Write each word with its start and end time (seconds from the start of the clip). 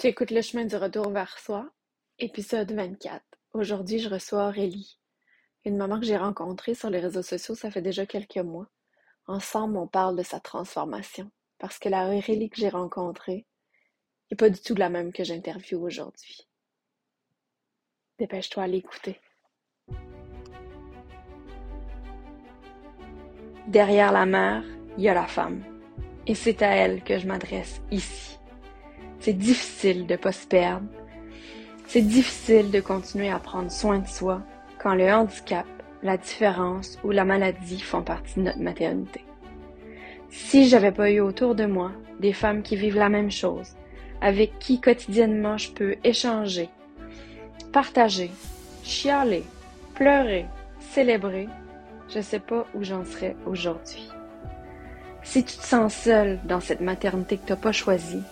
Tu 0.00 0.06
écoutes 0.06 0.30
le 0.30 0.40
chemin 0.40 0.64
du 0.64 0.76
retour 0.76 1.10
vers 1.10 1.38
soi, 1.38 1.70
épisode 2.18 2.72
24. 2.72 3.22
Aujourd'hui, 3.52 3.98
je 3.98 4.08
reçois 4.08 4.48
Aurélie, 4.48 4.98
une 5.66 5.76
maman 5.76 6.00
que 6.00 6.06
j'ai 6.06 6.16
rencontrée 6.16 6.74
sur 6.74 6.88
les 6.88 7.00
réseaux 7.00 7.20
sociaux, 7.20 7.54
ça 7.54 7.70
fait 7.70 7.82
déjà 7.82 8.06
quelques 8.06 8.38
mois. 8.38 8.66
Ensemble, 9.26 9.76
on 9.76 9.86
parle 9.86 10.16
de 10.16 10.22
sa 10.22 10.40
transformation, 10.40 11.30
parce 11.58 11.78
que 11.78 11.90
la 11.90 12.06
Aurélie 12.06 12.48
que 12.48 12.58
j'ai 12.58 12.70
rencontrée 12.70 13.46
n'est 14.30 14.38
pas 14.38 14.48
du 14.48 14.58
tout 14.58 14.74
la 14.74 14.88
même 14.88 15.12
que 15.12 15.22
j'interviewe 15.22 15.82
aujourd'hui. 15.82 16.48
Dépêche-toi 18.18 18.62
à 18.62 18.68
l'écouter. 18.68 19.20
Derrière 23.66 24.12
la 24.12 24.24
mère, 24.24 24.64
il 24.96 25.04
y 25.04 25.10
a 25.10 25.14
la 25.14 25.26
femme. 25.26 25.62
Et 26.26 26.34
c'est 26.34 26.62
à 26.62 26.74
elle 26.74 27.04
que 27.04 27.18
je 27.18 27.26
m'adresse 27.26 27.82
ici. 27.90 28.39
C'est 29.20 29.34
difficile 29.34 30.06
de 30.06 30.16
pas 30.16 30.32
se 30.32 30.46
perdre. 30.46 30.86
C'est 31.86 32.02
difficile 32.02 32.70
de 32.70 32.80
continuer 32.80 33.30
à 33.30 33.38
prendre 33.38 33.70
soin 33.70 33.98
de 33.98 34.08
soi 34.08 34.40
quand 34.78 34.94
le 34.94 35.12
handicap, 35.12 35.66
la 36.02 36.16
différence 36.16 36.98
ou 37.04 37.10
la 37.10 37.26
maladie 37.26 37.80
font 37.80 38.00
partie 38.00 38.38
de 38.38 38.44
notre 38.44 38.60
maternité. 38.60 39.22
Si 40.30 40.68
j'avais 40.68 40.92
pas 40.92 41.10
eu 41.10 41.20
autour 41.20 41.54
de 41.54 41.66
moi 41.66 41.92
des 42.18 42.32
femmes 42.32 42.62
qui 42.62 42.76
vivent 42.76 42.96
la 42.96 43.10
même 43.10 43.30
chose, 43.30 43.74
avec 44.22 44.58
qui 44.58 44.80
quotidiennement 44.80 45.58
je 45.58 45.70
peux 45.70 45.96
échanger, 46.02 46.70
partager, 47.72 48.30
chialer, 48.82 49.44
pleurer, 49.94 50.46
célébrer, 50.92 51.48
je 52.08 52.20
sais 52.20 52.38
pas 52.40 52.66
où 52.74 52.84
j'en 52.84 53.04
serais 53.04 53.36
aujourd'hui. 53.44 54.08
Si 55.22 55.44
tu 55.44 55.56
te 55.58 55.62
sens 55.62 55.94
seule 55.94 56.40
dans 56.44 56.60
cette 56.60 56.80
maternité 56.80 57.36
que 57.36 57.46
t'as 57.46 57.56
pas 57.56 57.72
choisie, 57.72 58.22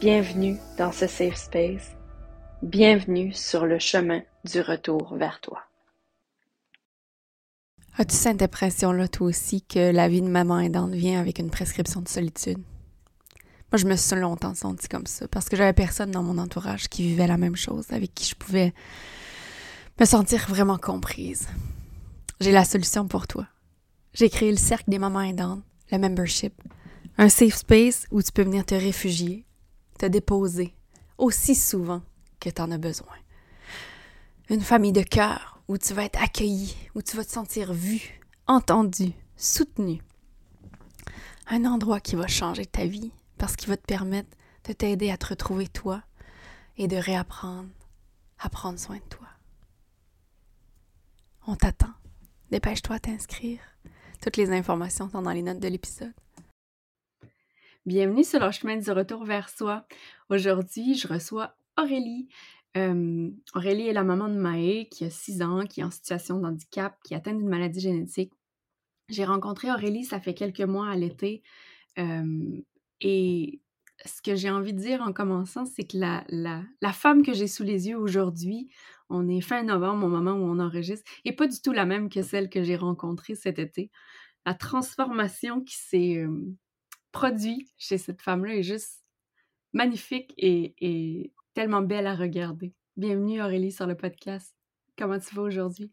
Bienvenue 0.00 0.56
dans 0.76 0.92
ce 0.92 1.08
safe 1.08 1.34
space. 1.34 1.90
Bienvenue 2.62 3.32
sur 3.32 3.66
le 3.66 3.80
chemin 3.80 4.22
du 4.44 4.60
retour 4.60 5.16
vers 5.16 5.40
toi. 5.40 5.64
As-tu 7.96 8.14
cette 8.14 8.40
impression-là, 8.40 9.08
toi 9.08 9.26
aussi, 9.26 9.62
que 9.62 9.90
la 9.90 10.08
vie 10.08 10.22
de 10.22 10.28
maman 10.28 10.60
aidante 10.60 10.92
vient 10.92 11.18
avec 11.18 11.40
une 11.40 11.50
prescription 11.50 12.00
de 12.00 12.08
solitude? 12.08 12.58
Moi, 13.72 13.78
je 13.78 13.86
me 13.86 13.96
suis 13.96 14.14
longtemps 14.14 14.54
sentie 14.54 14.86
comme 14.86 15.08
ça 15.08 15.26
parce 15.26 15.48
que 15.48 15.56
j'avais 15.56 15.72
personne 15.72 16.12
dans 16.12 16.22
mon 16.22 16.38
entourage 16.38 16.88
qui 16.88 17.02
vivait 17.02 17.26
la 17.26 17.36
même 17.36 17.56
chose, 17.56 17.86
avec 17.90 18.14
qui 18.14 18.24
je 18.24 18.36
pouvais 18.36 18.72
me 19.98 20.04
sentir 20.04 20.46
vraiment 20.48 20.78
comprise. 20.78 21.48
J'ai 22.38 22.52
la 22.52 22.64
solution 22.64 23.08
pour 23.08 23.26
toi. 23.26 23.48
J'ai 24.14 24.30
créé 24.30 24.52
le 24.52 24.58
Cercle 24.58 24.90
des 24.90 25.00
mamans 25.00 25.22
aidantes, 25.22 25.64
le 25.90 25.98
membership, 25.98 26.54
un 27.16 27.28
safe 27.28 27.56
space 27.56 28.06
où 28.12 28.22
tu 28.22 28.30
peux 28.30 28.44
venir 28.44 28.64
te 28.64 28.76
réfugier 28.76 29.44
te 29.98 30.06
déposer 30.06 30.74
aussi 31.18 31.54
souvent 31.54 32.02
que 32.40 32.48
tu 32.48 32.62
en 32.62 32.70
as 32.70 32.78
besoin. 32.78 33.16
Une 34.48 34.62
famille 34.62 34.92
de 34.92 35.02
cœur 35.02 35.60
où 35.68 35.76
tu 35.76 35.92
vas 35.92 36.04
être 36.04 36.22
accueilli, 36.22 36.74
où 36.94 37.02
tu 37.02 37.16
vas 37.16 37.24
te 37.24 37.32
sentir 37.32 37.72
vu, 37.72 38.20
entendu, 38.46 39.12
soutenu. 39.36 40.00
Un 41.48 41.64
endroit 41.64 42.00
qui 42.00 42.16
va 42.16 42.26
changer 42.26 42.64
ta 42.64 42.86
vie 42.86 43.12
parce 43.36 43.56
qu'il 43.56 43.68
va 43.68 43.76
te 43.76 43.84
permettre 43.84 44.30
de 44.64 44.72
t'aider 44.72 45.10
à 45.10 45.18
te 45.18 45.26
retrouver 45.26 45.68
toi 45.68 46.02
et 46.76 46.88
de 46.88 46.96
réapprendre 46.96 47.68
à 48.38 48.48
prendre 48.48 48.78
soin 48.78 48.96
de 48.96 49.08
toi. 49.08 49.26
On 51.46 51.56
t'attend. 51.56 51.92
Dépêche-toi 52.50 52.96
à 52.96 52.98
t'inscrire. 52.98 53.60
Toutes 54.22 54.36
les 54.36 54.50
informations 54.50 55.08
sont 55.10 55.22
dans 55.22 55.32
les 55.32 55.42
notes 55.42 55.60
de 55.60 55.68
l'épisode. 55.68 56.12
Bienvenue 57.88 58.22
sur 58.22 58.44
le 58.44 58.50
chemin 58.50 58.76
du 58.76 58.90
retour 58.90 59.24
vers 59.24 59.48
soi. 59.48 59.86
Aujourd'hui, 60.28 60.94
je 60.94 61.08
reçois 61.08 61.56
Aurélie. 61.78 62.28
Aurélie 62.74 63.88
est 63.88 63.94
la 63.94 64.04
maman 64.04 64.28
de 64.28 64.34
Maë 64.34 64.90
qui 64.90 65.06
a 65.06 65.10
6 65.10 65.40
ans, 65.40 65.64
qui 65.64 65.80
est 65.80 65.84
en 65.84 65.90
situation 65.90 66.38
de 66.38 66.44
handicap, 66.44 66.98
qui 67.02 67.14
atteint 67.14 67.32
d'une 67.32 67.48
maladie 67.48 67.80
génétique. 67.80 68.34
J'ai 69.08 69.24
rencontré 69.24 69.70
Aurélie, 69.70 70.04
ça 70.04 70.20
fait 70.20 70.34
quelques 70.34 70.60
mois 70.60 70.86
à 70.90 70.96
l'été. 70.96 71.42
et 71.96 73.60
ce 74.04 74.20
que 74.20 74.36
j'ai 74.36 74.50
envie 74.50 74.74
de 74.74 74.80
dire 74.80 75.00
en 75.00 75.14
commençant, 75.14 75.64
c'est 75.64 75.84
que 75.84 75.96
la, 75.96 76.26
la, 76.28 76.92
femme 76.92 77.22
que 77.22 77.32
j'ai 77.32 77.48
sous 77.48 77.64
les 77.64 77.88
yeux 77.88 77.96
aujourd'hui, 77.96 78.68
on 79.08 79.26
est 79.30 79.40
fin 79.40 79.62
novembre 79.62 80.04
au 80.04 80.10
moment 80.10 80.32
où 80.32 80.44
on 80.44 80.60
enregistre, 80.60 81.10
et 81.24 81.32
pas 81.32 81.46
du 81.46 81.58
tout 81.62 81.72
la 81.72 81.86
même 81.86 82.10
que 82.10 82.20
celle 82.20 82.50
que 82.50 82.62
j'ai 82.62 82.76
rencontrée 82.76 83.34
cet 83.34 83.58
été. 83.58 83.90
La 84.44 84.52
transformation 84.52 85.62
qui 85.62 85.76
s'est 85.76 86.26
produit 87.12 87.68
chez 87.76 87.98
cette 87.98 88.22
femme-là 88.22 88.56
est 88.56 88.62
juste 88.62 89.02
magnifique 89.72 90.34
et, 90.36 91.32
tellement 91.54 91.82
belle 91.82 92.06
à 92.06 92.14
regarder. 92.14 92.72
Bienvenue 92.96 93.42
Aurélie 93.42 93.72
sur 93.72 93.86
le 93.86 93.96
podcast. 93.96 94.54
Comment 94.96 95.18
tu 95.18 95.34
vas 95.34 95.42
aujourd'hui? 95.42 95.90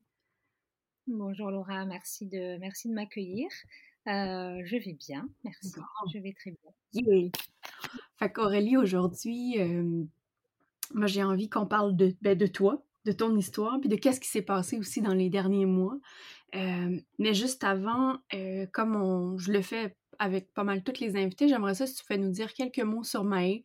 Bonjour 1.08 1.50
Laura, 1.50 1.86
merci 1.86 2.28
de, 2.28 2.58
merci 2.60 2.90
de 2.90 2.94
m'accueillir. 2.94 3.48
Euh, 4.08 4.62
je 4.66 4.78
vais 4.78 4.94
bien, 4.94 5.28
merci. 5.44 5.74
Je 6.14 6.20
vais 6.20 6.34
très 6.34 6.52
bien. 6.52 6.72
Yeah. 6.94 7.32
Fait 8.18 8.32
qu'Aurélie, 8.32 8.78
aujourd'hui, 8.78 9.60
euh, 9.60 10.04
moi 10.94 11.08
j'ai 11.08 11.24
envie 11.24 11.50
qu'on 11.50 11.66
parle 11.66 11.96
de, 11.96 12.16
ben, 12.22 12.38
de 12.38 12.46
toi, 12.46 12.84
de 13.06 13.12
ton 13.12 13.36
histoire, 13.36 13.80
puis 13.80 13.90
de 13.90 13.96
qu'est-ce 13.96 14.20
qui 14.20 14.28
s'est 14.28 14.44
passé 14.44 14.78
aussi 14.78 15.02
dans 15.02 15.14
les 15.14 15.30
derniers 15.30 15.66
mois. 15.66 15.98
Euh, 16.54 17.00
mais 17.18 17.34
juste 17.34 17.64
avant, 17.64 18.20
comme 18.72 18.96
on, 18.96 19.38
je 19.38 19.52
le 19.52 19.62
fais 19.62 19.96
avec 20.20 20.54
pas 20.54 20.64
mal 20.64 20.84
toutes 20.84 21.00
les 21.00 21.16
invités. 21.16 21.48
J'aimerais 21.48 21.76
ça 21.76 21.88
si 21.88 21.96
tu 21.96 22.04
pouvais 22.06 22.20
nous 22.20 22.32
dire 22.32 22.54
quelques 22.54 22.80
mots 22.80 23.04
sur 23.04 23.24
Maë. 23.24 23.64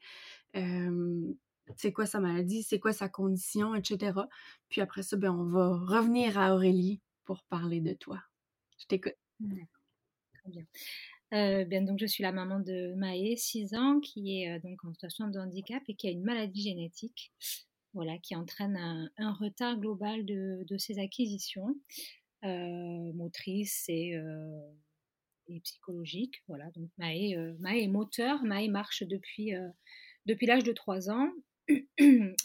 c'est 1.77 1.93
quoi 1.93 2.07
sa 2.07 2.21
maladie, 2.21 2.63
c'est 2.63 2.81
quoi 2.81 2.93
sa 2.93 3.09
condition, 3.09 3.75
etc. 3.75 4.13
Puis 4.69 4.81
après 4.81 5.03
ça, 5.03 5.17
ben, 5.17 5.33
on 5.33 5.49
va 5.49 5.69
revenir 5.69 6.39
à 6.39 6.55
Aurélie 6.55 7.01
pour 7.25 7.43
parler 7.45 7.81
de 7.81 7.95
toi. 7.95 8.21
Je 8.79 8.87
t'écoute. 8.87 9.15
Très 9.41 10.51
bien. 10.51 10.65
Euh, 11.33 11.65
bien. 11.65 11.83
Donc, 11.83 11.99
je 12.01 12.07
suis 12.07 12.23
la 12.23 12.33
maman 12.33 12.61
de 12.61 12.95
Maë, 12.97 13.37
6 13.37 13.75
ans, 13.75 14.01
qui 14.01 14.43
est 14.43 14.51
euh, 14.51 14.59
donc 14.61 14.85
en 14.85 14.93
situation 14.93 15.29
de 15.29 15.39
handicap 15.39 15.83
et 15.89 15.95
qui 15.95 16.09
a 16.09 16.11
une 16.11 16.25
maladie 16.25 16.63
génétique, 16.63 17.33
voilà, 17.95 18.19
qui 18.19 18.35
entraîne 18.35 18.77
un, 18.77 19.33
retard 19.35 19.79
global 19.79 20.25
de, 20.25 20.65
de 20.69 20.79
ses 20.79 20.99
acquisitions 20.99 21.77
euh, 22.45 23.13
motrices 23.13 23.85
et 23.89 24.19
psychologique. 25.59 26.43
Voilà, 26.49 26.71
donc 26.71 26.89
Maë, 26.99 27.37
euh, 27.37 27.55
est 27.65 27.89
moteur, 27.89 28.43
Maë 28.45 28.69
marche 28.69 29.03
depuis, 29.03 29.55
euh, 29.55 29.69
depuis 30.27 30.47
l'âge 30.47 30.65
de 30.65 30.73
3 30.73 31.11
ans. 31.11 31.31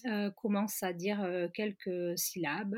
Euh, 0.06 0.30
commence 0.32 0.84
à 0.84 0.94
dire 0.94 1.28
quelques 1.56 2.16
syllabes, 2.16 2.76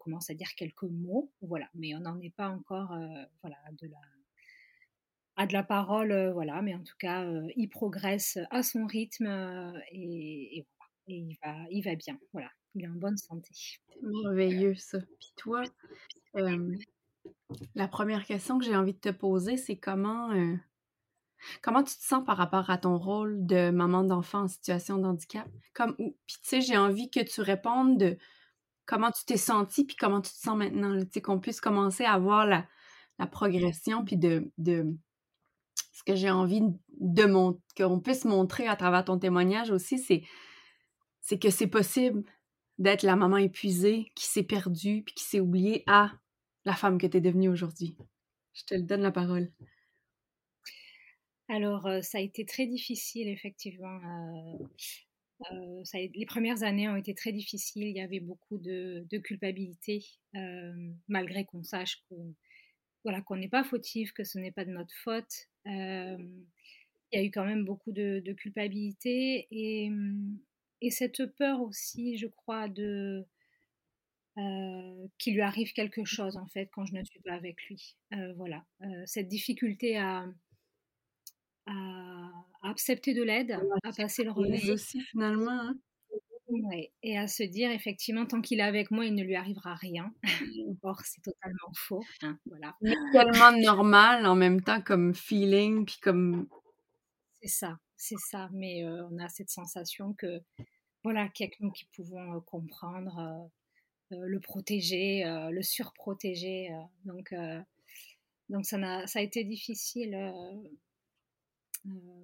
commence 0.00 0.28
à 0.28 0.34
dire 0.34 0.48
quelques 0.56 0.82
mots, 0.82 1.30
voilà, 1.40 1.68
mais 1.74 1.94
on 1.94 2.00
n'en 2.00 2.18
est 2.20 2.34
pas 2.34 2.48
encore 2.48 2.92
voilà, 3.42 3.58
de 3.80 3.86
la, 3.86 4.00
à 5.36 5.46
de 5.46 5.52
la 5.52 5.62
parole, 5.62 6.32
voilà, 6.32 6.62
mais 6.62 6.74
en 6.74 6.82
tout 6.82 6.96
cas, 6.98 7.24
il 7.54 7.68
progresse 7.68 8.38
à 8.50 8.64
son 8.64 8.86
rythme 8.86 9.26
et, 9.92 10.58
et, 10.58 10.66
voilà, 10.78 10.92
et 11.06 11.14
il, 11.14 11.38
va, 11.44 11.56
il 11.70 11.82
va 11.82 11.94
bien, 11.94 12.18
voilà, 12.32 12.50
il 12.74 12.84
est 12.84 12.88
en 12.88 12.96
bonne 12.96 13.18
santé. 13.18 13.50
C'est 13.54 14.02
merveilleux 14.02 14.74
ça. 14.74 14.98
Puis 14.98 15.32
toi, 15.36 15.62
la 17.74 17.88
première 17.88 18.24
question 18.24 18.58
que 18.58 18.64
j'ai 18.64 18.76
envie 18.76 18.94
de 18.94 18.98
te 18.98 19.08
poser, 19.08 19.56
c'est 19.56 19.76
comment, 19.76 20.30
euh, 20.32 20.56
comment 21.62 21.82
tu 21.82 21.94
te 21.96 22.02
sens 22.02 22.24
par 22.24 22.36
rapport 22.36 22.70
à 22.70 22.78
ton 22.78 22.98
rôle 22.98 23.44
de 23.46 23.70
maman 23.70 24.04
d'enfant 24.04 24.42
en 24.42 24.48
situation 24.48 24.98
de 24.98 25.06
handicap? 25.06 25.48
Puis 25.74 26.14
tu 26.26 26.38
sais, 26.42 26.60
j'ai 26.60 26.76
envie 26.76 27.10
que 27.10 27.20
tu 27.20 27.40
répondes 27.40 27.98
de 27.98 28.18
comment 28.86 29.10
tu 29.10 29.24
t'es 29.24 29.36
senti 29.36 29.84
puis 29.84 29.96
comment 29.96 30.20
tu 30.20 30.32
te 30.32 30.38
sens 30.38 30.56
maintenant. 30.56 30.98
Tu 30.98 31.08
sais, 31.14 31.20
qu'on 31.20 31.40
puisse 31.40 31.60
commencer 31.60 32.04
à 32.04 32.18
voir 32.18 32.46
la, 32.46 32.66
progression 33.30 34.04
puis 34.04 34.16
de, 34.16 34.50
ce 35.92 36.02
que 36.04 36.16
j'ai 36.16 36.30
envie 36.30 36.62
de 36.98 37.24
montrer, 37.24 37.60
qu'on 37.76 38.00
puisse 38.00 38.24
montrer 38.24 38.66
à 38.66 38.74
travers 38.74 39.04
ton 39.04 39.16
témoignage 39.16 39.70
aussi, 39.70 39.98
c'est, 39.98 40.24
c'est 41.20 41.38
que 41.38 41.50
c'est 41.50 41.68
possible 41.68 42.24
d'être 42.78 43.04
la 43.04 43.14
maman 43.14 43.36
épuisée 43.36 44.10
qui 44.16 44.26
s'est 44.26 44.42
perdue 44.42 45.04
puis 45.04 45.14
qui 45.14 45.22
s'est 45.22 45.38
oubliée 45.38 45.84
à 45.86 46.10
la 46.64 46.74
femme 46.74 46.98
que 46.98 47.06
tu 47.06 47.16
es 47.16 47.20
devenue 47.20 47.48
aujourd'hui. 47.48 47.96
Je 48.54 48.64
te 48.64 48.74
donne 48.74 49.02
la 49.02 49.12
parole. 49.12 49.50
Alors, 51.48 51.86
euh, 51.86 52.00
ça 52.00 52.18
a 52.18 52.20
été 52.20 52.44
très 52.44 52.66
difficile, 52.66 53.28
effectivement. 53.28 53.98
Euh, 53.98 55.52
euh, 55.52 55.82
les 55.94 56.26
premières 56.26 56.62
années 56.62 56.88
ont 56.88 56.96
été 56.96 57.14
très 57.14 57.32
difficiles. 57.32 57.82
Il 57.82 57.96
y 57.96 58.00
avait 58.00 58.20
beaucoup 58.20 58.58
de, 58.58 59.06
culpabilité, 59.18 60.04
malgré 61.08 61.44
qu'on 61.44 61.62
sache 61.62 62.02
qu'on 62.08 62.34
voilà, 63.04 63.20
qu'on 63.20 63.36
n'est 63.36 63.48
pas 63.48 63.64
fautif, 63.64 64.12
que 64.12 64.22
ce 64.22 64.38
n'est 64.38 64.52
pas 64.52 64.64
de 64.64 64.70
notre 64.70 64.94
faute. 64.94 65.48
il 65.66 66.30
y 67.12 67.18
a 67.18 67.22
eu 67.22 67.30
quand 67.32 67.44
même 67.44 67.64
beaucoup 67.64 67.92
de, 67.92 68.32
culpabilité 68.32 69.48
et, 69.50 69.90
cette 70.90 71.26
peur 71.36 71.60
aussi, 71.60 72.16
je 72.16 72.28
crois, 72.28 72.68
de, 72.68 73.26
euh, 74.38 75.06
qu'il 75.18 75.34
lui 75.34 75.42
arrive 75.42 75.74
quelque 75.74 76.06
chose 76.06 76.38
en 76.38 76.46
fait 76.46 76.70
quand 76.72 76.86
je 76.86 76.94
ne 76.94 77.04
suis 77.04 77.20
pas 77.20 77.34
avec 77.34 77.62
lui. 77.68 77.96
Euh, 78.14 78.32
voilà, 78.34 78.64
euh, 78.80 79.02
cette 79.04 79.28
difficulté 79.28 79.98
à, 79.98 80.24
à, 81.66 82.30
accepter 82.62 83.12
de 83.12 83.22
l'aide, 83.22 83.58
à 83.84 83.92
passer 83.92 84.24
le 84.24 84.30
relais. 84.30 84.70
aussi 84.70 85.02
finalement. 85.02 85.50
Hein. 85.50 85.78
et 87.02 87.18
à 87.18 87.28
se 87.28 87.42
dire 87.42 87.70
effectivement, 87.72 88.24
tant 88.24 88.40
qu'il 88.40 88.60
est 88.60 88.62
avec 88.62 88.90
moi, 88.90 89.04
il 89.04 89.14
ne 89.14 89.22
lui 89.22 89.36
arrivera 89.36 89.74
rien. 89.74 90.14
Or, 90.82 90.98
c'est 91.04 91.20
totalement 91.20 91.72
faux. 91.76 92.02
Hein, 92.22 92.38
voilà. 92.46 92.74
tellement 93.12 93.52
normal 93.52 94.24
en 94.24 94.34
même 94.34 94.62
temps 94.62 94.80
comme 94.80 95.14
feeling, 95.14 95.84
puis 95.84 95.98
comme. 96.00 96.48
C'est 97.42 97.48
ça, 97.48 97.78
c'est 97.98 98.18
ça. 98.18 98.48
Mais 98.52 98.82
on 98.86 99.18
a 99.18 99.28
cette 99.28 99.50
sensation 99.50 100.14
que, 100.14 100.40
voilà, 101.04 101.28
qu'il 101.28 101.44
y 101.44 101.48
a 101.50 101.52
que 101.52 101.56
nous 101.60 101.70
qui 101.70 101.84
pouvons 101.94 102.40
comprendre, 102.40 103.50
le 104.12 104.40
protéger, 104.40 105.24
le 105.50 105.62
surprotéger. 105.62 106.70
donc, 107.04 107.34
donc 108.48 108.66
ça, 108.66 108.76
a, 108.76 109.06
ça 109.06 109.18
a 109.18 109.22
été 109.22 109.44
difficile. 109.44 110.16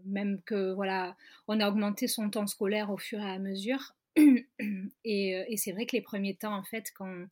même 0.04 0.40
que 0.42 0.72
voilà, 0.72 1.16
on 1.48 1.60
a 1.60 1.68
augmenté 1.68 2.06
son 2.06 2.30
temps 2.30 2.46
scolaire 2.46 2.90
au 2.90 2.98
fur 2.98 3.20
et 3.20 3.30
à 3.30 3.38
mesure. 3.38 3.94
et, 5.04 5.30
et 5.30 5.56
c'est 5.56 5.72
vrai 5.72 5.86
que 5.86 5.96
les 5.96 6.02
premiers 6.02 6.34
temps, 6.34 6.54
en 6.54 6.64
fait, 6.64 6.92
quand, 6.94 7.26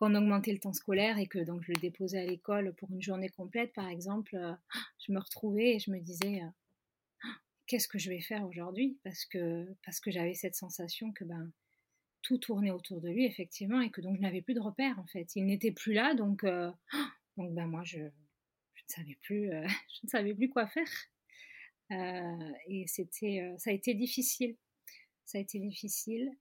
on 0.00 0.14
augmentait 0.14 0.52
le 0.52 0.58
temps 0.58 0.72
scolaire 0.72 1.18
et 1.18 1.26
que 1.26 1.38
donc 1.38 1.62
je 1.62 1.72
le 1.72 1.80
déposais 1.80 2.20
à 2.20 2.26
l'école 2.26 2.74
pour 2.74 2.90
une 2.90 3.02
journée 3.02 3.28
complète, 3.28 3.72
par 3.72 3.88
exemple, 3.88 4.36
je 5.06 5.12
me 5.12 5.18
retrouvais 5.18 5.76
et 5.76 5.78
je 5.78 5.90
me 5.90 5.98
disais 6.00 6.42
qu'est-ce 7.66 7.88
que 7.88 7.98
je 7.98 8.10
vais 8.10 8.20
faire 8.20 8.46
aujourd'hui? 8.46 8.98
Parce 9.04 9.24
que 9.24 9.66
parce 9.84 10.00
que 10.00 10.10
j'avais 10.10 10.34
cette 10.34 10.54
sensation 10.54 11.12
que 11.12 11.24
ben 11.24 11.50
tout 12.26 12.38
tournait 12.38 12.72
autour 12.72 13.00
de 13.00 13.08
lui 13.08 13.24
effectivement 13.24 13.80
et 13.80 13.90
que 13.90 14.00
donc 14.00 14.16
je 14.16 14.20
n'avais 14.20 14.42
plus 14.42 14.54
de 14.54 14.60
repères 14.60 14.98
en 14.98 15.06
fait. 15.06 15.36
Il 15.36 15.46
n'était 15.46 15.70
plus 15.70 15.92
là 15.92 16.14
donc 16.14 16.44
donc 17.36 17.54
ben 17.54 17.66
moi 17.66 17.82
je, 17.84 17.98
je 17.98 18.82
ne 18.82 18.88
savais 18.88 19.16
plus 19.22 19.50
je 19.94 20.00
ne 20.04 20.08
savais 20.08 20.34
plus 20.34 20.50
quoi 20.50 20.66
faire 20.66 20.88
et 22.68 22.84
c'était 22.88 23.54
ça 23.58 23.70
a 23.70 23.72
été 23.72 23.94
difficile 23.94 24.56
ça 25.24 25.38
a 25.38 25.40
été 25.40 25.60
difficile 25.60 26.32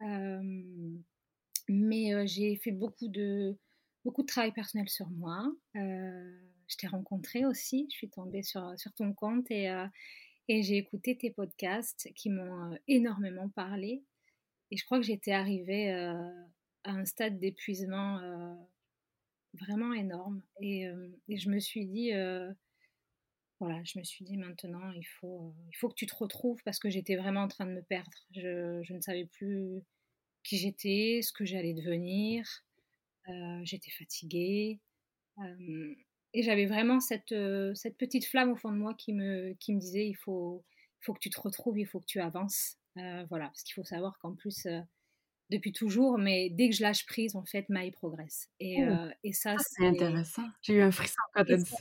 mais 1.69 2.27
j'ai 2.27 2.55
fait 2.57 2.71
beaucoup 2.71 3.07
de, 3.07 3.57
beaucoup 4.03 4.21
de 4.21 4.27
travail 4.27 4.51
personnel 4.53 4.89
sur 4.89 5.09
moi. 5.09 5.51
je 5.73 6.77
t'ai 6.77 6.87
rencontré 6.87 7.45
aussi, 7.45 7.87
je 7.91 7.95
suis 7.95 8.09
tombée 8.09 8.43
sur, 8.43 8.73
sur 8.77 8.93
ton 8.93 9.13
compte 9.13 9.49
et, 9.51 9.67
et 10.47 10.63
j'ai 10.63 10.77
écouté 10.77 11.17
tes 11.17 11.31
podcasts 11.31 12.11
qui 12.15 12.29
m'ont 12.29 12.77
énormément 12.87 13.49
parlé. 13.49 14.03
Et 14.71 14.77
je 14.77 14.85
crois 14.85 14.99
que 14.99 15.05
j'étais 15.05 15.31
arrivée 15.31 15.91
à 15.91 16.91
un 16.91 17.05
stade 17.05 17.39
d'épuisement 17.39 18.19
vraiment 19.53 19.93
énorme. 19.93 20.41
Et, 20.61 20.85
et, 21.27 21.37
je 21.37 21.49
me 21.49 21.59
suis 21.59 21.85
dit, 21.85 22.11
voilà, 23.59 23.81
je 23.83 23.97
me 23.97 24.03
suis 24.03 24.25
dit 24.25 24.37
maintenant, 24.37 24.91
il 24.91 25.05
faut, 25.05 25.55
il 25.69 25.75
faut 25.77 25.87
que 25.87 25.95
tu 25.95 26.05
te 26.05 26.15
retrouves 26.15 26.61
parce 26.65 26.77
que 26.77 26.89
j'étais 26.89 27.15
vraiment 27.15 27.41
en 27.41 27.47
train 27.47 27.65
de 27.65 27.71
me 27.71 27.81
perdre. 27.81 28.17
Je, 28.31 28.93
ne 28.93 29.01
savais 29.01 29.25
plus 29.25 29.81
qui 30.43 30.57
j'étais, 30.57 31.21
ce 31.23 31.31
que 31.31 31.45
j'allais 31.45 31.73
devenir. 31.73 32.45
Euh, 33.29 33.61
j'étais 33.63 33.91
fatiguée. 33.91 34.81
Euh, 35.39 35.95
et 36.33 36.43
j'avais 36.43 36.65
vraiment 36.65 36.99
cette, 36.99 37.31
euh, 37.31 37.73
cette 37.75 37.97
petite 37.97 38.25
flamme 38.25 38.51
au 38.51 38.55
fond 38.57 38.71
de 38.71 38.77
moi 38.77 38.93
qui 38.93 39.13
me, 39.13 39.53
qui 39.53 39.73
me 39.73 39.79
disait 39.79 40.05
il 40.05 40.15
faut, 40.15 40.63
il 41.01 41.05
faut 41.05 41.13
que 41.13 41.19
tu 41.19 41.29
te 41.29 41.39
retrouves, 41.39 41.79
il 41.79 41.87
faut 41.87 42.01
que 42.01 42.05
tu 42.05 42.19
avances. 42.19 42.77
Voilà, 42.95 43.47
parce 43.47 43.63
qu'il 43.63 43.73
faut 43.73 43.83
savoir 43.83 44.17
qu'en 44.19 44.35
plus, 44.35 44.67
depuis 45.49 45.71
toujours, 45.71 46.17
mais 46.17 46.49
dès 46.49 46.69
que 46.69 46.75
je 46.75 46.81
lâche 46.81 47.05
prise, 47.05 47.35
en 47.35 47.45
fait, 47.45 47.67
Maï 47.69 47.91
progresse. 47.91 48.49
Et, 48.59 48.77
oh. 48.83 49.09
et 49.23 49.33
ça, 49.33 49.55
c'est 49.57 49.85
intéressant. 49.85 50.47
J'ai 50.61 50.75
eu 50.75 50.81
un 50.81 50.91
frisson 50.91 51.21
quand 51.33 51.45
tu 51.45 51.57
dit 51.57 51.71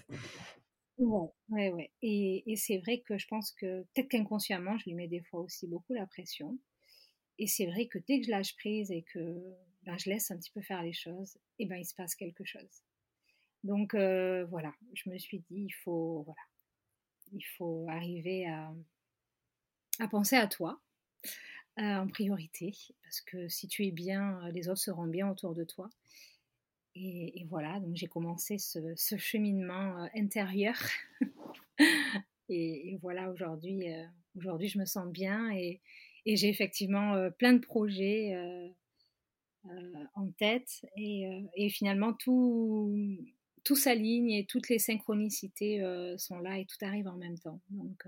Ouais, 0.99 1.29
ouais, 1.49 1.71
ouais. 1.73 1.91
Et, 2.03 2.45
et 2.47 2.57
c'est 2.57 2.79
vrai 2.79 3.01
que 3.01 3.19
je 3.19 3.27
pense 3.27 3.51
que 3.53 3.83
peut-être 3.83 4.09
qu'inconsciemment, 4.09 4.79
je 4.79 4.85
lui 4.85 4.95
mets 4.95 5.09
des 5.09 5.23
fois 5.23 5.41
aussi 5.41 5.67
beaucoup 5.67 5.93
la 5.93 6.07
pression. 6.07 6.59
Et 7.39 7.47
c'est 7.47 7.67
vrai 7.67 7.87
que 7.87 7.99
dès 7.99 8.21
que 8.21 8.27
je 8.27 8.31
lâche 8.31 8.55
prise 8.57 8.91
et 8.93 9.03
que 9.03 9.43
ben, 9.83 9.99
je 9.99 10.09
laisse 10.09 10.31
un 10.31 10.39
petit 10.39 10.53
peu 10.53 10.63
faire 10.63 10.83
les 10.83 10.93
choses, 10.93 11.37
et 11.59 11.67
ben 11.67 11.77
il 11.77 11.85
se 11.85 11.95
passe 11.95 12.15
quelque 12.15 12.45
chose. 12.45 12.83
Donc 13.65 13.95
euh, 13.95 14.45
voilà, 14.47 14.73
je 14.95 15.11
me 15.11 15.19
suis 15.19 15.41
dit, 15.51 15.67
il 15.69 15.75
faut, 15.83 16.23
voilà, 16.23 16.41
il 17.33 17.45
faut 17.57 17.87
arriver 17.89 18.47
à, 18.47 18.73
à 19.99 20.09
penser 20.09 20.37
à 20.37 20.47
toi 20.47 20.81
euh, 20.81 20.84
en 21.77 22.07
priorité, 22.07 22.73
parce 23.03 23.21
que 23.21 23.49
si 23.49 23.67
tu 23.67 23.85
es 23.85 23.91
bien, 23.91 24.49
les 24.53 24.69
autres 24.69 24.81
seront 24.81 25.07
bien 25.07 25.29
autour 25.29 25.55
de 25.55 25.65
toi. 25.65 25.91
Et, 26.97 27.45
voilà, 27.49 27.81
donc 27.81 27.97
j'ai 27.97 28.07
commencé 28.07 28.59
ce, 28.59 29.17
cheminement 29.17 30.05
euh, 30.05 30.07
intérieur. 30.15 30.77
et, 32.49 32.97
voilà, 33.03 33.31
aujourd'hui, 33.31 33.87
aujourd'hui, 34.37 34.69
je 34.69 34.79
me 34.79 34.85
sens 34.85 35.09
bien 35.09 35.51
et, 35.51 35.81
j'ai 36.27 36.49
effectivement 36.49 37.15
euh, 37.15 37.29
plein 37.29 37.53
de 37.53 37.59
projets 37.59 38.35
euh, 38.35 38.69
euh, 39.67 40.05
en 40.15 40.31
tête. 40.31 40.87
Et, 40.97 41.45
et, 41.57 41.69
finalement, 41.69 42.13
tout, 42.13 42.97
tout 43.65 43.77
s'aligne 43.77 44.31
et 44.31 44.47
toutes 44.47 44.69
les 44.69 44.79
synchronicités 44.79 45.83
sont 46.17 46.39
là 46.39 46.59
et 46.59 46.65
tout 46.65 46.83
arrive 46.83 47.09
en 47.09 47.17
même 47.17 47.39
temps. 47.39 47.61
Donc, 47.71 48.07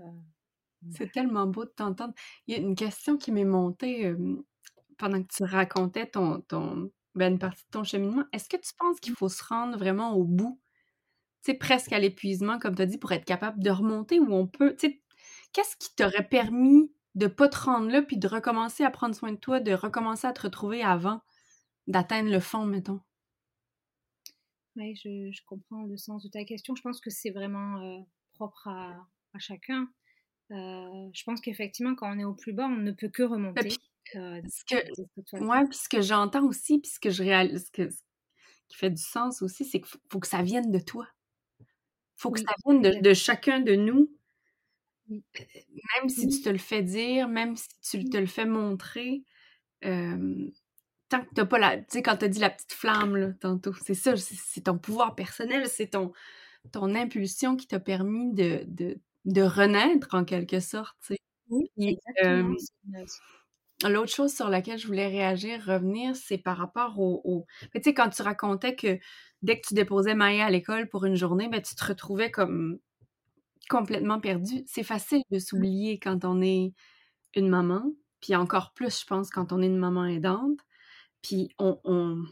c'est 0.95 1.11
tellement 1.11 1.47
beau 1.47 1.65
de 1.65 1.69
t'entendre. 1.69 2.13
Il 2.47 2.55
y 2.55 2.57
a 2.57 2.61
une 2.61 2.75
question 2.75 3.17
qui 3.17 3.31
m'est 3.31 3.45
montée 3.45 4.13
pendant 4.97 5.21
que 5.21 5.27
tu 5.27 5.43
racontais 5.43 6.07
ton, 6.07 6.41
ton, 6.41 6.91
ben, 7.15 7.33
une 7.33 7.39
partie 7.39 7.63
de 7.65 7.71
ton 7.71 7.83
cheminement. 7.83 8.23
Est-ce 8.33 8.49
que 8.49 8.57
tu 8.57 8.73
penses 8.77 8.99
qu'il 8.99 9.13
faut 9.13 9.29
se 9.29 9.43
rendre 9.43 9.77
vraiment 9.77 10.13
au 10.13 10.23
bout, 10.23 10.59
tu 11.43 11.51
sais, 11.51 11.57
presque 11.57 11.93
à 11.93 11.99
l'épuisement, 11.99 12.59
comme 12.59 12.75
tu 12.75 12.81
as 12.81 12.85
dit, 12.85 12.97
pour 12.97 13.11
être 13.11 13.25
capable 13.25 13.61
de 13.61 13.69
remonter 13.69 14.19
ou 14.19 14.33
on 14.33 14.47
peut, 14.47 14.75
tu 14.75 14.87
sais, 14.87 15.01
qu'est-ce 15.53 15.75
qui 15.77 15.95
t'aurait 15.95 16.27
permis 16.27 16.91
de 17.15 17.27
pas 17.27 17.49
te 17.49 17.57
rendre 17.57 17.89
là, 17.89 18.03
puis 18.03 18.17
de 18.17 18.27
recommencer 18.27 18.83
à 18.83 18.91
prendre 18.91 19.15
soin 19.15 19.31
de 19.31 19.37
toi, 19.37 19.59
de 19.59 19.73
recommencer 19.73 20.27
à 20.27 20.33
te 20.33 20.41
retrouver 20.41 20.83
avant 20.83 21.21
d'atteindre 21.87 22.29
le 22.29 22.39
fond, 22.39 22.65
mettons? 22.65 22.99
Oui, 24.75 24.95
je, 24.95 25.43
comprends 25.47 25.83
le 25.83 25.97
sens 25.97 26.23
de 26.23 26.29
ta 26.29 26.43
question. 26.45 26.75
Je 26.75 26.83
pense 26.83 27.01
que 27.01 27.09
c'est 27.09 27.31
vraiment 27.31 27.81
euh, 27.81 27.99
propre 28.35 28.67
à, 28.67 29.07
chacun. 29.39 29.89
Euh, 30.51 31.09
je 31.13 31.23
pense 31.23 31.41
qu'effectivement, 31.41 31.95
quand 31.95 32.13
on 32.13 32.19
est 32.19 32.25
au 32.25 32.33
plus 32.33 32.53
bas, 32.53 32.65
on 32.65 32.77
ne 32.77 32.91
peut 32.91 33.09
que 33.09 33.23
remonter. 33.23 33.75
Euh, 34.15 34.41
que, 34.69 35.39
moi, 35.39 35.65
puis 35.69 35.77
ce 35.77 35.89
que 35.89 36.01
j'entends 36.01 36.45
aussi, 36.45 36.79
puis 36.79 36.89
ce 36.89 36.99
que 36.99 37.09
je 37.09 37.23
réalise, 37.23 37.65
ce, 37.65 37.87
qui 38.69 38.77
fait 38.77 38.89
du 38.89 39.01
sens 39.01 39.41
aussi, 39.41 39.65
c'est 39.65 39.81
qu'il 39.81 39.99
faut, 40.09 40.19
que 40.19 40.27
ça 40.27 40.41
vienne 40.41 40.71
de 40.71 40.79
toi. 40.79 41.07
Il 41.59 41.65
faut 42.15 42.31
que 42.31 42.39
ça 42.39 42.53
vienne 42.65 42.81
de, 42.81 43.01
de, 43.01 43.13
chacun 43.13 43.59
de 43.59 43.75
nous 43.75 44.09
même 45.09 46.09
si 46.09 46.27
tu 46.27 46.41
te 46.41 46.49
le 46.49 46.57
fais 46.57 46.81
dire, 46.83 47.29
même 47.29 47.55
si 47.55 47.69
tu 47.81 48.09
te 48.09 48.17
le 48.17 48.25
fais 48.25 48.45
montrer, 48.45 49.23
tant 49.81 51.21
que 51.23 51.33
t'as 51.33 51.45
pas 51.45 51.59
la. 51.59 51.77
Tu 51.77 51.85
sais, 51.89 52.01
quand 52.01 52.17
t'as 52.17 52.27
dit 52.27 52.39
la 52.39 52.49
petite 52.49 52.73
flamme, 52.73 53.15
là, 53.15 53.31
tantôt, 53.39 53.73
c'est 53.85 53.93
ça, 53.93 54.15
c'est 54.17 54.61
ton 54.61 54.77
pouvoir 54.77 55.15
personnel, 55.15 55.67
c'est 55.67 55.87
ton, 55.87 56.11
ton 56.71 56.95
impulsion 56.95 57.55
qui 57.55 57.67
t'a 57.67 57.79
permis 57.79 58.33
de, 58.33 58.63
de, 58.67 58.99
de, 59.25 59.41
renaître 59.41 60.13
en 60.13 60.25
quelque 60.25 60.59
sorte. 60.59 60.95
Oui, 61.49 61.97
L'autre 63.87 64.11
chose 64.11 64.33
sur 64.33 64.49
laquelle 64.49 64.79
je 64.79 64.87
voulais 64.87 65.07
réagir, 65.07 65.63
revenir, 65.63 66.15
c'est 66.15 66.39
par 66.39 66.57
rapport 66.57 66.99
au. 66.99 67.45
Tu 67.75 67.81
sais, 67.83 67.93
quand 67.93 68.09
tu 68.09 68.23
racontais 68.23 68.75
que 68.75 68.99
dès 69.43 69.59
que 69.59 69.67
tu 69.67 69.75
déposais 69.75 70.15
Maya 70.15 70.45
à 70.47 70.49
l'école 70.49 70.89
pour 70.89 71.05
une 71.05 71.15
journée, 71.15 71.47
ben, 71.47 71.61
tu 71.61 71.75
te 71.75 71.85
retrouvais 71.85 72.31
comme 72.31 72.79
complètement 73.69 74.19
perdu. 74.19 74.63
C'est 74.65 74.83
facile 74.83 75.21
de 75.29 75.39
s'oublier 75.39 75.99
quand 75.99 76.25
on 76.25 76.41
est 76.41 76.73
une 77.35 77.49
maman, 77.49 77.83
puis 78.19 78.35
encore 78.35 78.73
plus, 78.73 79.01
je 79.01 79.05
pense, 79.05 79.29
quand 79.29 79.51
on 79.51 79.61
est 79.61 79.67
une 79.67 79.77
maman 79.77 80.05
aidante. 80.05 80.59
Puis 81.21 81.49
on... 81.59 81.79
on... 81.83 82.23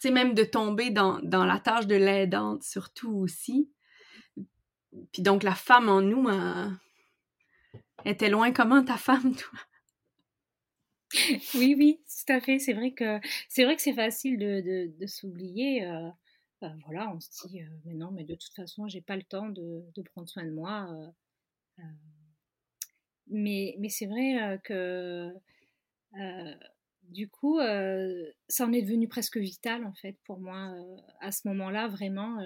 Tu 0.00 0.08
sais, 0.08 0.10
même 0.10 0.34
de 0.34 0.44
tomber 0.44 0.90
dans, 0.90 1.18
dans 1.22 1.44
la 1.44 1.58
tâche 1.58 1.86
de 1.86 1.96
l'aidante, 1.96 2.62
surtout 2.62 3.10
aussi. 3.10 3.70
Puis 5.12 5.22
donc, 5.22 5.42
la 5.42 5.54
femme 5.54 5.88
en 5.88 6.00
nous 6.00 6.28
était 8.04 8.30
loin. 8.30 8.52
Comment 8.52 8.84
ta 8.84 8.96
femme, 8.96 9.34
toi? 9.34 9.58
Oui, 11.54 11.74
oui, 11.78 12.00
tout 12.06 12.32
à 12.32 12.40
fait. 12.40 12.58
C'est 12.58 12.74
vrai 12.74 12.92
que 12.92 13.18
c'est 13.48 13.64
vrai 13.64 13.76
que 13.76 13.82
c'est 13.82 13.94
facile 13.94 14.38
de, 14.38 14.60
de, 14.60 14.98
de 14.98 15.06
s'oublier. 15.06 15.86
Euh, 15.86 16.08
bah, 16.60 16.74
voilà, 16.84 17.10
on 17.14 17.20
se 17.20 17.46
dit, 17.48 17.62
mais 17.84 17.94
non, 17.94 18.10
mais 18.10 18.24
de 18.24 18.34
toute 18.34 18.54
façon, 18.54 18.88
j'ai 18.88 19.00
pas 19.00 19.16
le 19.16 19.22
temps 19.22 19.48
de, 19.48 19.84
prendre 20.12 20.28
soin 20.28 20.44
de 20.44 20.50
moi. 20.50 20.88
mais 23.28 23.76
mais 23.78 23.88
c'est 23.88 24.06
vrai 24.06 24.60
que 24.64 25.32
du 27.04 27.28
coup, 27.28 27.58
ça 28.48 28.66
en 28.66 28.72
est 28.72 28.82
devenu 28.82 29.08
presque 29.08 29.38
vital 29.38 29.86
en 29.86 29.94
fait 29.94 30.16
pour 30.24 30.40
moi 30.40 30.74
à 31.20 31.32
ce 31.32 31.48
moment-là, 31.48 31.88
vraiment. 31.88 32.38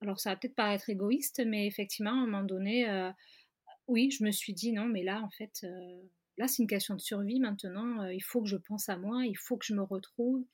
Alors 0.00 0.20
ça 0.20 0.30
va 0.30 0.36
peut-être 0.36 0.54
paraître 0.54 0.90
égoïste, 0.90 1.42
mais 1.46 1.66
effectivement, 1.66 2.10
à 2.10 2.14
un 2.14 2.26
moment 2.26 2.44
donné, 2.44 2.86
oui, 3.86 4.10
je 4.10 4.24
me 4.24 4.30
suis 4.30 4.52
dit 4.52 4.72
non, 4.72 4.86
mais 4.86 5.02
là, 5.02 5.22
en 5.22 5.30
fait, 5.30 5.64
là, 6.36 6.48
c'est 6.48 6.62
une 6.62 6.68
question 6.68 6.94
de 6.94 7.00
survie 7.00 7.40
maintenant. 7.40 8.04
il 8.08 8.22
faut 8.22 8.42
que 8.42 8.48
je 8.48 8.56
pense 8.56 8.88
à 8.88 8.96
moi, 8.96 9.24
il 9.24 9.36
faut 9.38 9.56
que 9.56 9.64
je 9.64 9.74
me 9.74 9.82
retrouve, 9.82 10.44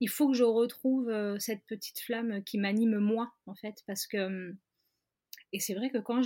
il 0.00 0.08
faut 0.08 0.30
que 0.30 0.36
je 0.36 0.44
retrouve 0.44 1.12
cette 1.38 1.64
petite 1.66 1.98
flamme 2.00 2.42
qui 2.44 2.58
m'anime 2.58 2.98
moi, 2.98 3.32
en 3.46 3.54
fait, 3.54 3.82
parce 3.86 4.06
que 4.06 4.54
et 5.54 5.60
c'est 5.60 5.74
vrai 5.74 5.88
que 5.88 5.98
quand, 5.98 6.20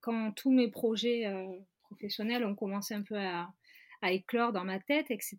quand 0.00 0.32
tous 0.32 0.52
mes 0.52 0.70
projets 0.70 1.24
professionnels 1.82 2.44
ont 2.44 2.54
commencé 2.54 2.92
un 2.92 3.02
peu 3.02 3.16
à, 3.16 3.50
à, 4.02 4.12
éclore 4.12 4.52
dans 4.52 4.64
ma 4.64 4.78
tête, 4.78 5.10
etc., 5.10 5.38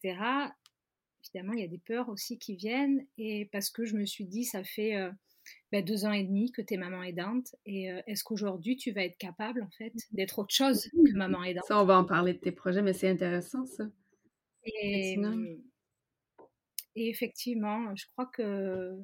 évidemment, 1.24 1.54
il 1.54 1.60
y 1.60 1.64
a 1.64 1.68
des 1.68 1.78
peurs 1.78 2.10
aussi 2.10 2.40
qui 2.40 2.56
viennent. 2.56 3.06
Et 3.20 3.48
parce 3.52 3.70
que 3.70 3.86
je 3.86 3.96
me 3.96 4.06
suis 4.06 4.26
dit, 4.26 4.44
ça 4.44 4.64
fait 4.64 4.96
ben, 5.72 5.84
deux 5.84 6.06
ans 6.06 6.12
et 6.12 6.24
demi 6.24 6.52
que 6.52 6.62
tu 6.62 6.74
es 6.74 6.78
maman 6.78 7.04
aidante. 7.04 7.56
Et 7.66 7.86
est-ce 8.08 8.24
qu'aujourd'hui, 8.24 8.76
tu 8.76 8.92
vas 8.92 9.04
être 9.04 9.18
capable, 9.18 9.64
en 9.64 9.70
fait, 9.78 9.94
d'être 10.12 10.40
autre 10.40 10.54
chose 10.54 10.90
que 10.92 11.18
maman 11.18 11.44
aidante? 11.44 11.64
Ça, 11.68 11.82
on 11.82 11.86
va 11.86 11.98
en 11.98 12.06
parler 12.06 12.34
de 12.34 12.40
tes 12.40 12.52
projets, 12.52 12.82
mais 12.82 12.94
c'est 12.94 13.10
intéressant, 13.10 13.66
ça. 13.66 13.86
Et, 14.66 15.18
et 16.96 17.10
effectivement, 17.10 17.96
je 17.96 18.06
crois 18.08 18.28
que 18.28 18.98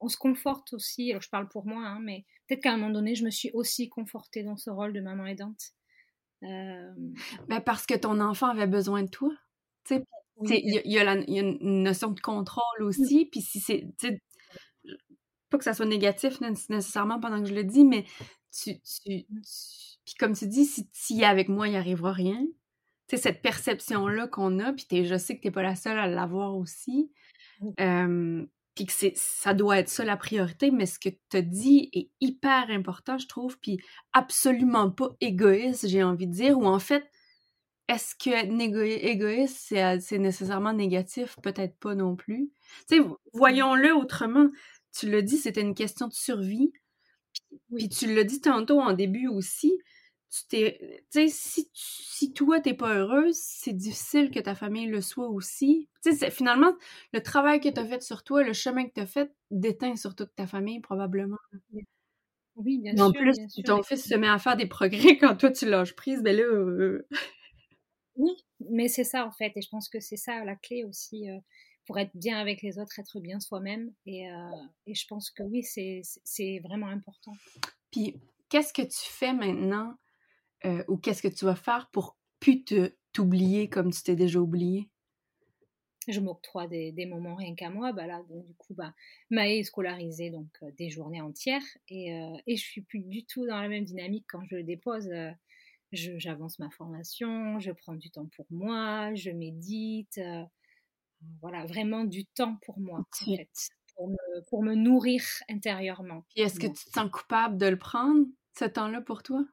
on 0.00 0.08
se 0.08 0.16
conforte 0.16 0.72
aussi. 0.72 1.10
Alors, 1.10 1.22
je 1.22 1.30
parle 1.30 1.48
pour 1.48 1.66
moi, 1.66 1.86
hein, 1.86 2.00
mais 2.02 2.24
peut-être 2.46 2.62
qu'à 2.62 2.72
un 2.72 2.76
moment 2.76 2.92
donné, 2.92 3.14
je 3.14 3.24
me 3.24 3.30
suis 3.30 3.50
aussi 3.52 3.88
confortée 3.88 4.42
dans 4.42 4.56
ce 4.56 4.68
rôle 4.68 4.92
de 4.92 5.00
maman 5.00 5.26
aidante. 5.26 5.62
Euh... 6.42 6.92
Ben 7.48 7.60
parce 7.60 7.86
que 7.86 7.94
ton 7.94 8.20
enfant 8.20 8.48
avait 8.48 8.66
besoin 8.66 9.04
de 9.04 9.08
toi. 9.08 9.30
Il 9.90 10.82
y, 10.84 10.90
y, 10.90 10.98
a 10.98 11.14
une 11.14 11.82
notion 11.84 12.10
de 12.10 12.20
contrôle 12.20 12.82
aussi. 12.82 13.28
Puis 13.30 13.42
si 13.42 13.60
c'est. 13.60 13.86
Pas 15.52 15.58
que 15.58 15.64
ça 15.64 15.74
soit 15.74 15.86
négatif 15.86 16.40
nécessairement 16.40 17.20
pendant 17.20 17.40
que 17.42 17.48
je 17.48 17.54
le 17.54 17.62
dis, 17.62 17.84
mais 17.84 18.04
tu. 18.50 18.80
tu, 18.80 19.26
puis 20.04 20.14
comme 20.18 20.34
tu 20.34 20.46
dis, 20.46 20.64
si 20.64 21.20
est 21.20 21.24
avec 21.24 21.48
moi, 21.48 21.68
il 21.68 21.76
arrivera 21.76 22.12
rien. 22.12 22.44
sais 23.08 23.18
cette 23.18 23.42
perception-là 23.42 24.26
qu'on 24.26 24.58
a, 24.58 24.72
puis 24.72 25.04
je 25.04 25.16
sais 25.16 25.36
que 25.36 25.42
tu 25.42 25.48
n'es 25.48 25.52
pas 25.52 25.62
la 25.62 25.76
seule 25.76 25.98
à 25.98 26.08
l'avoir 26.08 26.56
aussi. 26.56 27.12
Euh, 27.78 28.44
puis 28.74 28.86
que 28.86 28.92
ça 29.14 29.52
doit 29.52 29.78
être 29.78 29.90
ça 29.90 30.04
la 30.04 30.16
priorité, 30.16 30.70
mais 30.70 30.86
ce 30.86 30.98
que 30.98 31.10
tu 31.10 31.36
as 31.36 31.42
dit 31.42 31.90
est 31.92 32.10
hyper 32.20 32.70
important, 32.70 33.18
je 33.18 33.28
trouve, 33.28 33.58
puis 33.58 33.78
absolument 34.14 34.90
pas 34.90 35.10
égoïste, 35.20 35.86
j'ai 35.86 36.02
envie 36.02 36.26
de 36.26 36.32
dire, 36.32 36.58
ou 36.58 36.64
en 36.64 36.78
fait, 36.78 37.04
est-ce 37.88 38.14
que 38.14 38.46
être 38.46 39.10
égoïste, 39.10 39.74
c'est 40.00 40.18
nécessairement 40.18 40.72
négatif? 40.72 41.36
Peut-être 41.42 41.78
pas 41.78 41.94
non 41.94 42.16
plus. 42.16 42.50
Tu 42.88 42.96
sais, 42.96 43.04
voyons-le 43.34 43.94
autrement. 43.94 44.48
Tu 44.92 45.10
l'as 45.10 45.22
dit, 45.22 45.38
c'était 45.38 45.62
une 45.62 45.74
question 45.74 46.08
de 46.08 46.12
survie. 46.12 46.72
Puis 47.74 47.88
tu 47.88 48.12
l'as 48.14 48.24
dit 48.24 48.40
tantôt 48.40 48.80
en 48.80 48.92
début 48.92 49.28
aussi 49.28 49.72
tu 50.32 50.46
t'es. 50.48 51.04
Tu 51.10 51.28
sais, 51.28 51.28
si, 51.28 51.70
si 51.74 52.32
toi, 52.32 52.60
t'es 52.60 52.72
pas 52.72 52.94
heureuse, 52.94 53.36
c'est 53.36 53.74
difficile 53.74 54.30
que 54.30 54.40
ta 54.40 54.54
famille 54.54 54.86
le 54.86 55.02
soit 55.02 55.28
aussi. 55.28 55.88
Tu 56.02 56.16
sais, 56.16 56.30
finalement, 56.30 56.72
le 57.12 57.22
travail 57.22 57.60
que 57.60 57.68
t'as 57.68 57.84
fait 57.84 58.02
sur 58.02 58.24
toi, 58.24 58.42
le 58.42 58.54
chemin 58.54 58.86
que 58.86 58.92
t'as 58.94 59.06
fait, 59.06 59.30
déteint 59.50 59.94
sur 59.94 60.14
toute 60.14 60.34
ta 60.34 60.46
famille, 60.46 60.80
probablement. 60.80 61.36
Oui, 62.56 62.78
bien 62.78 62.96
sûr. 62.96 63.04
En 63.04 63.12
plus, 63.12 63.34
si 63.48 63.62
ton 63.62 63.82
fils 63.82 64.08
se 64.08 64.14
met 64.14 64.28
à 64.28 64.38
faire 64.38 64.56
des 64.56 64.66
progrès 64.66 65.16
quand 65.20 65.36
toi, 65.36 65.50
tu 65.50 65.68
lâches 65.68 65.94
prise, 65.94 66.22
ben 66.22 66.34
là. 66.34 66.44
Euh, 66.44 67.06
oui, 68.16 68.32
mais 68.70 68.88
c'est 68.88 69.04
ça, 69.04 69.26
en 69.26 69.32
fait. 69.32 69.52
Et 69.56 69.60
je 69.60 69.68
pense 69.68 69.90
que 69.90 70.00
c'est 70.00 70.16
ça 70.16 70.42
la 70.44 70.56
clé 70.56 70.84
aussi. 70.84 71.28
Euh, 71.28 71.38
pour 71.86 71.98
être 71.98 72.14
bien 72.14 72.38
avec 72.38 72.62
les 72.62 72.78
autres, 72.78 72.98
être 72.98 73.20
bien 73.20 73.40
soi-même. 73.40 73.92
Et, 74.06 74.30
euh, 74.30 74.50
et 74.86 74.94
je 74.94 75.06
pense 75.06 75.30
que 75.30 75.42
oui, 75.42 75.62
c'est 75.62 76.58
vraiment 76.60 76.88
important. 76.88 77.32
Puis, 77.90 78.20
qu'est-ce 78.48 78.72
que 78.72 78.82
tu 78.82 79.10
fais 79.10 79.32
maintenant 79.32 79.96
euh, 80.64 80.84
ou 80.88 80.96
qu'est-ce 80.96 81.22
que 81.22 81.28
tu 81.28 81.44
vas 81.44 81.56
faire 81.56 81.88
pour 81.90 82.16
plus 82.38 82.64
t'oublier 83.12 83.68
comme 83.68 83.90
tu 83.92 84.02
t'es 84.02 84.16
déjà 84.16 84.40
oublié? 84.40 84.88
Je 86.08 86.20
m'octroie 86.20 86.66
des, 86.66 86.90
des, 86.90 87.06
moments 87.06 87.36
rien 87.36 87.54
qu'à 87.54 87.70
moi. 87.70 87.92
Bah 87.92 88.06
là, 88.06 88.22
donc, 88.28 88.44
du 88.44 88.54
coup, 88.54 88.74
bah, 88.74 88.92
Maë 89.30 89.58
est 89.58 89.62
scolarisée 89.62 90.30
donc 90.30 90.48
euh, 90.62 90.70
des 90.76 90.90
journées 90.90 91.20
entières 91.20 91.62
et, 91.88 92.12
euh, 92.12 92.36
et 92.46 92.56
je 92.56 92.62
suis 92.62 92.82
plus 92.82 93.00
du 93.00 93.24
tout 93.24 93.46
dans 93.46 93.60
la 93.60 93.68
même 93.68 93.84
dynamique 93.84 94.26
quand 94.28 94.44
je 94.50 94.56
le 94.56 94.64
dépose. 94.64 95.08
j'avance 95.92 96.58
ma 96.58 96.70
formation, 96.70 97.60
je 97.60 97.70
prends 97.70 97.94
du 97.94 98.10
temps 98.10 98.28
pour 98.36 98.46
moi, 98.50 99.14
je 99.14 99.30
médite. 99.30 100.20
Voilà, 101.40 101.64
vraiment 101.66 102.04
du 102.04 102.24
temps 102.24 102.56
pour 102.64 102.78
moi, 102.78 103.00
en 103.00 103.24
fait, 103.24 103.50
pour 103.96 104.08
me, 104.08 104.44
pour 104.48 104.62
me 104.62 104.74
nourrir 104.74 105.22
intérieurement. 105.48 106.24
Et 106.36 106.42
est-ce 106.42 106.58
que 106.58 106.66
tu 106.66 106.84
te 106.84 106.90
sens 106.90 107.10
coupable 107.10 107.58
de 107.58 107.66
le 107.66 107.78
prendre, 107.78 108.26
ce 108.58 108.64
temps-là 108.64 109.00
pour 109.00 109.22
toi? 109.22 109.44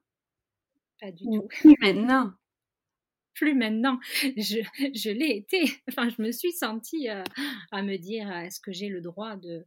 Pas 0.99 1.11
du 1.11 1.25
tout. 1.25 1.47
Plus 1.49 1.75
maintenant? 1.81 2.33
Plus 3.33 3.55
maintenant. 3.55 3.99
Je, 4.38 4.59
je 4.93 5.09
l'ai 5.09 5.38
été. 5.38 5.63
Enfin, 5.89 6.09
je 6.09 6.21
me 6.21 6.31
suis 6.31 6.51
sentie 6.51 7.09
euh, 7.09 7.23
à 7.71 7.81
me 7.81 7.97
dire 7.97 8.29
euh, 8.29 8.41
est-ce 8.41 8.59
que 8.59 8.71
j'ai 8.71 8.89
le 8.89 9.01
droit 9.01 9.35
de, 9.38 9.65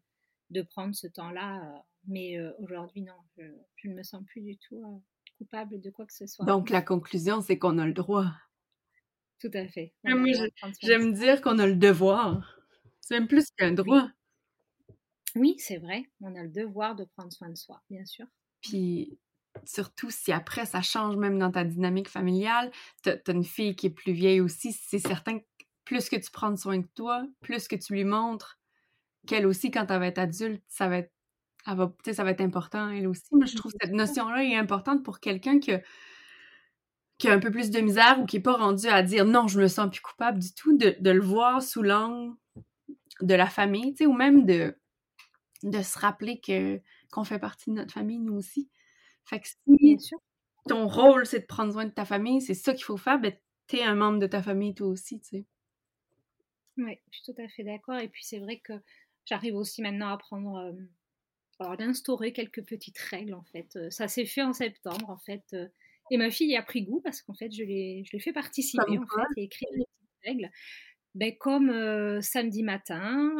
de 0.50 0.62
prendre 0.62 0.94
ce 0.94 1.06
temps-là 1.06 1.64
euh, 1.64 1.78
Mais 2.06 2.36
aujourd'hui, 2.58 3.02
non. 3.02 3.14
Je, 3.38 3.88
ne 3.88 3.94
me 3.94 4.02
sens 4.02 4.22
plus 4.26 4.42
du 4.42 4.58
tout 4.58 5.02
coupable 5.38 5.80
de 5.80 5.90
quoi 5.90 6.06
que 6.06 6.12
ce 6.12 6.26
soit. 6.26 6.44
Donc, 6.44 6.70
la 6.70 6.82
conclusion, 6.82 7.40
c'est 7.40 7.58
qu'on 7.58 7.78
a 7.78 7.86
le 7.86 7.94
droit. 7.94 8.26
Tout 9.42 9.50
à 9.54 9.66
fait. 9.66 9.92
J'aime 10.82 11.12
dire 11.14 11.40
qu'on 11.40 11.58
a 11.58 11.66
le 11.66 11.74
devoir. 11.74 12.60
C'est 13.00 13.18
même 13.18 13.26
plus 13.26 13.50
qu'un 13.58 13.72
droit. 13.72 14.08
Oui, 15.34 15.56
c'est 15.58 15.78
vrai. 15.78 16.04
On 16.20 16.34
a 16.36 16.44
le 16.44 16.48
devoir 16.48 16.94
de 16.94 17.04
prendre 17.16 17.32
soin 17.32 17.48
de 17.48 17.56
soi, 17.56 17.82
bien 17.90 18.04
sûr. 18.04 18.26
Puis 18.60 19.18
surtout 19.64 20.10
si 20.10 20.32
après 20.32 20.64
ça 20.64 20.80
change 20.80 21.16
même 21.16 21.38
dans 21.38 21.50
ta 21.50 21.64
dynamique 21.64 22.08
familiale, 22.08 22.70
t'as 23.02 23.16
as 23.26 23.32
une 23.32 23.44
fille 23.44 23.74
qui 23.74 23.88
est 23.88 23.90
plus 23.90 24.12
vieille 24.12 24.40
aussi, 24.40 24.72
c'est 24.72 24.98
certain 24.98 25.40
que 25.40 25.44
plus 25.84 26.08
que 26.08 26.16
tu 26.16 26.30
prends 26.30 26.56
soin 26.56 26.78
de 26.78 26.86
toi, 26.94 27.26
plus 27.40 27.66
que 27.66 27.76
tu 27.76 27.92
lui 27.92 28.04
montres 28.04 28.60
qu'elle 29.26 29.46
aussi, 29.46 29.70
quand 29.70 29.90
elle 29.90 29.98
va 29.98 30.06
être 30.06 30.18
adulte, 30.18 30.62
ça 30.68 30.88
va 30.88 30.98
être, 30.98 31.12
elle 31.66 31.76
va, 31.76 31.92
ça 32.12 32.24
va 32.24 32.30
être 32.30 32.40
important, 32.40 32.88
elle 32.90 33.08
aussi. 33.08 33.24
Moi, 33.32 33.46
je 33.46 33.56
trouve 33.56 33.72
cette 33.80 33.92
notion-là 33.92 34.44
est 34.44 34.56
importante 34.56 35.04
pour 35.04 35.20
quelqu'un 35.20 35.58
qui 35.60 35.72
a, 35.72 35.82
qui 37.22 37.28
a 37.28 37.34
un 37.34 37.38
peu 37.38 37.52
plus 37.52 37.70
de 37.70 37.78
misère 37.78 38.18
ou 38.20 38.26
qui 38.26 38.36
n'est 38.36 38.42
pas 38.42 38.56
rendu 38.56 38.88
à 38.88 39.00
dire 39.00 39.24
non, 39.24 39.46
je 39.46 39.60
me 39.60 39.68
sens 39.68 39.88
plus 39.88 40.00
coupable 40.00 40.40
du 40.40 40.52
tout, 40.54 40.76
de, 40.76 40.96
de 40.98 41.10
le 41.10 41.20
voir 41.20 41.62
sous 41.62 41.80
l'angle 41.80 42.34
de 43.20 43.34
la 43.36 43.46
famille, 43.46 43.94
ou 44.04 44.12
même 44.12 44.44
de, 44.44 44.76
de 45.62 45.82
se 45.82 46.00
rappeler 46.00 46.40
que 46.40 46.80
qu'on 47.12 47.22
fait 47.22 47.38
partie 47.38 47.70
de 47.70 47.76
notre 47.76 47.92
famille, 47.92 48.18
nous 48.18 48.34
aussi. 48.34 48.68
Fait 49.24 49.38
que 49.38 49.46
si 49.46 49.98
ton 50.66 50.88
rôle, 50.88 51.24
c'est 51.24 51.38
de 51.38 51.46
prendre 51.46 51.72
soin 51.72 51.84
de 51.84 51.90
ta 51.90 52.04
famille, 52.04 52.40
c'est 52.40 52.54
ça 52.54 52.74
qu'il 52.74 52.82
faut 52.82 52.96
faire, 52.96 53.20
ben 53.20 53.32
t'es 53.68 53.84
un 53.84 53.94
membre 53.94 54.18
de 54.18 54.26
ta 54.26 54.42
famille 54.42 54.74
toi 54.74 54.88
aussi, 54.88 55.20
tu 55.20 55.28
sais. 55.28 55.46
Oui, 56.76 56.98
je 57.12 57.18
suis 57.18 57.32
tout 57.32 57.40
à 57.40 57.46
fait 57.46 57.62
d'accord. 57.62 57.98
Et 57.98 58.08
puis 58.08 58.24
c'est 58.24 58.40
vrai 58.40 58.58
que 58.58 58.72
j'arrive 59.26 59.54
aussi 59.54 59.80
maintenant 59.80 60.08
à 60.08 60.18
prendre... 60.18 60.56
Euh, 60.56 60.72
alors 61.60 61.76
d'instaurer 61.76 62.32
quelques 62.32 62.64
petites 62.66 62.98
règles, 62.98 63.34
en 63.34 63.44
fait. 63.44 63.76
Euh, 63.76 63.90
ça 63.90 64.08
s'est 64.08 64.26
fait 64.26 64.42
en 64.42 64.52
septembre, 64.52 65.08
en 65.08 65.18
fait. 65.18 65.44
Euh, 65.52 65.68
et 66.12 66.16
ma 66.18 66.30
fille 66.30 66.50
y 66.50 66.56
a 66.56 66.62
pris 66.62 66.82
goût 66.82 67.00
parce 67.00 67.22
qu'en 67.22 67.34
fait, 67.34 67.50
je 67.50 67.64
l'ai 67.64 68.04
fait 68.20 68.32
participer, 68.32 68.98
en 68.98 69.06
fait, 69.06 69.40
et 69.40 69.44
écrire 69.44 69.68
des 69.72 69.84
petites 69.84 70.24
règles. 70.24 70.50
Ben, 71.14 71.32
comme 71.38 72.20
samedi 72.20 72.62
matin, 72.62 73.36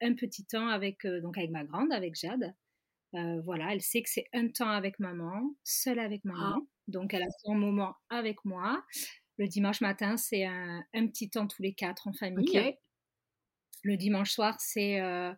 un 0.00 0.14
petit 0.14 0.44
temps 0.46 0.68
avec, 0.68 1.06
donc 1.06 1.38
avec 1.38 1.50
ma 1.50 1.64
grande, 1.64 1.92
avec 1.92 2.14
Jade. 2.14 2.54
Euh, 3.14 3.40
voilà, 3.42 3.72
elle 3.72 3.82
sait 3.82 4.02
que 4.02 4.08
c'est 4.08 4.26
un 4.32 4.48
temps 4.48 4.70
avec 4.70 4.98
maman, 4.98 5.54
seule 5.64 5.98
avec 5.98 6.24
maman. 6.24 6.56
Ah. 6.56 6.66
Donc, 6.88 7.12
elle 7.14 7.22
a 7.22 7.30
son 7.44 7.54
moment 7.54 7.94
avec 8.08 8.44
moi. 8.44 8.82
Le 9.38 9.48
dimanche 9.48 9.80
matin, 9.80 10.16
c'est 10.16 10.44
un, 10.44 10.84
petit 10.92 11.30
temps 11.30 11.46
tous 11.46 11.62
les 11.62 11.74
quatre 11.74 12.08
en 12.08 12.12
famille. 12.12 12.76
Le 13.84 13.96
dimanche 13.96 14.30
soir, 14.30 14.56
c'est 14.60 15.00
euh, 15.00 15.32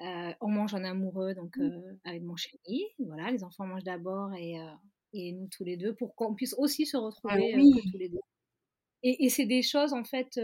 euh, 0.00 0.32
on 0.40 0.48
mange 0.48 0.74
en 0.74 0.84
amoureux, 0.84 1.34
donc 1.34 1.56
mmh. 1.56 1.98
avec 2.04 2.22
mon 2.22 2.36
chéri. 2.36 2.84
Voilà, 2.98 3.30
les 3.30 3.42
enfants 3.42 3.66
mangent 3.66 3.84
d'abord 3.84 4.32
et, 4.34 4.56
et, 5.12 5.32
nous 5.32 5.48
tous 5.48 5.64
les 5.64 5.76
deux 5.76 5.94
pour 5.94 6.14
qu'on 6.14 6.34
puisse 6.34 6.54
aussi 6.58 6.86
se 6.86 6.96
ah 6.96 7.00
retrouver 7.00 7.52
tous 7.92 7.98
les 7.98 8.08
deux. 8.08 8.20
Et, 9.02 9.26
et 9.26 9.28
c'est 9.28 9.46
des 9.46 9.62
choses 9.62 9.92
en 9.92 10.04
fait 10.04 10.40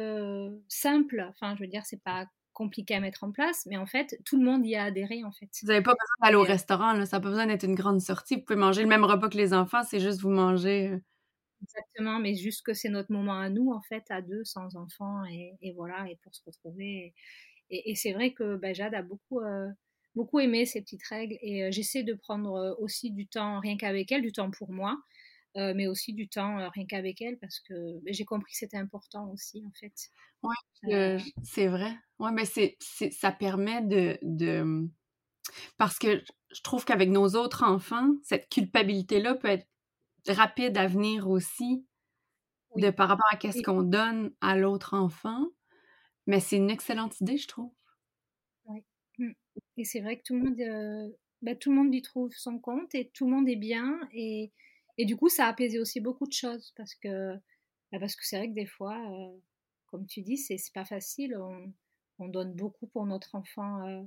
simples. 0.69 1.27
Enfin, 1.31 1.57
je 1.57 1.63
veux 1.63 1.69
dire, 1.69 1.85
c'est 1.85 2.03
pas 2.03 2.27
compliqué 2.55 2.95
à 2.95 3.01
mettre 3.01 3.25
en 3.25 3.33
place, 3.33 3.67
mais 3.67 3.77
en 3.77 3.85
fait, 3.85 4.19
tout 4.25 4.39
le 4.39 4.45
monde 4.45 4.65
y 4.65 4.77
a 4.77 4.85
adhéré, 4.85 5.23
en 5.25 5.33
fait. 5.33 5.51
Vous 5.63 5.69
n'avez 5.69 5.83
pas 5.83 5.93
besoin 5.93 6.17
d'aller 6.23 6.37
au 6.37 6.43
restaurant, 6.43 6.95
là. 6.95 7.05
ça 7.05 7.19
n'a 7.19 7.21
pas 7.21 7.29
besoin 7.29 7.47
d'être 7.47 7.65
une 7.65 7.75
grande 7.75 8.01
sortie. 8.01 8.37
Vous 8.37 8.43
pouvez 8.43 8.59
manger 8.59 8.83
le 8.83 8.89
même 8.89 9.05
repas 9.05 9.29
que 9.29 9.37
les 9.37 9.53
enfants, 9.53 9.83
c'est 9.83 10.01
juste 10.01 10.21
vous 10.21 10.31
manger. 10.31 10.89
Euh. 10.89 10.99
Exactement, 11.63 12.19
mais 12.19 12.35
juste 12.35 12.65
que 12.65 12.73
c'est 12.73 12.89
notre 12.89 13.13
moment 13.13 13.39
à 13.39 13.51
nous, 13.51 13.71
en 13.73 13.83
fait, 13.83 14.05
à 14.09 14.23
deux, 14.23 14.45
sans 14.45 14.77
enfants, 14.77 15.25
et, 15.27 15.73
voilà, 15.75 16.09
et 16.09 16.17
pour 16.23 16.35
se 16.35 16.43
retrouver. 16.47 17.15
Et, 17.71 17.95
c'est 17.97 18.13
vrai 18.13 18.33
que 18.33 18.57
bah, 18.57 18.73
Jade 18.73 18.95
a 18.95 19.03
beaucoup, 19.03 19.41
euh, 19.41 19.69
beaucoup 20.15 20.41
aimé 20.41 20.67
ces 20.67 20.81
petites 20.81 21.07
règles, 21.07 21.37
et 21.41 21.65
euh, 21.65 21.71
j'essaie 21.71 22.03
de 22.03 22.15
prendre 22.15 22.77
aussi 22.79 23.11
du 23.11 23.27
temps, 23.27 23.61
rien 23.61 23.77
qu'avec 23.77 24.13
elle, 24.13 24.23
du 24.23 24.33
temps 24.33 24.51
pour 24.51 24.71
moi. 24.71 24.97
mais 25.57 25.87
aussi 25.87 26.13
du 26.13 26.29
temps 26.29 26.69
rien 26.71 26.87
qu'avec 26.87 27.23
elle 27.23 27.39
parce 27.39 27.61
que 27.61 28.01
bah, 28.01 28.11
j'ai 28.11 28.25
compris 28.25 28.53
que 28.53 28.59
c'était 28.59 28.77
important 28.77 29.31
aussi 29.31 29.63
en 29.65 29.73
fait. 29.79 29.93
Oui, 30.43 30.57
c'est 31.43 31.69
vrai. 31.69 31.97
Oui, 32.19 32.31
mais 32.33 32.45
c'est, 32.45 32.77
ça 32.81 33.33
permet 33.33 33.83
de, 33.83 34.19
de... 34.23 34.89
Parce 35.77 35.99
que 35.99 36.23
je 36.53 36.61
trouve 36.63 36.85
qu'avec 36.85 37.09
nos 37.09 37.29
autres 37.37 37.63
enfants, 37.63 38.09
cette 38.23 38.49
culpabilité-là 38.49 39.35
peut 39.35 39.49
être 39.49 39.67
rapide 40.29 40.77
à 40.79 40.87
venir 40.87 41.29
aussi 41.29 41.87
de 42.77 42.91
par 42.91 43.09
rapport 43.09 43.29
à 43.31 43.37
qu'est-ce 43.37 43.63
qu'on 43.63 43.83
donne 43.83 44.33
à 44.41 44.57
l'autre 44.57 44.95
enfant. 44.95 45.47
Mais 46.27 46.41
c'est 46.41 46.57
une 46.57 46.71
excellente 46.71 47.21
idée, 47.21 47.37
je 47.37 47.47
trouve. 47.49 47.73
Et 49.77 49.85
c'est 49.85 50.01
vrai 50.01 50.19
que 50.19 50.23
tout 50.23 50.35
le 50.35 50.41
monde 50.41 51.15
bah, 51.43 51.55
tout 51.55 51.71
le 51.71 51.77
monde 51.77 51.95
y 51.95 52.01
trouve 52.01 52.33
son 52.35 52.59
compte 52.59 52.95
et 52.95 53.11
tout 53.13 53.27
le 53.27 53.33
monde 53.33 53.49
est 53.49 53.57
bien. 53.57 54.01
Et, 54.13 54.51
et 54.97 55.05
du 55.05 55.17
coup, 55.17 55.29
ça 55.29 55.47
a 55.47 55.49
apaisé 55.51 55.79
aussi 55.79 56.01
beaucoup 56.01 56.27
de 56.27 56.33
choses 56.33 56.73
parce 56.77 56.95
que 56.95 57.35
bah, 57.93 57.99
parce 58.01 58.17
que 58.17 58.25
c'est 58.27 58.39
vrai 58.39 58.49
que 58.49 58.55
des 58.55 58.67
fois, 58.67 58.97
euh, 58.97 59.37
comme 59.87 60.07
tu 60.07 60.23
dis, 60.23 60.37
c'est 60.39 60.57
pas 60.73 60.85
facile. 60.85 61.37
On, 61.37 61.73
on, 62.19 62.29
donne 62.29 62.55
beaucoup 62.55 62.87
pour 62.87 63.05
notre 63.07 63.35
enfant 63.35 63.87
euh, 63.87 64.03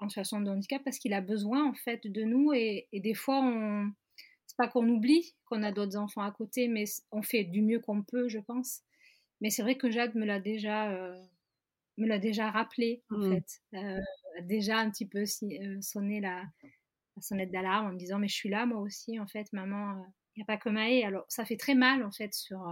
en 0.00 0.08
situation 0.08 0.40
de 0.40 0.50
handicap 0.50 0.82
parce 0.84 0.98
qu'il 0.98 1.14
a 1.14 1.20
besoin 1.20 1.68
en 1.68 1.74
fait 1.74 2.06
de 2.06 2.22
nous 2.24 2.52
et, 2.52 2.88
et 2.92 3.00
des 3.00 3.14
fois 3.14 3.40
on 3.40 3.92
c'est 4.52 4.56
pas 4.56 4.68
qu'on 4.68 4.86
oublie 4.86 5.34
qu'on 5.46 5.62
a 5.62 5.72
d'autres 5.72 5.96
enfants 5.96 6.20
à 6.20 6.30
côté, 6.30 6.68
mais 6.68 6.84
on 7.10 7.22
fait 7.22 7.44
du 7.44 7.62
mieux 7.62 7.80
qu'on 7.80 8.02
peut, 8.02 8.28
je 8.28 8.38
pense. 8.38 8.82
Mais 9.40 9.48
c'est 9.48 9.62
vrai 9.62 9.76
que 9.76 9.90
Jade 9.90 10.14
me 10.14 10.26
l'a 10.26 10.40
déjà, 10.40 10.90
euh, 10.90 11.18
me 11.96 12.06
l'a 12.06 12.18
déjà 12.18 12.50
rappelé, 12.50 13.02
en 13.10 13.16
mmh. 13.16 13.32
fait. 13.32 13.62
Euh, 13.74 14.00
déjà 14.40 14.78
un 14.78 14.90
petit 14.90 15.06
peu 15.06 15.22
euh, 15.22 15.80
sonné 15.80 16.20
la, 16.20 16.42
la 17.16 17.22
sonnette 17.22 17.50
d'alarme 17.50 17.86
en 17.86 17.92
me 17.92 17.98
disant, 17.98 18.18
mais 18.18 18.28
je 18.28 18.34
suis 18.34 18.48
là, 18.48 18.66
moi 18.66 18.80
aussi, 18.80 19.20
en 19.20 19.26
fait, 19.26 19.52
maman, 19.52 20.04
il 20.34 20.38
n'y 20.38 20.42
a 20.42 20.46
pas 20.46 20.56
que 20.56 20.68
Maë. 20.68 21.04
Alors, 21.04 21.24
ça 21.28 21.44
fait 21.44 21.56
très 21.56 21.74
mal, 21.74 22.02
en 22.02 22.10
fait, 22.10 22.32
sur, 22.34 22.66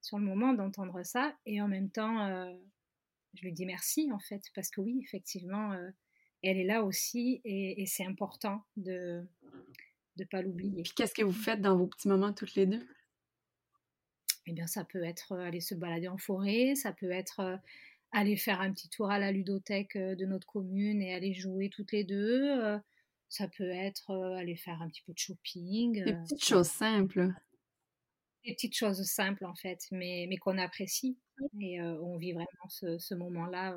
sur 0.00 0.18
le 0.18 0.24
moment 0.24 0.52
d'entendre 0.52 1.02
ça. 1.04 1.36
Et 1.46 1.62
en 1.62 1.68
même 1.68 1.90
temps, 1.90 2.52
je 3.34 3.42
lui 3.42 3.52
dis 3.52 3.66
merci, 3.66 4.10
en 4.12 4.18
fait, 4.18 4.42
parce 4.54 4.68
que 4.68 4.80
oui, 4.80 5.00
effectivement, 5.04 5.72
elle 6.42 6.58
est 6.58 6.64
là 6.64 6.82
aussi 6.82 7.40
et, 7.44 7.80
et 7.80 7.86
c'est 7.86 8.04
important 8.04 8.64
de 8.76 9.24
ne 10.18 10.24
pas 10.24 10.42
l'oublier. 10.42 10.82
Puis 10.82 10.92
qu'est-ce 10.96 11.14
que 11.14 11.22
vous 11.22 11.32
faites 11.32 11.60
dans 11.60 11.76
vos 11.76 11.86
petits 11.86 12.08
moments 12.08 12.32
toutes 12.32 12.56
les 12.56 12.66
deux? 12.66 12.84
Eh 14.46 14.52
bien, 14.52 14.66
ça 14.66 14.84
peut 14.84 15.04
être 15.04 15.36
aller 15.38 15.60
se 15.60 15.76
balader 15.76 16.08
en 16.08 16.18
forêt, 16.18 16.74
ça 16.74 16.92
peut 16.92 17.12
être 17.12 17.60
aller 18.12 18.36
faire 18.36 18.60
un 18.60 18.72
petit 18.72 18.88
tour 18.88 19.10
à 19.10 19.18
la 19.18 19.32
ludothèque 19.32 19.96
de 19.96 20.24
notre 20.26 20.46
commune 20.46 21.02
et 21.02 21.14
aller 21.14 21.34
jouer 21.34 21.70
toutes 21.70 21.92
les 21.92 22.04
deux. 22.04 22.78
Ça 23.28 23.48
peut 23.48 23.70
être 23.70 24.14
aller 24.36 24.56
faire 24.56 24.80
un 24.82 24.88
petit 24.88 25.02
peu 25.06 25.12
de 25.12 25.18
shopping. 25.18 26.04
Des 26.04 26.12
petites 26.14 26.44
choses 26.44 26.68
simples. 26.68 27.32
Des 28.44 28.54
petites 28.54 28.76
choses 28.76 29.02
simples 29.04 29.44
en 29.44 29.54
fait, 29.54 29.80
mais, 29.90 30.26
mais 30.28 30.36
qu'on 30.36 30.58
apprécie. 30.58 31.16
Et 31.60 31.80
on 31.80 32.18
vit 32.18 32.32
vraiment 32.32 32.68
ce, 32.68 32.98
ce 32.98 33.14
moment-là 33.14 33.76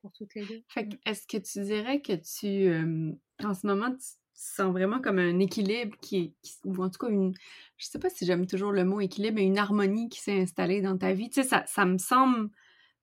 pour 0.00 0.12
toutes 0.12 0.34
les 0.34 0.44
deux. 0.44 0.62
Mmh. 0.76 0.90
Est-ce 1.06 1.26
que 1.26 1.38
tu 1.38 1.62
dirais 1.64 2.00
que 2.00 2.12
tu, 2.12 3.16
en 3.44 3.54
ce 3.54 3.66
moment, 3.66 3.90
tu 3.90 4.06
sens 4.34 4.72
vraiment 4.72 5.00
comme 5.00 5.18
un 5.18 5.38
équilibre 5.38 5.96
qui, 6.00 6.34
ou 6.64 6.82
en 6.82 6.88
tout 6.88 6.98
cas 6.98 7.10
une, 7.10 7.34
je 7.76 7.86
sais 7.86 7.98
pas 7.98 8.08
si 8.08 8.24
j'aime 8.24 8.46
toujours 8.46 8.72
le 8.72 8.84
mot 8.84 9.00
équilibre, 9.00 9.36
mais 9.36 9.44
une 9.44 9.58
harmonie 9.58 10.08
qui 10.08 10.20
s'est 10.20 10.40
installée 10.40 10.80
dans 10.80 10.96
ta 10.96 11.12
vie? 11.12 11.28
Tu 11.28 11.42
sais, 11.42 11.48
ça, 11.48 11.64
ça 11.66 11.84
me 11.84 11.98
semble, 11.98 12.50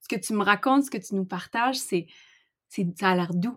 ce 0.00 0.08
que 0.08 0.16
tu 0.16 0.32
me 0.32 0.42
racontes, 0.42 0.84
ce 0.84 0.90
que 0.90 0.98
tu 0.98 1.14
nous 1.14 1.24
partages, 1.24 1.76
c'est, 1.76 2.06
c'est 2.68 2.86
ça 2.98 3.10
a 3.10 3.16
l'air 3.16 3.34
doux. 3.34 3.56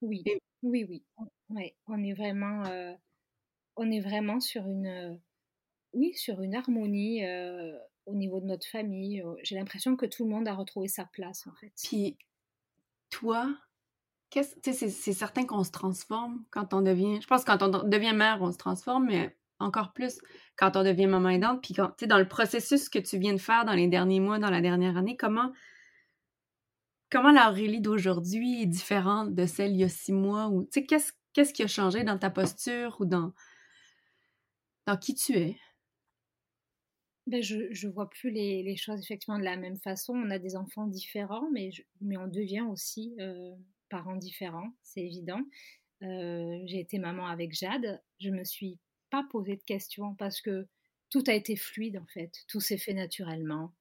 Oui, 0.00 0.24
oui, 0.62 0.84
oui. 0.88 1.04
Ouais, 1.48 1.76
on 1.86 2.02
est 2.02 2.12
vraiment, 2.12 2.64
euh, 2.66 2.92
on 3.76 3.90
est 3.90 4.00
vraiment 4.00 4.40
sur 4.40 4.66
une, 4.66 5.20
oui, 5.92 6.12
sur 6.14 6.42
une 6.42 6.54
harmonie 6.54 7.24
euh, 7.24 7.78
au 8.06 8.14
niveau 8.14 8.40
de 8.40 8.46
notre 8.46 8.66
famille. 8.66 9.22
J'ai 9.42 9.54
l'impression 9.54 9.96
que 9.96 10.06
tout 10.06 10.24
le 10.24 10.30
monde 10.30 10.48
a 10.48 10.54
retrouvé 10.54 10.88
sa 10.88 11.04
place, 11.04 11.46
en 11.46 11.54
fait. 11.54 11.72
Puis, 11.82 12.16
toi, 13.10 13.56
c'est 14.30 15.12
certain 15.12 15.44
qu'on 15.46 15.64
se 15.64 15.70
transforme 15.70 16.44
quand 16.50 16.74
on 16.74 16.82
devient. 16.82 17.20
Je 17.20 17.26
pense 17.26 17.44
que 17.44 17.56
quand 17.56 17.62
on 17.62 17.88
devient 17.88 18.12
mère, 18.14 18.38
on 18.42 18.52
se 18.52 18.58
transforme, 18.58 19.06
mais 19.06 19.36
encore 19.58 19.92
plus 19.92 20.18
quand 20.56 20.76
on 20.76 20.82
devient 20.82 21.06
maman 21.06 21.30
aidante. 21.30 21.62
Puis 21.62 21.74
quand, 21.74 21.92
dans 22.04 22.18
le 22.18 22.28
processus 22.28 22.88
que 22.88 22.98
tu 22.98 23.18
viens 23.18 23.32
de 23.32 23.38
faire 23.38 23.64
dans 23.64 23.74
les 23.74 23.88
derniers 23.88 24.20
mois, 24.20 24.38
dans 24.38 24.50
la 24.50 24.60
dernière 24.60 24.96
année, 24.96 25.16
comment, 25.16 25.52
comment 27.10 27.32
la 27.32 27.50
Aurélie 27.50 27.80
d'aujourd'hui 27.80 28.62
est 28.62 28.66
différente 28.66 29.34
de 29.34 29.46
celle 29.46 29.72
il 29.72 29.78
y 29.78 29.84
a 29.84 29.88
six 29.88 30.12
mois? 30.12 30.50
Qu'est-ce, 30.72 31.12
qu'est-ce 31.32 31.52
qui 31.52 31.62
a 31.62 31.68
changé 31.68 32.04
dans 32.04 32.18
ta 32.18 32.30
posture 32.30 32.96
ou 33.00 33.04
dans, 33.04 33.32
dans 34.86 34.96
qui 34.96 35.14
tu 35.14 35.32
es? 35.34 35.56
Ben 37.26 37.42
je 37.42 37.56
ne 37.56 37.92
vois 37.92 38.08
plus 38.08 38.30
les, 38.30 38.62
les, 38.62 38.76
choses 38.76 39.00
effectivement 39.02 39.38
de 39.38 39.44
la 39.44 39.56
même 39.56 39.78
façon. 39.78 40.14
On 40.14 40.30
a 40.30 40.38
des 40.38 40.54
enfants 40.54 40.86
différents, 40.86 41.50
mais, 41.52 41.70
mais 42.00 42.16
on 42.16 42.28
devient 42.28 42.64
aussi 42.70 43.16
euh, 43.18 43.52
parents 43.88 44.14
différents, 44.14 44.70
c'est 44.82 45.00
évident. 45.00 45.40
Euh, 46.02 46.58
j'ai 46.66 46.80
été 46.80 46.98
maman 46.98 47.26
avec 47.26 47.52
Jade. 47.52 48.00
Je 48.20 48.30
me 48.30 48.44
suis 48.44 48.78
pas 49.10 49.26
posé 49.30 49.56
de 49.56 49.62
questions 49.62 50.14
parce 50.14 50.40
que 50.40 50.66
tout 51.10 51.24
a 51.26 51.34
été 51.34 51.56
fluide 51.56 51.98
en 51.98 52.06
fait. 52.06 52.32
Tout 52.48 52.60
s'est 52.60 52.78
fait 52.78 52.94
naturellement. 52.94 53.72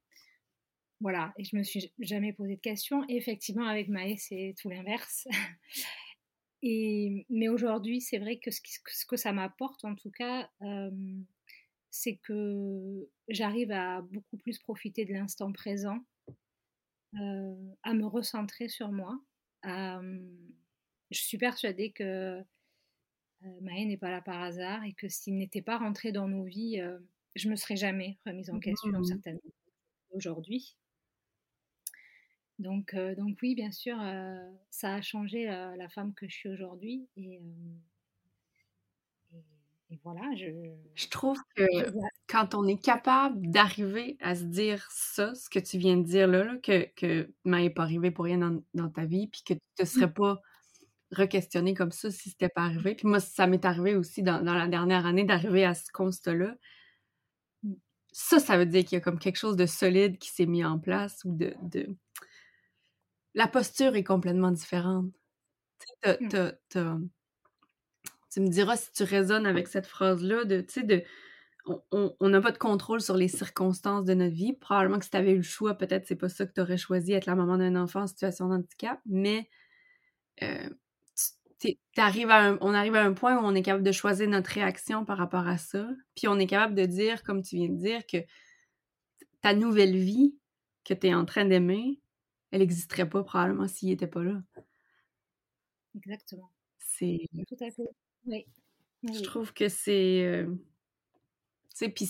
Voilà, 1.01 1.33
et 1.37 1.43
je 1.43 1.55
me 1.57 1.63
suis 1.63 1.91
jamais 1.99 2.33
posé 2.33 2.55
de 2.55 2.61
questions. 2.61 3.03
Et 3.09 3.17
effectivement, 3.17 3.65
avec 3.65 3.89
Maë, 3.89 4.17
c'est 4.17 4.55
tout 4.59 4.69
l'inverse. 4.69 5.27
et, 6.63 7.25
mais 7.29 7.49
aujourd'hui, 7.49 7.99
c'est 7.99 8.17
vrai 8.17 8.37
que 8.37 8.49
ce, 8.49 8.61
que 9.05 9.17
ça 9.17 9.33
m'apporte, 9.33 9.83
en 9.83 9.95
tout 9.95 10.11
cas, 10.11 10.49
euh, 10.61 10.89
c'est 11.91 12.15
que 12.15 13.09
j'arrive 13.27 13.71
à 13.71 14.01
beaucoup 14.01 14.37
plus 14.37 14.57
profiter 14.57 15.05
de 15.05 15.13
l'instant 15.13 15.51
présent, 15.51 15.99
euh, 17.19 17.55
à 17.83 17.93
me 17.93 18.05
recentrer 18.05 18.69
sur 18.69 18.91
moi, 18.91 19.19
je 21.11 21.21
suis 21.21 21.37
persuadée 21.37 21.91
que 21.91 22.43
Maë 23.61 23.85
n'est 23.85 23.97
pas 23.97 24.11
là 24.11 24.21
par 24.21 24.41
hasard 24.41 24.83
et 24.83 24.93
que 24.93 25.07
s'il 25.07 25.37
n'était 25.37 25.61
pas 25.61 25.77
rentré 25.77 26.11
dans 26.11 26.27
nos 26.27 26.43
vies, 26.43 26.81
je 27.35 27.49
me 27.49 27.55
serais 27.55 27.75
jamais 27.75 28.17
remise 28.25 28.49
en 28.49 28.59
question, 28.59 28.91
mmh. 28.91 29.03
certainement, 29.03 29.41
aujourd'hui. 30.11 30.75
Donc, 32.59 32.95
donc 33.17 33.37
oui, 33.41 33.55
bien 33.55 33.71
sûr, 33.71 33.97
ça 34.69 34.95
a 34.95 35.01
changé 35.01 35.45
la 35.45 35.89
femme 35.89 36.13
que 36.13 36.27
je 36.27 36.35
suis 36.35 36.49
aujourd'hui. 36.49 37.07
Et, 37.17 37.41
et, 39.89 39.99
voilà, 40.03 40.33
je... 40.35 40.45
Je 40.95 41.07
trouve 41.09 41.37
que 41.55 41.63
quand 42.27 42.55
on 42.55 42.65
est 42.67 42.81
capable 42.81 43.49
d'arriver 43.51 44.17
à 44.21 44.35
se 44.35 44.43
dire 44.43 44.87
ça, 44.89 45.35
ce 45.35 45.49
que 45.49 45.59
tu 45.59 45.77
viens 45.77 45.97
de 45.97 46.03
dire 46.03 46.27
là, 46.27 46.57
que, 46.63 46.89
que 46.95 47.33
n'est 47.43 47.69
pas 47.69 47.83
arrivé 47.83 48.11
pour 48.11 48.25
rien 48.25 48.61
dans, 48.73 48.89
ta 48.89 49.05
vie, 49.05 49.27
puis 49.27 49.41
que 49.41 49.53
tu 49.53 49.59
ne 49.79 49.83
te 49.83 49.89
serais 49.89 50.07
mmh. 50.07 50.13
pas 50.13 50.41
re-questionné 51.11 51.73
comme 51.73 51.91
ça 51.91 52.11
si 52.11 52.29
c'était 52.29 52.49
pas 52.49 52.63
arrivé. 52.63 52.95
Puis 52.95 53.07
moi, 53.07 53.19
ça 53.19 53.47
m'est 53.47 53.65
arrivé 53.65 53.95
aussi 53.95 54.23
dans, 54.23 54.41
la 54.41 54.67
dernière 54.67 55.05
année 55.05 55.23
d'arriver 55.23 55.65
à 55.65 55.73
ce 55.73 55.91
constat-là. 55.91 56.55
Mmh. 57.63 57.73
Ça, 58.11 58.39
ça 58.39 58.57
veut 58.57 58.65
dire 58.65 58.83
qu'il 58.83 58.93
y 58.93 59.01
a 59.01 59.01
comme 59.01 59.19
quelque 59.19 59.37
chose 59.37 59.55
de 59.55 59.65
solide 59.65 60.17
qui 60.17 60.29
s'est 60.29 60.45
mis 60.45 60.63
en 60.63 60.79
place 60.79 61.23
ou 61.25 61.35
de, 61.35 61.53
de... 61.63 61.95
La 63.33 63.47
posture 63.47 63.95
est 63.95 64.03
complètement 64.03 64.51
différente. 64.51 65.11
Mmh. 66.05 66.49
Tu 68.31 68.41
me 68.41 68.47
diras 68.47 68.77
si 68.77 68.91
tu 68.91 69.03
résonnes 69.03 69.45
avec 69.45 69.67
cette 69.67 69.87
phrase-là 69.87 70.45
de, 70.45 70.61
tu 70.61 70.73
sais, 70.73 70.83
de 70.83 71.03
on 71.91 72.29
n'a 72.29 72.41
pas 72.41 72.51
de 72.51 72.57
contrôle 72.57 73.01
sur 73.01 73.17
les 73.17 73.27
circonstances 73.27 74.05
de 74.05 74.13
notre 74.13 74.35
vie. 74.35 74.53
Probablement 74.53 74.99
que 74.99 75.05
si 75.05 75.11
tu 75.11 75.17
avais 75.17 75.31
eu 75.31 75.37
le 75.37 75.41
choix, 75.41 75.73
peut-être 75.73 76.05
c'est 76.05 76.15
pas 76.15 76.29
ça 76.29 76.45
que 76.45 76.53
tu 76.53 76.61
aurais 76.61 76.77
choisi, 76.77 77.13
être 77.13 77.25
la 77.25 77.35
maman 77.35 77.57
d'un 77.57 77.75
enfant 77.75 78.01
en 78.01 78.07
situation 78.07 78.49
de 78.49 78.55
handicap, 78.55 78.99
mais 79.05 79.49
euh, 80.43 80.69
à 81.97 82.57
on 82.61 82.73
arrive 82.73 82.95
à 82.95 83.03
un 83.03 83.13
point 83.13 83.37
où 83.37 83.45
on 83.45 83.55
est 83.55 83.61
capable 83.61 83.83
de 83.83 83.91
choisir 83.91 84.27
notre 84.27 84.51
réaction 84.51 85.05
par 85.05 85.17
rapport 85.17 85.47
à 85.47 85.57
ça, 85.57 85.87
puis 86.15 86.27
on 86.27 86.37
est 86.37 86.47
capable 86.47 86.75
de 86.75 86.85
dire, 86.85 87.23
comme 87.23 87.41
tu 87.41 87.55
viens 87.55 87.69
de 87.69 87.77
dire, 87.77 88.05
que 88.05 88.17
ta 89.41 89.53
nouvelle 89.53 89.95
vie 89.95 90.35
que 90.83 90.93
tu 90.93 91.07
es 91.07 91.13
en 91.13 91.25
train 91.25 91.45
d'aimer, 91.45 91.99
elle 92.51 92.59
n'existerait 92.59 93.09
pas 93.09 93.23
probablement 93.23 93.67
s'il 93.67 93.89
n'était 93.89 94.07
pas 94.07 94.23
là. 94.23 94.41
Exactement. 95.95 96.51
C'est... 96.77 97.27
Tout 97.47 97.63
à 97.63 97.71
fait. 97.71 97.89
Oui. 98.25 98.45
Je 99.03 99.21
trouve 99.21 99.53
que 99.53 99.69
c'est... 99.69 100.25
Euh, 100.25 100.47
sais, 101.75 101.89
puis 101.89 102.09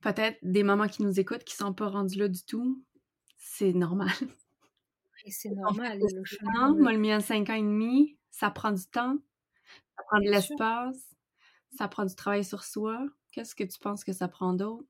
peut-être 0.00 0.38
des 0.42 0.62
mamans 0.62 0.88
qui 0.88 1.02
nous 1.02 1.20
écoutent 1.20 1.44
qui 1.44 1.56
sont 1.56 1.74
pas 1.74 1.88
rendues 1.88 2.18
là 2.18 2.28
du 2.28 2.44
tout, 2.44 2.82
c'est 3.36 3.72
normal. 3.72 4.12
C'est 5.30 5.50
normal. 5.50 5.98
Le 5.98 6.24
chemin, 6.24 6.74
moi, 6.74 6.92
le 6.92 6.98
mien, 6.98 7.20
5 7.20 7.50
ans 7.50 7.54
et 7.54 7.62
demi, 7.62 8.18
ça 8.30 8.50
prend 8.50 8.72
du 8.72 8.86
temps, 8.86 9.16
ça 9.96 10.04
prend 10.08 10.18
de 10.18 10.30
l'espace, 10.30 11.14
ça 11.76 11.88
prend 11.88 12.04
du 12.04 12.14
travail 12.14 12.44
sur 12.44 12.64
soi. 12.64 13.06
Qu'est-ce 13.32 13.54
que 13.54 13.64
tu 13.64 13.78
penses 13.78 14.04
que 14.04 14.12
ça 14.12 14.28
prend 14.28 14.52
d'autre? 14.52 14.88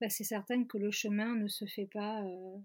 Ben, 0.00 0.10
c'est 0.10 0.24
certain 0.24 0.64
que 0.64 0.76
le 0.76 0.90
chemin 0.90 1.34
ne 1.34 1.48
se 1.48 1.64
fait 1.66 1.88
pas 1.92 2.22
euh, 2.22 2.58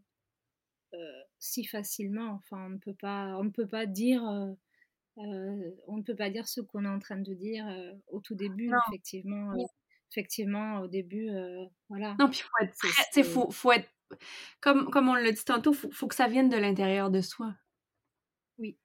euh, 0.94 1.22
si 1.38 1.66
facilement. 1.66 2.32
Enfin, 2.34 2.66
on 2.66 2.70
ne 2.72 2.78
peut 2.78 2.96
pas, 2.96 3.38
on 3.38 3.44
ne 3.44 3.50
peut 3.50 3.68
pas 3.68 3.86
dire 3.86 4.24
euh, 4.26 5.72
on 5.88 5.98
ne 5.98 6.04
peut 6.04 6.16
pas 6.16 6.30
dire 6.30 6.48
ce 6.48 6.62
qu'on 6.62 6.86
est 6.86 6.90
en 6.90 7.00
train 7.00 7.18
de 7.18 7.34
dire 7.34 7.66
au 8.08 8.20
tout 8.20 8.36
début, 8.36 8.72
effectivement. 8.88 9.54
Effectivement, 10.12 10.80
au 10.80 10.88
début, 10.88 11.30
voilà. 11.90 12.16
Non, 12.20 12.30
puis 12.30 12.42
faut 12.42 12.64
être 12.64 13.24
faut, 13.26 13.52
faut 13.52 13.72
être, 13.72 13.90
comme, 14.62 14.90
comme 14.90 15.10
on 15.10 15.16
l'a 15.16 15.32
dit 15.32 15.46
tantôt, 15.46 15.74
faut, 15.74 15.92
faut 15.92 16.08
que 16.08 16.16
ça 16.16 16.28
vienne 16.28 16.50
de 16.50 16.58
l'intérieur 16.58 17.10
de 17.10 17.22
soi. 17.22 17.56
Oui. 18.58 18.78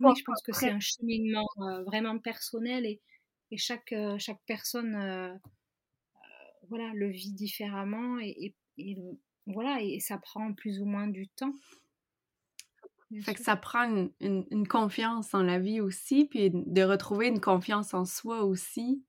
Oui, 0.00 0.12
je 0.16 0.22
pense 0.24 0.42
que 0.42 0.52
c'est 0.52 0.70
un 0.70 0.80
cheminement 0.80 1.48
vraiment 1.86 2.18
personnel 2.18 2.86
et, 2.86 3.00
et 3.50 3.56
chaque, 3.56 3.92
chaque 4.18 4.40
personne 4.46 5.40
voilà, 6.68 6.92
le 6.94 7.08
vit 7.08 7.32
différemment 7.32 8.18
et, 8.20 8.54
et, 8.76 8.96
voilà, 9.46 9.80
et 9.82 10.00
ça 10.00 10.18
prend 10.18 10.52
plus 10.52 10.80
ou 10.80 10.84
moins 10.84 11.08
du 11.08 11.28
temps. 11.28 11.52
fait 13.22 13.34
que 13.34 13.42
ça 13.42 13.56
prend 13.56 14.10
une, 14.20 14.68
confiance 14.68 15.34
en 15.34 15.42
la 15.42 15.58
vie 15.58 15.80
aussi, 15.80 16.26
puis 16.26 16.50
de 16.52 16.82
retrouver 16.82 17.28
une 17.28 17.40
confiance 17.40 17.94
en 17.94 18.04
soi 18.04 18.44
aussi. 18.44 19.02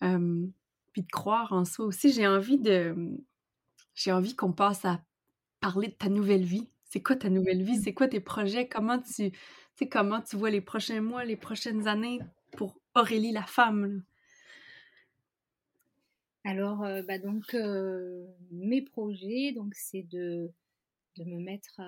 puis 0.00 1.02
de 1.02 1.12
croire 1.12 1.52
en 1.52 1.64
soi 1.64 1.86
aussi. 1.86 2.12
J'ai 2.12 2.26
envie 2.26 2.58
de. 2.58 2.94
J'ai 3.94 4.12
envie 4.12 4.34
qu'on 4.34 4.52
passe 4.52 4.84
à 4.84 5.02
parler 5.60 5.88
de 5.88 5.94
ta 5.94 6.08
nouvelle 6.08 6.44
vie. 6.44 6.68
C'est 6.84 7.02
quoi 7.02 7.16
ta 7.16 7.30
nouvelle 7.30 7.62
vie? 7.62 7.78
Mmh. 7.78 7.82
C'est 7.82 7.94
quoi 7.94 8.08
tes 8.08 8.20
projets? 8.20 8.68
Comment 8.68 9.00
tu, 9.00 9.32
comment 9.88 10.20
tu 10.20 10.36
vois 10.36 10.50
les 10.50 10.60
prochains 10.60 11.00
mois, 11.00 11.24
les 11.24 11.36
prochaines 11.36 11.86
années 11.86 12.20
pour 12.52 12.76
Aurélie 12.94 13.32
la 13.32 13.44
femme? 13.44 14.02
Alors, 16.44 16.78
bah 17.06 17.18
donc, 17.18 17.54
mes 18.50 18.82
projets, 18.82 19.52
donc, 19.52 19.74
c'est 19.74 20.02
de, 20.02 20.50
de 21.16 21.24
me 21.24 21.38
mettre 21.38 21.80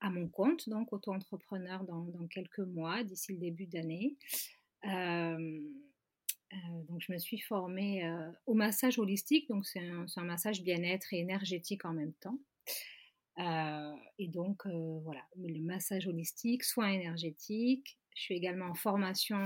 à, 0.00 0.10
mon 0.10 0.28
compte, 0.28 0.68
donc 0.68 0.92
auto-entrepreneur 0.92 1.82
dans, 1.84 2.04
dans, 2.04 2.26
quelques 2.26 2.58
mois, 2.58 3.02
d'ici 3.04 3.32
le 3.32 3.38
début 3.38 3.66
d'année. 3.66 4.16
Donc, 6.88 7.00
je 7.00 7.12
me 7.12 7.18
suis 7.18 7.38
formée 7.38 8.08
au 8.46 8.54
massage 8.54 8.98
holistique, 8.98 9.48
donc 9.48 9.66
c'est 9.66 9.80
un, 9.80 10.06
un, 10.16 10.24
massage 10.24 10.62
bien-être 10.62 11.12
et 11.12 11.18
énergétique 11.18 11.84
en 11.84 11.92
même 11.92 12.12
temps. 12.14 12.38
et 14.18 14.28
donc, 14.28 14.66
voilà, 14.66 15.22
le 15.36 15.60
massage 15.60 16.06
holistique, 16.06 16.64
soins 16.64 16.90
énergétiques. 16.90 17.98
Je 18.14 18.22
suis 18.22 18.34
également 18.34 18.66
en 18.66 18.74
formation 18.74 19.42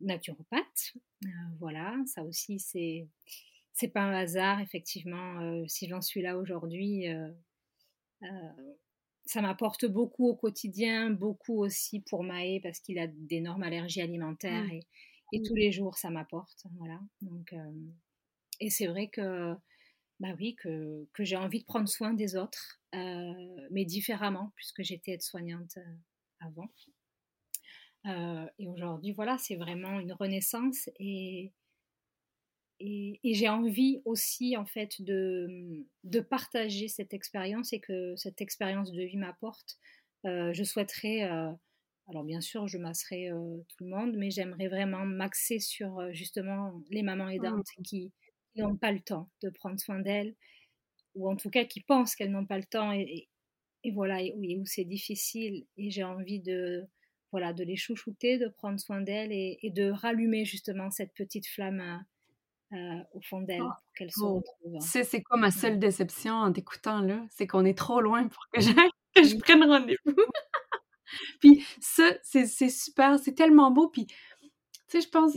naturopathe. 0.00 0.94
Euh, 1.24 1.28
voilà, 1.58 1.96
ça 2.06 2.22
aussi, 2.24 2.58
c'est 2.58 3.08
c'est 3.72 3.88
pas 3.88 4.02
un 4.02 4.14
hasard, 4.14 4.60
effectivement. 4.60 5.40
Euh, 5.40 5.64
si 5.66 5.86
j'en 5.86 6.00
suis 6.00 6.22
là 6.22 6.38
aujourd'hui, 6.38 7.08
euh, 7.08 7.28
ça 9.26 9.42
m'apporte 9.42 9.84
beaucoup 9.84 10.28
au 10.28 10.34
quotidien, 10.34 11.10
beaucoup 11.10 11.62
aussi 11.62 12.00
pour 12.00 12.22
Maë 12.22 12.60
parce 12.62 12.80
qu'il 12.80 12.98
a 12.98 13.06
d'énormes 13.06 13.62
allergies 13.62 14.00
alimentaires 14.00 14.64
mmh. 14.64 14.72
et, 14.72 14.80
et, 15.32 15.42
tous 15.42 15.54
les 15.54 15.72
jours 15.72 15.98
ça 15.98 16.10
m'apporte. 16.10 16.66
Voilà. 16.78 17.00
Donc, 17.20 17.54
et 18.60 18.70
c'est 18.70 18.86
vrai 18.86 19.08
que, 19.08 19.54
bah 20.20 20.34
oui, 20.38 20.56
que, 20.56 21.06
que 21.12 21.24
j'ai 21.24 21.36
envie 21.36 21.60
de 21.60 21.66
prendre 21.66 21.88
soin 21.88 22.14
des 22.14 22.36
autres, 22.36 22.80
mais 22.92 23.84
différemment 23.84 24.52
puisque 24.56 24.82
j'étais 24.82 25.12
aide-soignante 25.12 25.78
avant. 26.40 26.70
Euh, 28.06 28.46
et 28.58 28.68
aujourd'hui, 28.68 29.12
voilà, 29.12 29.36
c'est 29.38 29.56
vraiment 29.56 29.98
une 29.98 30.12
renaissance 30.12 30.88
et, 30.98 31.52
et, 32.78 33.18
j'ai 33.24 33.48
envie 33.48 34.02
aussi, 34.04 34.56
en 34.56 34.66
fait, 34.66 35.00
de, 35.02 35.84
de 36.04 36.20
partager 36.20 36.88
cette 36.88 37.14
expérience 37.14 37.72
et 37.72 37.80
que 37.80 38.14
cette 38.16 38.40
expérience 38.40 38.92
de 38.92 39.02
vie 39.02 39.16
m'apporte. 39.16 39.78
Euh, 40.24 40.52
je 40.52 40.62
souhaiterais, 40.62 41.24
euh, 41.24 41.50
alors 42.08 42.24
bien 42.24 42.40
sûr, 42.40 42.68
je 42.68 42.78
masserai 42.78 43.30
tout 43.30 43.84
le 43.84 43.90
monde, 43.90 44.14
mais 44.16 44.30
j'aimerais 44.30 44.68
vraiment 44.68 45.04
m'axer 45.04 45.58
sur 45.58 46.12
justement 46.12 46.80
les 46.90 47.02
mamans 47.02 47.28
aidantes 47.28 47.66
mmh. 47.78 47.82
qui, 47.82 48.12
n'ont 48.56 48.76
pas 48.76 48.92
le 48.92 49.00
temps 49.00 49.28
de 49.42 49.50
prendre 49.50 49.78
soin 49.78 49.98
d'elles, 49.98 50.34
ou 51.14 51.28
en 51.28 51.36
tout 51.36 51.50
cas 51.50 51.64
qui 51.64 51.80
pensent 51.80 52.14
qu'elles 52.14 52.30
n'ont 52.30 52.46
pas 52.46 52.58
le 52.58 52.64
temps 52.64 52.92
et, 52.92 53.28
et 53.86 53.92
voilà, 53.92 54.20
et, 54.20 54.58
où 54.58 54.66
c'est 54.66 54.84
difficile. 54.84 55.64
Et 55.76 55.90
j'ai 55.90 56.02
envie 56.02 56.40
de 56.40 56.84
voilà, 57.30 57.52
de 57.52 57.62
les 57.64 57.76
chouchouter, 57.76 58.38
de 58.38 58.48
prendre 58.48 58.80
soin 58.80 59.00
d'elles 59.00 59.32
et, 59.32 59.70
de 59.70 59.90
rallumer 59.90 60.44
justement 60.44 60.90
cette 60.90 61.12
petite 61.14 61.46
flamme 61.46 62.04
euh, 62.72 62.76
au 63.12 63.20
fond 63.20 63.42
d'elles 63.42 63.60
ah, 63.62 63.78
pour 63.84 63.92
qu'elles 63.94 64.10
se 64.10 64.24
retrouvent. 64.24 64.80
C'est 64.80 65.22
quoi 65.22 65.36
ma 65.36 65.50
seule 65.50 65.78
déception 65.78 66.34
en 66.34 66.52
t'écoutant 66.52 67.00
là? 67.00 67.24
C'est 67.30 67.46
qu'on 67.46 67.64
est 67.64 67.76
trop 67.78 68.00
loin 68.00 68.26
pour 68.26 68.44
que, 68.52 68.60
que 69.14 69.22
je 69.22 69.36
prenne 69.36 69.64
rendez-vous. 69.64 70.16
puis 71.40 71.64
ça, 71.80 72.10
c'est 72.22 72.46
super, 72.68 73.18
c'est 73.18 73.34
tellement 73.34 73.70
beau. 73.70 73.88
Puis, 73.88 74.06
tu 74.06 74.14
sais, 74.88 75.00
je 75.00 75.08
pense, 75.08 75.32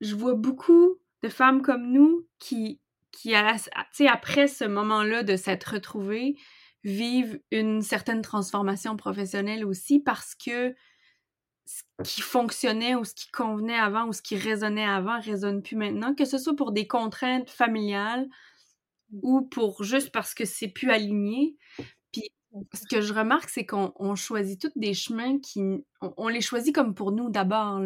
je 0.00 0.14
vois 0.14 0.34
beaucoup 0.34 0.96
de 1.22 1.28
femmes 1.28 1.62
comme 1.62 1.92
nous 1.92 2.26
qui, 2.38 2.80
qui 3.12 3.34
après 3.34 4.48
ce 4.48 4.64
moment-là 4.64 5.22
de 5.22 5.36
s'être 5.36 5.74
retrouvées, 5.74 6.36
vivent 6.84 7.40
une 7.50 7.82
certaine 7.82 8.22
transformation 8.22 8.96
professionnelle 8.96 9.64
aussi 9.66 10.00
parce 10.00 10.34
que 10.34 10.74
ce 11.66 11.82
qui 12.04 12.20
fonctionnait 12.20 12.94
ou 12.94 13.04
ce 13.04 13.14
qui 13.14 13.30
convenait 13.30 13.78
avant 13.78 14.08
ou 14.08 14.12
ce 14.12 14.22
qui 14.22 14.36
résonnait 14.36 14.84
avant 14.84 15.20
résonne 15.20 15.62
plus 15.62 15.76
maintenant, 15.76 16.14
que 16.14 16.24
ce 16.24 16.38
soit 16.38 16.56
pour 16.56 16.72
des 16.72 16.86
contraintes 16.86 17.50
familiales 17.50 18.28
ou 19.22 19.42
pour 19.42 19.84
juste 19.84 20.10
parce 20.10 20.34
que 20.34 20.44
c'est 20.44 20.68
plus 20.68 20.90
aligné. 20.90 21.56
Ce 22.72 22.86
que 22.88 23.00
je 23.00 23.12
remarque, 23.12 23.48
c'est 23.48 23.66
qu'on 23.66 24.14
choisit 24.16 24.60
tous 24.60 24.72
des 24.76 24.94
chemins 24.94 25.38
qui... 25.38 25.62
On, 26.00 26.28
les 26.28 26.40
choisit 26.40 26.74
comme 26.74 26.94
pour 26.94 27.12
nous 27.12 27.30
d'abord. 27.30 27.80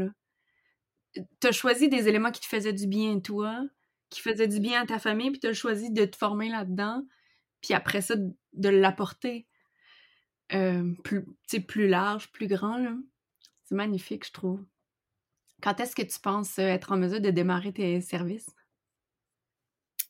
Tu 1.15 1.47
as 1.47 1.53
choisi 1.53 1.89
des 1.89 2.09
éléments 2.09 2.31
qui 2.31 2.41
te 2.41 2.47
faisaient 2.47 2.73
du 2.73 2.87
bien 2.87 3.21
toi, 3.21 3.63
qui 4.11 4.21
faisaient 4.21 4.49
du 4.49 4.61
bien 4.61 4.83
à 4.83 4.87
ta 4.87 4.99
famille, 4.99 5.31
puis 5.31 5.41
tu 5.41 5.47
as 5.47 5.53
choisi 5.53 5.91
de 5.91 6.05
te 6.05 6.17
former 6.17 6.49
là-dedans 6.49 7.05
puis 7.65 7.73
après 7.73 8.03
ça, 8.03 8.15
de 8.17 8.69
l'apporter 8.69 9.47
euh, 10.53 10.93
plus, 11.03 11.25
plus 11.67 11.89
large, 11.89 12.31
plus 12.31 12.47
grand. 12.47 12.79
C'est 13.65 13.75
magnifique, 13.75 14.27
je 14.27 14.33
trouve. 14.33 14.63
Quand 15.63 15.81
est-ce 15.81 15.97
que 15.97 16.03
tu 16.03 16.21
penses 16.21 16.59
euh, 16.59 16.69
être 16.69 16.93
en 16.93 16.99
mesure 16.99 17.23
de 17.23 17.31
démarrer 17.31 17.73
tes 17.73 18.03
services? 18.03 18.51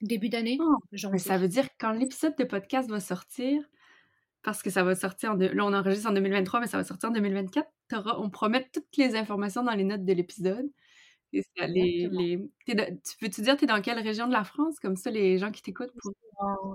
Début 0.01 0.29
d'année. 0.29 0.59
Oh, 0.61 0.81
ça 1.17 1.39
veut 1.39 1.47
dire 1.47 1.69
quand 1.79 1.93
l'épisode 1.93 2.35
de 2.37 2.43
podcast 2.43 2.91
va 2.91 2.99
sortir, 2.99 3.63
parce 4.45 4.63
que 4.63 4.71
ça 4.71 4.85
va 4.85 4.95
sortir, 4.95 5.33
en 5.33 5.37
là 5.37 5.65
on 5.65 5.73
enregistre 5.73 6.09
en 6.09 6.13
2023, 6.13 6.61
mais 6.61 6.67
ça 6.67 6.77
va 6.77 6.85
sortir 6.85 7.09
en 7.09 7.13
2024, 7.13 7.67
on 8.19 8.31
promet 8.31 8.69
toutes 8.73 8.97
les 8.97 9.17
informations 9.17 9.65
dans 9.65 9.73
les 9.75 9.85
notes 9.85 10.05
de 10.05 10.13
l'épisode. 10.13 10.71
Les, 11.33 12.39
tu 12.67 13.17
peux-tu 13.21 13.43
dire, 13.43 13.57
tu 13.57 13.65
es 13.65 13.67
dans 13.67 13.81
quelle 13.81 13.99
région 13.99 14.29
de 14.29 14.33
la 14.33 14.45
France? 14.45 14.79
Comme 14.79 14.95
ça, 14.95 15.11
les 15.11 15.39
gens 15.39 15.51
qui 15.51 15.63
t'écoutent. 15.63 15.91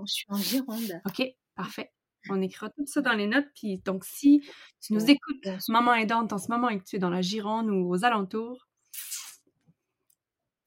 Je 0.06 0.12
suis 0.12 0.26
en 0.28 0.36
Gironde. 0.36 1.00
OK, 1.06 1.22
parfait. 1.54 1.90
On 2.28 2.42
écrira 2.42 2.68
tout 2.68 2.84
ça 2.84 3.00
dans 3.00 3.14
les 3.14 3.26
notes. 3.26 3.48
Puis, 3.54 3.78
donc, 3.78 4.04
si 4.04 4.42
tu 4.82 4.92
nous 4.92 5.10
écoutes, 5.10 5.48
maman 5.68 5.94
aidante, 5.94 6.34
en 6.34 6.38
ce 6.38 6.50
moment 6.50 6.68
et 6.68 6.78
que 6.78 6.84
tu 6.84 6.96
es 6.96 6.98
dans 6.98 7.08
la 7.08 7.22
Gironde 7.22 7.70
ou 7.70 7.88
aux 7.88 8.04
alentours, 8.04 8.68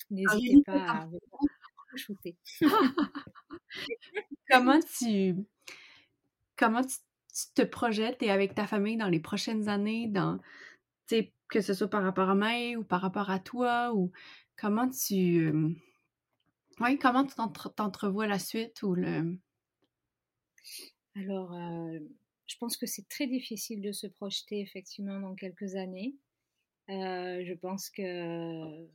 n'hésitez 0.09 0.63
pas 0.65 0.73
à 0.73 1.07
shooter. 1.95 2.35
comment 4.49 4.79
tu 4.97 5.35
comment 6.57 6.83
tu, 6.83 6.97
te 7.55 7.63
projettes 7.63 8.21
et 8.21 8.29
avec 8.29 8.53
ta 8.53 8.67
famille 8.67 8.97
dans 8.97 9.09
les 9.09 9.19
prochaines 9.19 9.67
années, 9.67 10.07
dans 10.07 10.39
que 11.49 11.61
ce 11.61 11.73
soit 11.73 11.89
par 11.89 12.03
rapport 12.03 12.29
à 12.29 12.35
moi 12.35 12.75
ou 12.75 12.83
par 12.83 13.01
rapport 13.01 13.29
à 13.29 13.39
toi, 13.39 13.93
ou 13.93 14.11
comment 14.55 14.89
tu. 14.89 15.51
Oui, 16.79 16.97
comment 16.97 17.25
tu 17.25 17.35
t'entrevois 17.75 18.27
la 18.27 18.39
suite 18.39 18.81
ou 18.81 18.95
le. 18.95 19.37
Alors, 21.15 21.53
je 22.47 22.57
pense 22.57 22.75
que 22.75 22.87
c'est 22.87 23.07
très 23.07 23.27
difficile 23.27 23.81
de 23.81 23.91
se 23.91 24.07
projeter 24.07 24.61
effectivement 24.61 25.19
dans 25.19 25.35
quelques 25.35 25.75
années. 25.75 26.15
je 26.87 27.53
pense 27.53 27.89
que. 27.89 28.87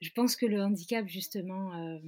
Je 0.00 0.10
pense 0.14 0.36
que 0.36 0.46
le 0.46 0.62
handicap, 0.62 1.06
justement. 1.06 2.00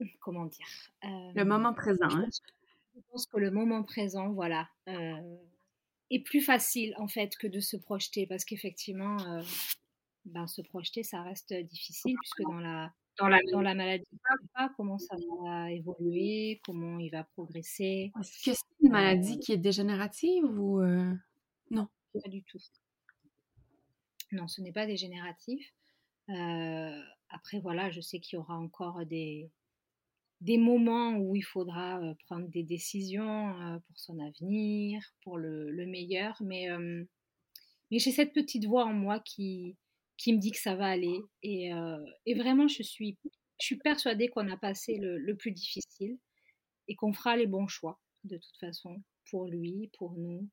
comment 0.20 0.46
dire? 0.46 0.66
Le 1.02 1.44
moment 1.44 1.74
présent. 1.74 2.08
Hein? 2.10 2.28
Je 2.94 3.00
pense 3.10 3.26
que 3.26 3.38
le 3.38 3.50
moment 3.50 3.82
présent, 3.82 4.32
voilà, 4.32 4.68
est 4.86 6.20
plus 6.24 6.40
facile 6.40 6.94
en 6.98 7.08
fait 7.08 7.36
que 7.36 7.46
de 7.46 7.60
se 7.60 7.76
projeter 7.76 8.26
parce 8.26 8.44
qu'effectivement, 8.44 9.16
ben, 10.24 10.46
se 10.46 10.62
projeter, 10.62 11.02
ça 11.02 11.22
reste 11.22 11.52
difficile 11.52 12.16
puisque 12.20 12.42
dans 12.42 12.60
la, 12.60 12.92
dans 13.18 13.28
la, 13.28 13.38
dans 13.52 13.60
la 13.60 13.74
maladie, 13.74 14.06
on 14.12 14.16
ne 14.16 14.38
sait 14.38 14.52
pas 14.54 14.72
comment 14.76 14.98
ça 14.98 15.16
va 15.42 15.70
évoluer, 15.72 16.60
comment 16.64 16.98
il 16.98 17.10
va 17.10 17.24
progresser. 17.24 18.12
Est-ce 18.18 18.50
que 18.50 18.56
c'est 18.56 18.84
une 18.84 18.92
maladie 18.92 19.38
qui 19.38 19.52
est 19.52 19.58
dégénérative 19.58 20.44
ou 20.44 20.82
non? 21.70 21.88
Pas 22.22 22.30
du 22.30 22.42
tout. 22.42 22.58
Non, 24.32 24.48
ce 24.48 24.60
n'est 24.60 24.72
pas 24.72 24.86
dégénératif. 24.86 25.72
après, 26.28 27.60
voilà, 27.60 27.90
je 27.90 28.00
sais 28.00 28.20
qu'il 28.20 28.36
y 28.36 28.38
aura 28.38 28.56
encore 28.58 29.04
des, 29.06 29.50
des 30.40 30.58
moments 30.58 31.16
où 31.16 31.34
il 31.34 31.44
faudra 31.44 32.00
prendre 32.26 32.48
des 32.48 32.62
décisions 32.62 33.80
pour 33.86 33.98
son 33.98 34.18
avenir, 34.20 35.02
pour 35.22 35.38
le, 35.38 35.86
meilleur, 35.86 36.36
mais, 36.42 36.68
mais 37.90 37.98
j'ai 37.98 38.12
cette 38.12 38.32
petite 38.32 38.66
voix 38.66 38.84
en 38.84 38.92
moi 38.92 39.20
qui, 39.20 39.76
qui 40.18 40.32
me 40.32 40.38
dit 40.38 40.50
que 40.50 40.58
ça 40.58 40.76
va 40.76 40.86
aller. 40.86 41.20
Et, 41.42 41.70
et 42.26 42.34
vraiment, 42.34 42.68
je 42.68 42.82
suis, 42.82 43.18
je 43.60 43.66
suis 43.66 43.78
persuadée 43.78 44.28
qu'on 44.28 44.48
a 44.50 44.56
passé 44.56 44.98
le, 44.98 45.18
le, 45.18 45.36
plus 45.36 45.52
difficile 45.52 46.18
et 46.88 46.94
qu'on 46.96 47.12
fera 47.12 47.36
les 47.36 47.46
bons 47.46 47.68
choix, 47.68 47.98
de 48.24 48.36
toute 48.36 48.56
façon, 48.60 49.02
pour 49.30 49.46
lui, 49.46 49.90
pour 49.98 50.12
nous. 50.12 50.48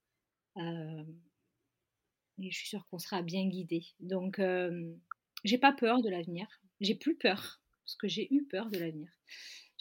et 0.58 2.52
je 2.52 2.58
suis 2.58 2.70
sûre 2.70 2.88
qu'on 2.90 3.00
sera 3.00 3.22
bien 3.22 3.48
guidé. 3.48 3.86
Donc, 4.00 4.42
j'ai 5.44 5.58
pas 5.58 5.74
peur 5.74 6.02
de 6.02 6.10
l'avenir. 6.10 6.48
J'ai 6.80 6.96
plus 6.96 7.16
peur, 7.16 7.62
parce 7.84 7.96
que 7.98 8.08
j'ai 8.08 8.34
eu 8.34 8.46
peur 8.46 8.70
de 8.70 8.80
l'avenir 8.80 9.10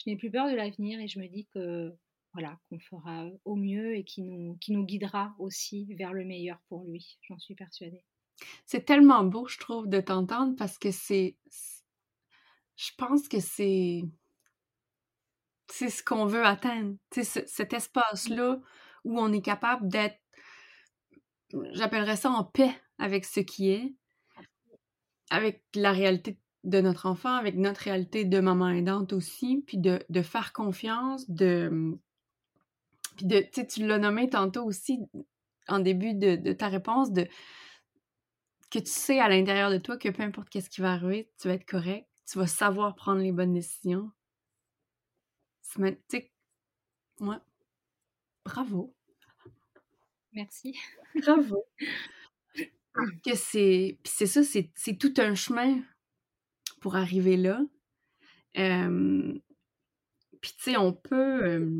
je 0.03 0.09
n'ai 0.09 0.17
plus 0.17 0.31
peur 0.31 0.49
de 0.49 0.55
l'avenir 0.55 0.99
et 0.99 1.07
je 1.07 1.19
me 1.19 1.27
dis 1.27 1.47
que 1.53 1.95
voilà, 2.33 2.57
qu'on 2.67 2.79
fera 2.79 3.27
au 3.45 3.55
mieux 3.55 3.95
et 3.95 4.03
qui 4.03 4.23
nous, 4.23 4.57
qui 4.57 4.71
nous 4.71 4.85
guidera 4.85 5.35
aussi 5.37 5.93
vers 5.93 6.13
le 6.13 6.25
meilleur 6.25 6.59
pour 6.67 6.83
lui. 6.85 7.19
J'en 7.21 7.37
suis 7.37 7.55
persuadée. 7.55 8.03
C'est 8.65 8.85
tellement 8.85 9.23
beau, 9.23 9.47
je 9.47 9.59
trouve, 9.59 9.87
de 9.87 10.01
t'entendre 10.01 10.55
parce 10.57 10.79
que 10.79 10.91
c'est. 10.91 11.37
Je 12.75 12.89
pense 12.97 13.27
que 13.27 13.39
c'est. 13.39 14.01
C'est 15.67 15.89
ce 15.89 16.03
qu'on 16.03 16.25
veut 16.25 16.43
atteindre. 16.43 16.97
C'est 17.11 17.47
cet 17.47 17.73
espace-là 17.73 18.59
où 19.03 19.19
on 19.19 19.31
est 19.31 19.41
capable 19.41 19.87
d'être. 19.87 20.19
J'appellerais 21.73 22.17
ça 22.17 22.31
en 22.31 22.43
paix 22.43 22.73
avec 22.97 23.25
ce 23.25 23.39
qui 23.39 23.69
est, 23.69 23.93
avec 25.29 25.63
la 25.75 25.91
réalité 25.91 26.39
de 26.63 26.79
notre 26.81 27.05
enfant, 27.05 27.35
avec 27.35 27.55
notre 27.55 27.81
réalité 27.81 28.25
de 28.25 28.39
maman 28.39 28.69
aidante 28.69 29.13
aussi, 29.13 29.63
puis 29.67 29.77
de, 29.77 29.99
de 30.09 30.21
faire 30.21 30.53
confiance, 30.53 31.29
de 31.29 31.97
puis 33.15 33.25
de, 33.25 33.39
tu 33.63 33.85
l'as 33.85 33.99
nommé 33.99 34.29
tantôt 34.29 34.63
aussi 34.63 34.99
en 35.67 35.79
début 35.79 36.13
de, 36.13 36.53
ta 36.53 36.67
réponse, 36.67 37.11
de 37.11 37.27
que 38.71 38.79
tu 38.79 38.91
sais 38.91 39.19
à 39.19 39.29
l'intérieur 39.29 39.69
de 39.69 39.77
toi 39.77 39.97
que 39.97 40.09
peu 40.09 40.23
importe 40.23 40.49
qu'est-ce 40.49 40.69
qui 40.69 40.81
va 40.81 40.93
arriver, 40.93 41.29
tu 41.39 41.47
vas 41.47 41.53
être 41.53 41.65
correct, 41.65 42.07
tu 42.25 42.39
vas 42.39 42.47
savoir 42.47 42.95
prendre 42.95 43.21
les 43.21 43.31
bonnes 43.31 43.53
décisions. 43.53 44.11
Tu 45.75 45.97
sais, 46.07 46.31
moi, 47.19 47.39
bravo. 48.45 48.95
Merci. 50.31 50.75
Bravo. 51.15 51.65
que 53.25 53.35
c'est, 53.35 53.99
puis 54.03 54.13
c'est 54.15 54.27
ça, 54.27 54.41
c'est, 54.43 54.97
tout 54.97 55.13
un 55.17 55.35
chemin 55.35 55.81
pour 56.83 56.97
arriver 56.97 57.37
là. 57.37 57.61
puis 58.53 58.61
tu 60.41 60.63
sais, 60.63 60.77
on 60.77 60.91
peut, 60.91 61.71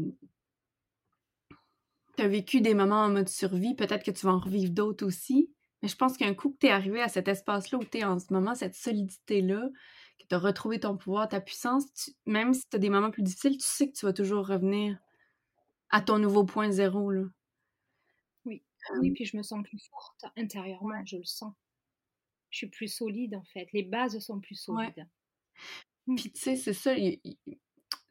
tu 2.16 2.24
as 2.24 2.28
vécu 2.30 2.62
des 2.62 2.74
moments 2.74 3.04
en 3.04 3.10
mode 3.10 3.28
survie, 3.28 3.76
peut-être 3.76 4.06
que 4.06 4.12
tu 4.12 4.26
vas 4.26 4.32
en 4.32 4.40
revivre 4.40 4.72
d'autres 4.72 5.06
aussi. 5.06 5.52
Mais 5.82 5.90
je 5.90 5.98
pense 5.98 6.16
qu'un 6.16 6.34
coup 6.34 6.52
que 6.52 6.58
tu 6.60 6.68
es 6.68 6.72
arrivé 6.72 7.02
à 7.02 7.10
cet 7.10 7.28
espace-là 7.28 7.78
où 7.78 7.84
tu 7.84 7.98
es 7.98 8.06
en 8.06 8.18
ce 8.18 8.32
moment, 8.32 8.56
cette 8.56 8.76
solidité-là, 8.76 9.68
que 10.18 10.26
tu 10.26 10.34
as 10.36 10.40
retrouvé 10.40 10.80
ton 10.80 10.96
pouvoir, 10.96 11.28
ta 11.28 11.42
puissance, 11.42 12.12
même 12.26 12.54
si 12.54 12.64
tu 12.70 12.78
as 12.78 12.80
des 12.80 12.90
moments 12.90 13.12
plus 13.12 13.24
difficiles, 13.24 13.58
tu 13.58 13.68
sais 13.68 13.90
que 13.90 13.98
tu 13.98 14.06
vas 14.06 14.14
toujours 14.14 14.48
revenir 14.48 14.98
à 15.90 16.00
ton 16.00 16.18
nouveau 16.18 16.46
point 16.46 16.72
zéro. 16.72 17.12
Là. 17.12 17.26
Oui. 18.46 18.64
oui, 19.02 19.12
puis 19.12 19.26
je 19.26 19.36
me 19.36 19.44
sens 19.44 19.62
plus 19.66 19.86
forte 19.90 20.24
intérieurement, 20.38 21.04
je 21.06 21.18
le 21.18 21.26
sens. 21.26 21.54
Je 22.54 22.58
suis 22.60 22.68
plus 22.68 22.88
solide 22.88 23.34
en 23.34 23.44
fait. 23.46 23.68
Les 23.74 23.82
bases 23.82 24.20
sont 24.20 24.40
plus 24.40 24.56
solides. 24.56 25.08
Mmh. 26.06 26.16
Puis 26.16 26.32
tu 26.32 26.40
sais, 26.40 26.56
c'est 26.56 26.74
ça, 26.74 26.94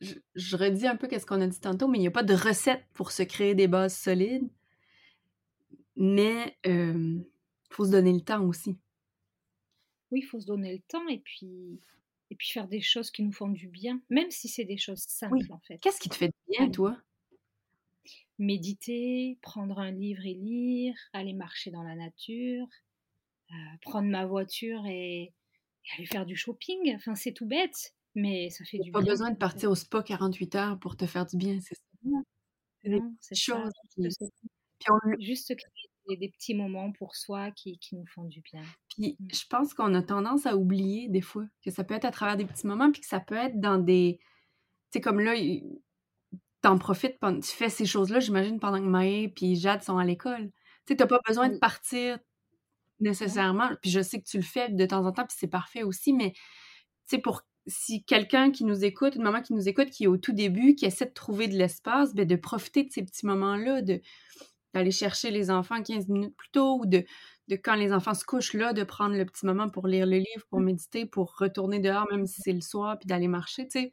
je, 0.00 0.56
redis 0.56 0.88
un 0.88 0.96
peu 0.96 1.06
qu'est-ce 1.06 1.26
qu'on 1.26 1.40
a 1.40 1.46
dit 1.46 1.60
tantôt, 1.60 1.86
mais 1.86 1.98
il 1.98 2.00
n'y 2.00 2.08
a 2.08 2.12
pas 2.12 2.24
de 2.24 2.34
recette 2.34 2.84
pour 2.92 3.12
se 3.12 3.22
créer 3.22 3.54
des 3.54 3.68
bases 3.68 3.96
solides. 3.96 4.50
Mais 5.94 6.58
il 6.64 7.24
faut 7.70 7.84
se 7.84 7.92
donner 7.92 8.12
le 8.12 8.20
temps 8.20 8.44
aussi. 8.44 8.76
Oui, 10.10 10.20
il 10.24 10.26
faut 10.26 10.40
se 10.40 10.46
donner 10.46 10.72
le 10.72 10.82
temps 10.88 11.06
et 11.08 11.20
puis, 11.20 11.78
et 12.30 12.34
puis 12.34 12.48
faire 12.48 12.66
des 12.66 12.80
choses 12.80 13.12
qui 13.12 13.22
nous 13.22 13.32
font 13.32 13.48
du 13.48 13.68
bien, 13.68 14.02
même 14.10 14.30
si 14.30 14.48
c'est 14.48 14.64
des 14.64 14.76
choses 14.76 15.04
simples 15.06 15.52
en 15.52 15.60
fait. 15.60 15.78
Qu'est-ce 15.78 16.00
qui 16.00 16.08
te 16.08 16.16
fait 16.16 16.28
du 16.28 16.58
bien, 16.58 16.68
toi? 16.68 16.98
Méditer, 18.40 19.38
prendre 19.40 19.78
un 19.78 19.92
livre 19.92 20.26
et 20.26 20.34
lire, 20.34 20.94
aller 21.12 21.32
marcher 21.32 21.70
dans 21.70 21.84
la 21.84 21.94
nature, 21.94 22.66
prendre 23.82 24.08
ma 24.08 24.26
voiture 24.26 24.84
et, 24.86 25.22
et, 25.22 25.32
aller 25.96 26.06
faire 26.06 26.26
du 26.26 26.36
shopping. 26.36 26.94
Enfin, 26.94 27.14
c'est 27.14 27.32
tout 27.32 27.46
bête, 27.46 27.94
mais 28.14 28.50
ça 28.50 28.64
fait 28.64 28.78
du 28.78 28.90
pas 28.90 29.02
besoin 29.02 29.30
de 29.30 29.36
partir 29.36 29.70
au 29.70 29.74
spa 29.74 30.02
48 30.02 30.54
heures 30.54 30.78
pour 30.78 30.96
te 30.96 31.06
faire 31.06 31.26
du 31.26 31.36
bien, 31.36 31.58
c'est 31.60 31.74
ça? 31.74 31.82
C'est 32.80 32.90
des 32.90 33.36
choses 33.36 33.72
juste, 35.20 35.54
créer 35.54 36.16
des, 36.16 36.30
petits 36.30 36.54
moments 36.54 36.92
pour 36.92 37.14
soi 37.14 37.50
qui, 37.52 37.78
qui 37.78 37.96
nous 37.96 38.06
font 38.06 38.24
du 38.24 38.40
bien. 38.40 38.62
Puis 38.88 39.16
mmh. 39.18 39.28
je 39.32 39.46
pense 39.48 39.74
qu'on 39.74 39.94
a 39.94 40.02
tendance 40.02 40.46
à 40.46 40.56
oublier 40.56 41.08
des 41.08 41.20
fois 41.20 41.46
que 41.64 41.70
ça 41.70 41.84
peut 41.84 41.94
être 41.94 42.04
à 42.04 42.10
travers 42.10 42.36
des 42.36 42.44
petits 42.44 42.66
moments, 42.66 42.90
puis 42.90 43.00
que 43.00 43.06
ça 43.06 43.20
peut 43.20 43.36
être 43.36 43.60
dans 43.60 43.78
des... 43.78 44.18
Tu 44.90 44.98
sais, 44.98 45.00
comme 45.00 45.20
là, 45.20 45.34
t'en 46.60 46.78
profites, 46.78 47.18
tu 47.20 47.56
fais 47.56 47.68
ces 47.68 47.86
choses-là, 47.86 48.20
j'imagine, 48.20 48.60
pendant 48.60 48.78
que 48.78 48.88
Maë 48.88 49.28
puis 49.34 49.56
Jade 49.56 49.82
sont 49.82 49.98
à 49.98 50.04
l'école. 50.04 50.50
Tu 50.86 50.92
sais, 50.92 50.96
t'as 50.96 51.06
pas 51.06 51.20
besoin 51.26 51.48
de 51.48 51.58
partir 51.58 52.18
nécessairement, 53.02 53.70
puis 53.80 53.90
je 53.90 54.00
sais 54.00 54.20
que 54.20 54.26
tu 54.26 54.38
le 54.38 54.42
fais 54.42 54.68
de 54.70 54.86
temps 54.86 55.04
en 55.04 55.12
temps, 55.12 55.26
puis 55.26 55.36
c'est 55.38 55.48
parfait 55.48 55.82
aussi, 55.82 56.12
mais 56.12 56.32
tu 56.32 56.40
sais, 57.16 57.18
pour 57.18 57.42
si 57.66 58.04
quelqu'un 58.04 58.50
qui 58.50 58.64
nous 58.64 58.84
écoute, 58.84 59.16
une 59.16 59.22
maman 59.22 59.42
qui 59.42 59.52
nous 59.52 59.68
écoute, 59.68 59.90
qui 59.90 60.04
est 60.04 60.08
au 60.08 60.16
tout 60.16 60.32
début, 60.32 60.74
qui 60.74 60.86
essaie 60.86 61.06
de 61.06 61.12
trouver 61.12 61.48
de 61.48 61.56
l'espace, 61.56 62.14
ben 62.14 62.26
de 62.26 62.36
profiter 62.36 62.84
de 62.84 62.90
ces 62.90 63.04
petits 63.04 63.26
moments-là, 63.26 63.82
de 63.82 64.00
d'aller 64.74 64.90
chercher 64.90 65.30
les 65.30 65.50
enfants 65.50 65.82
15 65.82 66.08
minutes 66.08 66.34
plus 66.34 66.50
tôt 66.50 66.78
ou 66.80 66.86
de, 66.86 67.04
de 67.48 67.56
quand 67.56 67.74
les 67.74 67.92
enfants 67.92 68.14
se 68.14 68.24
couchent 68.24 68.54
là, 68.54 68.72
de 68.72 68.84
prendre 68.84 69.14
le 69.14 69.26
petit 69.26 69.44
moment 69.44 69.68
pour 69.68 69.86
lire 69.86 70.06
le 70.06 70.16
livre, 70.16 70.46
pour 70.48 70.60
mmh. 70.60 70.64
méditer, 70.64 71.06
pour 71.06 71.36
retourner 71.36 71.78
dehors, 71.78 72.06
même 72.10 72.26
si 72.26 72.40
c'est 72.40 72.54
le 72.54 72.62
soir, 72.62 72.98
puis 72.98 73.06
d'aller 73.06 73.28
marcher, 73.28 73.68
tu 73.68 73.80
sais. 73.80 73.92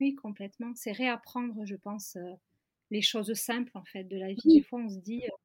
Oui, 0.00 0.14
complètement. 0.14 0.72
C'est 0.74 0.92
réapprendre, 0.92 1.64
je 1.64 1.74
pense, 1.74 2.16
euh, 2.16 2.34
les 2.90 3.02
choses 3.02 3.32
simples, 3.32 3.72
en 3.74 3.84
fait, 3.84 4.04
de 4.04 4.16
la 4.16 4.28
vie. 4.28 4.40
Des 4.44 4.62
fois, 4.62 4.80
on 4.80 4.88
se 4.88 4.98
dit, 4.98 5.24
euh, 5.24 5.36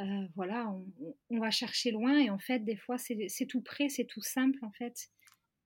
euh, 0.00 0.26
voilà, 0.36 0.70
on, 0.70 0.86
on, 1.30 1.40
va 1.40 1.50
chercher 1.50 1.90
loin, 1.90 2.18
et 2.18 2.30
en 2.30 2.38
fait, 2.38 2.60
des 2.60 2.76
fois, 2.76 2.96
c'est 2.98 3.46
tout 3.46 3.62
près, 3.62 3.88
c'est 3.88 4.06
tout 4.06 4.22
simple, 4.22 4.58
en 4.64 4.72
fait 4.72 5.10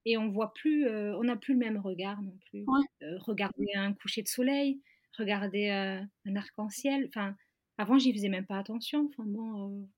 et 0.04 0.16
on 0.16 0.28
voit 0.30 0.52
plus, 0.54 0.86
euh, 0.86 1.16
on 1.18 1.24
n'a 1.24 1.36
plus 1.36 1.54
le 1.54 1.60
même 1.60 1.78
regard 1.78 2.20
non 2.22 2.36
plus. 2.50 2.64
Euh, 3.02 3.18
regarder 3.18 3.66
un 3.74 3.92
coucher 3.92 4.22
de 4.22 4.28
soleil, 4.28 4.80
regarder 5.16 5.68
un 5.70 6.36
arc-en-ciel. 6.36 7.06
Enfin, 7.08 7.34
avant 7.78 7.98
j'y 7.98 8.12
faisais 8.12 8.28
même 8.28 8.46
pas 8.46 8.58
attention. 8.58 9.08
Enfin 9.08 9.24
bon, 9.26 9.88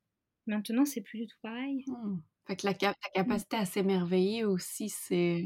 maintenant 0.47 0.85
c'est 0.85 1.01
plus 1.01 1.21
du 1.21 1.27
tout 1.27 1.39
pareil. 1.43 1.85
Mmh. 1.87 2.19
Fait 2.47 2.57
que 2.57 2.67
la, 2.67 2.73
mmh. 2.73 2.95
capacité 3.15 3.57
à 3.57 3.65
s'émerveiller 3.65 4.45
aussi, 4.45 4.89
c'est 4.89 5.45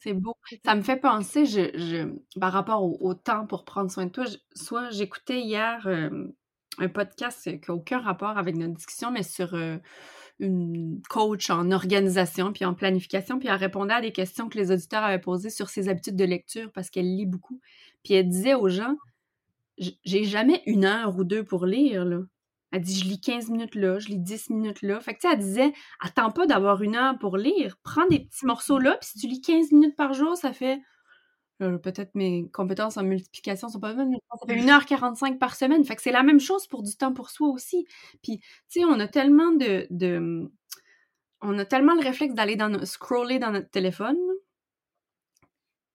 c'est 0.00 0.14
beau. 0.14 0.36
Ça 0.64 0.76
me 0.76 0.82
fait 0.82 0.96
penser, 0.96 1.44
je, 1.44 1.76
je 1.76 2.38
par 2.38 2.52
rapport 2.52 2.84
au, 2.84 3.14
temps 3.14 3.48
pour 3.48 3.64
prendre 3.64 3.90
soin 3.90 4.06
de 4.06 4.12
toi, 4.12 4.24
soit 4.54 4.90
j'écoutais 4.90 5.40
hier 5.40 5.88
un 6.78 6.88
podcast 6.88 7.42
qui 7.42 7.70
n'a 7.70 7.74
aucun 7.74 8.00
rapport 8.00 8.38
avec 8.38 8.56
notre 8.56 8.74
discussion, 8.74 9.10
mais 9.10 9.22
sur 9.22 9.54
une 10.38 11.00
coach 11.08 11.50
en 11.50 11.70
organisation 11.70 12.52
puis 12.52 12.64
en 12.64 12.74
planification, 12.74 13.38
puis 13.38 13.48
elle 13.48 13.56
répondait 13.56 13.94
à 13.94 14.00
des 14.00 14.12
questions 14.12 14.48
que 14.48 14.58
les 14.58 14.70
auditeurs 14.70 15.04
avaient 15.04 15.20
posées 15.20 15.50
sur 15.50 15.68
ses 15.68 15.88
habitudes 15.88 16.16
de 16.16 16.24
lecture 16.24 16.70
parce 16.72 16.90
qu'elle 16.90 17.16
lit 17.16 17.26
beaucoup. 17.26 17.60
Puis 18.02 18.14
elle 18.14 18.28
disait 18.28 18.54
aux 18.54 18.68
gens 18.68 18.96
J'ai 19.78 20.24
jamais 20.24 20.62
une 20.66 20.84
heure 20.84 21.16
ou 21.16 21.24
deux 21.24 21.44
pour 21.44 21.66
lire. 21.66 22.04
Là. 22.04 22.20
Elle 22.72 22.80
dit 22.82 22.98
Je 22.98 23.04
lis 23.04 23.20
15 23.20 23.50
minutes 23.50 23.74
là, 23.74 23.98
je 23.98 24.08
lis 24.08 24.18
10 24.18 24.50
minutes 24.50 24.82
là. 24.82 25.00
Fait 25.00 25.14
que 25.14 25.20
tu 25.20 25.28
sais, 25.28 25.34
elle 25.34 25.40
disait 25.40 25.72
Attends 26.00 26.30
pas 26.30 26.46
d'avoir 26.46 26.82
une 26.82 26.96
heure 26.96 27.18
pour 27.18 27.36
lire. 27.36 27.76
Prends 27.84 28.06
des 28.06 28.20
petits 28.20 28.46
morceaux 28.46 28.78
là, 28.78 28.96
puis 29.00 29.10
si 29.12 29.18
tu 29.18 29.28
lis 29.28 29.40
15 29.40 29.72
minutes 29.72 29.96
par 29.96 30.12
jour, 30.12 30.36
ça 30.36 30.52
fait 30.52 30.80
peut-être 31.82 32.14
mes 32.14 32.48
compétences 32.50 32.96
en 32.96 33.02
multiplication 33.02 33.68
sont 33.68 33.80
pas 33.80 33.94
bonnes, 33.94 34.14
ça 34.30 34.46
fait 34.46 34.60
1h45 34.60 35.38
par 35.38 35.54
semaine. 35.54 35.84
Fait 35.84 35.96
que 35.96 36.02
c'est 36.02 36.12
la 36.12 36.22
même 36.22 36.40
chose 36.40 36.66
pour 36.66 36.82
du 36.82 36.96
temps 36.96 37.12
pour 37.12 37.30
soi 37.30 37.48
aussi. 37.48 37.86
Puis, 38.22 38.38
tu 38.68 38.80
sais, 38.80 38.84
on 38.84 38.98
a 39.00 39.08
tellement 39.08 39.52
de, 39.52 39.86
de, 39.90 40.50
On 41.40 41.58
a 41.58 41.64
tellement 41.64 41.94
le 41.94 42.02
réflexe 42.02 42.34
d'aller 42.34 42.56
dans 42.56 42.84
scroller 42.84 43.38
dans 43.38 43.50
notre 43.50 43.70
téléphone. 43.70 44.16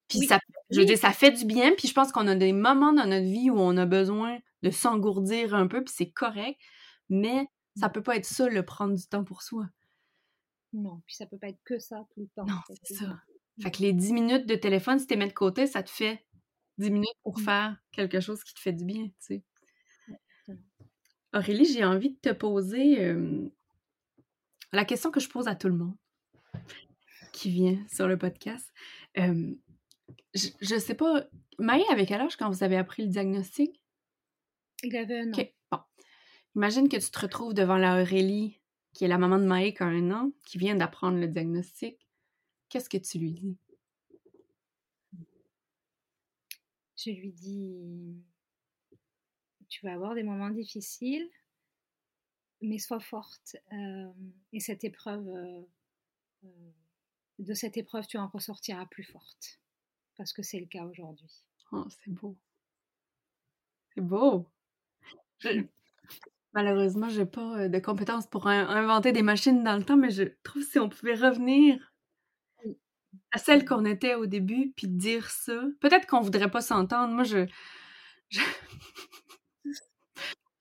Puis 0.07 0.19
ça, 0.19 0.39
je 0.69 0.79
veux 0.79 0.85
dire, 0.85 0.97
ça 0.97 1.11
fait 1.11 1.31
du 1.31 1.45
bien. 1.45 1.73
Puis 1.77 1.87
je 1.87 1.93
pense 1.93 2.11
qu'on 2.11 2.27
a 2.27 2.35
des 2.35 2.53
moments 2.53 2.93
dans 2.93 3.05
notre 3.05 3.25
vie 3.25 3.49
où 3.49 3.59
on 3.59 3.75
a 3.77 3.85
besoin 3.85 4.39
de 4.63 4.69
s'engourdir 4.71 5.53
un 5.53 5.67
peu, 5.67 5.83
puis 5.83 5.93
c'est 5.95 6.11
correct. 6.11 6.59
Mais 7.09 7.47
ça 7.75 7.89
peut 7.89 8.03
pas 8.03 8.15
être 8.15 8.25
ça, 8.25 8.49
le 8.49 8.65
prendre 8.65 8.95
du 8.95 9.07
temps 9.07 9.23
pour 9.23 9.41
soi. 9.43 9.67
Non, 10.73 11.01
puis 11.05 11.15
ça 11.15 11.25
peut 11.25 11.37
pas 11.37 11.47
être 11.49 11.61
que 11.63 11.79
ça 11.79 12.05
tout 12.13 12.21
le 12.21 12.27
temps. 12.35 12.45
Non, 12.45 12.59
c'est 12.67 12.95
ça. 12.95 13.19
Fait 13.61 13.71
que 13.71 13.81
les 13.81 13.93
10 13.93 14.13
minutes 14.13 14.45
de 14.45 14.55
téléphone, 14.55 14.99
si 14.99 15.07
tu 15.07 15.17
mets 15.17 15.27
de 15.27 15.33
côté, 15.33 15.65
ça 15.65 15.81
te 15.81 15.89
fait 15.89 16.23
10 16.77 16.91
minutes 16.91 17.17
pour 17.23 17.39
mmh. 17.39 17.43
faire 17.43 17.77
quelque 17.91 18.19
chose 18.19 18.43
qui 18.43 18.53
te 18.53 18.59
fait 18.59 18.73
du 18.73 18.85
bien, 18.85 19.05
tu 19.05 19.13
sais. 19.19 19.43
Aurélie, 21.33 21.65
j'ai 21.65 21.83
envie 21.83 22.11
de 22.11 22.19
te 22.19 22.33
poser 22.33 23.13
la 24.71 24.85
question 24.85 25.11
que 25.11 25.19
je 25.19 25.29
pose 25.29 25.47
à 25.47 25.55
tout 25.55 25.67
le 25.67 25.75
monde 25.75 25.95
qui 27.31 27.51
vient 27.51 27.77
sur 27.87 28.07
le 28.07 28.17
podcast. 28.17 28.71
je, 29.15 29.51
je, 30.33 30.79
sais 30.79 30.95
pas, 30.95 31.25
Maï 31.59 31.83
avait 31.91 32.05
quel 32.05 32.21
âge 32.21 32.35
quand 32.35 32.49
vous 32.49 32.63
avez 32.63 32.77
appris 32.77 33.03
le 33.03 33.09
diagnostic? 33.09 33.81
Il 34.83 34.95
avait 34.95 35.19
un 35.19 35.33
an. 35.33 35.43
Bon. 35.71 35.79
Imagine 36.55 36.89
que 36.89 36.97
tu 36.97 37.09
te 37.11 37.19
retrouves 37.19 37.53
devant 37.53 37.77
la 37.77 38.01
Aurélie, 38.01 38.59
qui 38.93 39.05
est 39.05 39.07
la 39.07 39.17
maman 39.17 39.37
de 39.37 39.45
Maï 39.45 39.73
qui 39.73 39.83
a 39.83 39.87
un 39.87 40.11
an, 40.11 40.31
qui 40.45 40.57
vient 40.57 40.75
d'apprendre 40.75 41.19
le 41.19 41.27
diagnostic. 41.27 42.06
Qu'est-ce 42.69 42.89
que 42.89 42.97
tu 42.97 43.19
lui 43.19 43.31
dis? 43.31 43.57
Je 46.97 47.11
lui 47.11 47.31
dis, 47.31 48.23
tu 49.69 49.85
vas 49.85 49.93
avoir 49.93 50.15
des 50.15 50.23
moments 50.23 50.49
difficiles, 50.49 51.29
mais 52.61 52.79
sois 52.79 52.99
forte. 52.99 53.55
Euh, 53.71 54.11
et 54.51 54.59
cette 54.59 54.83
épreuve, 54.83 55.27
euh, 55.27 55.61
euh, 56.45 56.71
de 57.39 57.53
cette 57.53 57.77
épreuve, 57.77 58.07
tu 58.07 58.17
en 58.17 58.27
ressortiras 58.27 58.85
plus 58.87 59.03
forte. 59.03 59.59
Parce 60.17 60.33
que 60.33 60.41
c'est 60.41 60.59
le 60.59 60.65
cas 60.65 60.85
aujourd'hui. 60.85 61.45
Oh, 61.71 61.85
c'est 61.89 62.11
beau. 62.11 62.35
C'est 63.93 64.01
beau. 64.01 64.47
Malheureusement, 66.53 67.09
je 67.09 67.21
n'ai 67.21 67.27
pas 67.27 67.69
de 67.69 67.79
compétences 67.79 68.25
pour 68.25 68.47
inventer 68.47 69.11
des 69.11 69.21
machines 69.21 69.63
dans 69.63 69.77
le 69.77 69.83
temps, 69.83 69.97
mais 69.97 70.09
je 70.09 70.23
trouve 70.43 70.63
si 70.63 70.79
on 70.79 70.89
pouvait 70.89 71.13
revenir 71.13 71.93
à 73.31 73.37
celle 73.37 73.65
qu'on 73.65 73.85
était 73.85 74.15
au 74.15 74.25
début, 74.25 74.73
puis 74.75 74.87
dire 74.87 75.29
ça. 75.29 75.61
Peut-être 75.79 76.07
qu'on 76.07 76.21
voudrait 76.21 76.51
pas 76.51 76.61
s'entendre. 76.61 77.13
Moi, 77.13 77.23
je. 77.23 77.45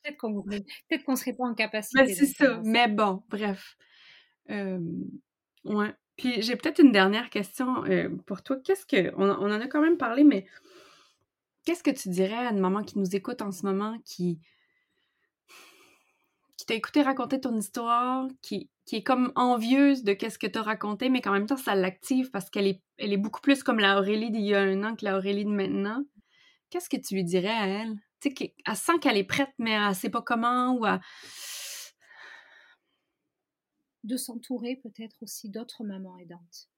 Peut-être 0.03 0.19
qu'on 0.19 0.43
peut 0.43 0.63
qu'on 1.05 1.17
serait 1.17 1.33
pas 1.33 1.45
en 1.45 1.55
capacité. 1.55 2.03
Mais 2.03 2.15
c'est 2.15 2.27
ça. 2.27 2.61
Mais 2.65 2.87
bon, 2.89 3.25
bref. 3.29 3.77
ouais. 4.49 5.95
Puis 6.17 6.41
j'ai 6.41 6.57
peut-être 6.57 6.79
une 6.79 6.93
dernière 6.93 7.29
question 7.29 7.83
pour 8.27 8.43
toi. 8.43 8.57
Qu'est-ce 8.65 8.87
que. 8.87 9.13
On, 9.17 9.29
on, 9.29 9.51
en 9.53 9.61
a 9.61 9.67
quand 9.67 9.83
même 9.83 9.99
parlé, 9.99 10.23
mais 10.23 10.47
qu'est-ce 11.65 11.83
que 11.83 11.91
tu 11.91 12.09
dirais 12.09 12.47
à 12.47 12.51
une 12.53 12.61
maman 12.61 12.85
qui 12.85 12.99
nous 12.99 13.17
écoute 13.17 13.43
en 13.43 13.51
ce 13.51 13.67
moment, 13.67 13.99
qui 14.05 14.41
qui 16.57 16.67
t'a 16.67 16.75
écouté 16.75 17.03
raconter 17.03 17.41
ton 17.41 17.57
histoire, 17.57 18.29
qui, 18.43 18.71
qui 18.87 18.97
est 18.97 19.03
comme 19.03 19.33
envieuse 19.35 20.05
de 20.05 20.13
qu'est-ce 20.13 20.39
que 20.39 20.47
tu 20.47 20.59
as 20.59 20.63
raconté, 20.63 21.09
mais 21.09 21.21
qu'en 21.21 21.33
même 21.33 21.47
temps, 21.47 21.57
ça 21.57 21.75
l'active 21.75 22.31
parce 22.31 22.51
qu'elle 22.51 22.67
est, 22.67 22.83
elle 22.99 23.13
est 23.13 23.19
beaucoup 23.19 23.41
plus 23.41 23.63
comme 23.63 23.79
la 23.79 23.99
Aurélie 23.99 24.31
d'il 24.31 24.45
y 24.45 24.55
a 24.55 24.61
un 24.61 24.83
an 24.85 24.97
que 24.97 25.05
la 25.05 25.17
Aurélie 25.17 25.45
de 25.45 25.51
maintenant. 25.51 26.05
Qu'est-ce 26.71 26.89
que 26.89 26.97
tu 26.97 27.15
lui 27.15 27.25
dirais 27.25 27.49
à 27.49 27.67
elle? 27.67 27.95
Tu 28.21 28.31
sais, 28.31 28.35
qu'elle 28.35 28.77
sent 28.77 28.99
qu'elle 29.01 29.19
est 29.19 29.25
prête, 29.25 29.53
mais 29.59 29.73
elle 29.73 29.95
sait 29.95 30.11
pas 30.11 30.23
comment 30.23 30.73
ou 30.73 30.87
à... 30.87 31.01
De 34.05 34.17
s'entourer 34.17 34.77
peut-être 34.77 35.17
aussi 35.23 35.51
d'autres 35.51 35.85
mamans 35.85 36.17
aidantes. 36.19 36.69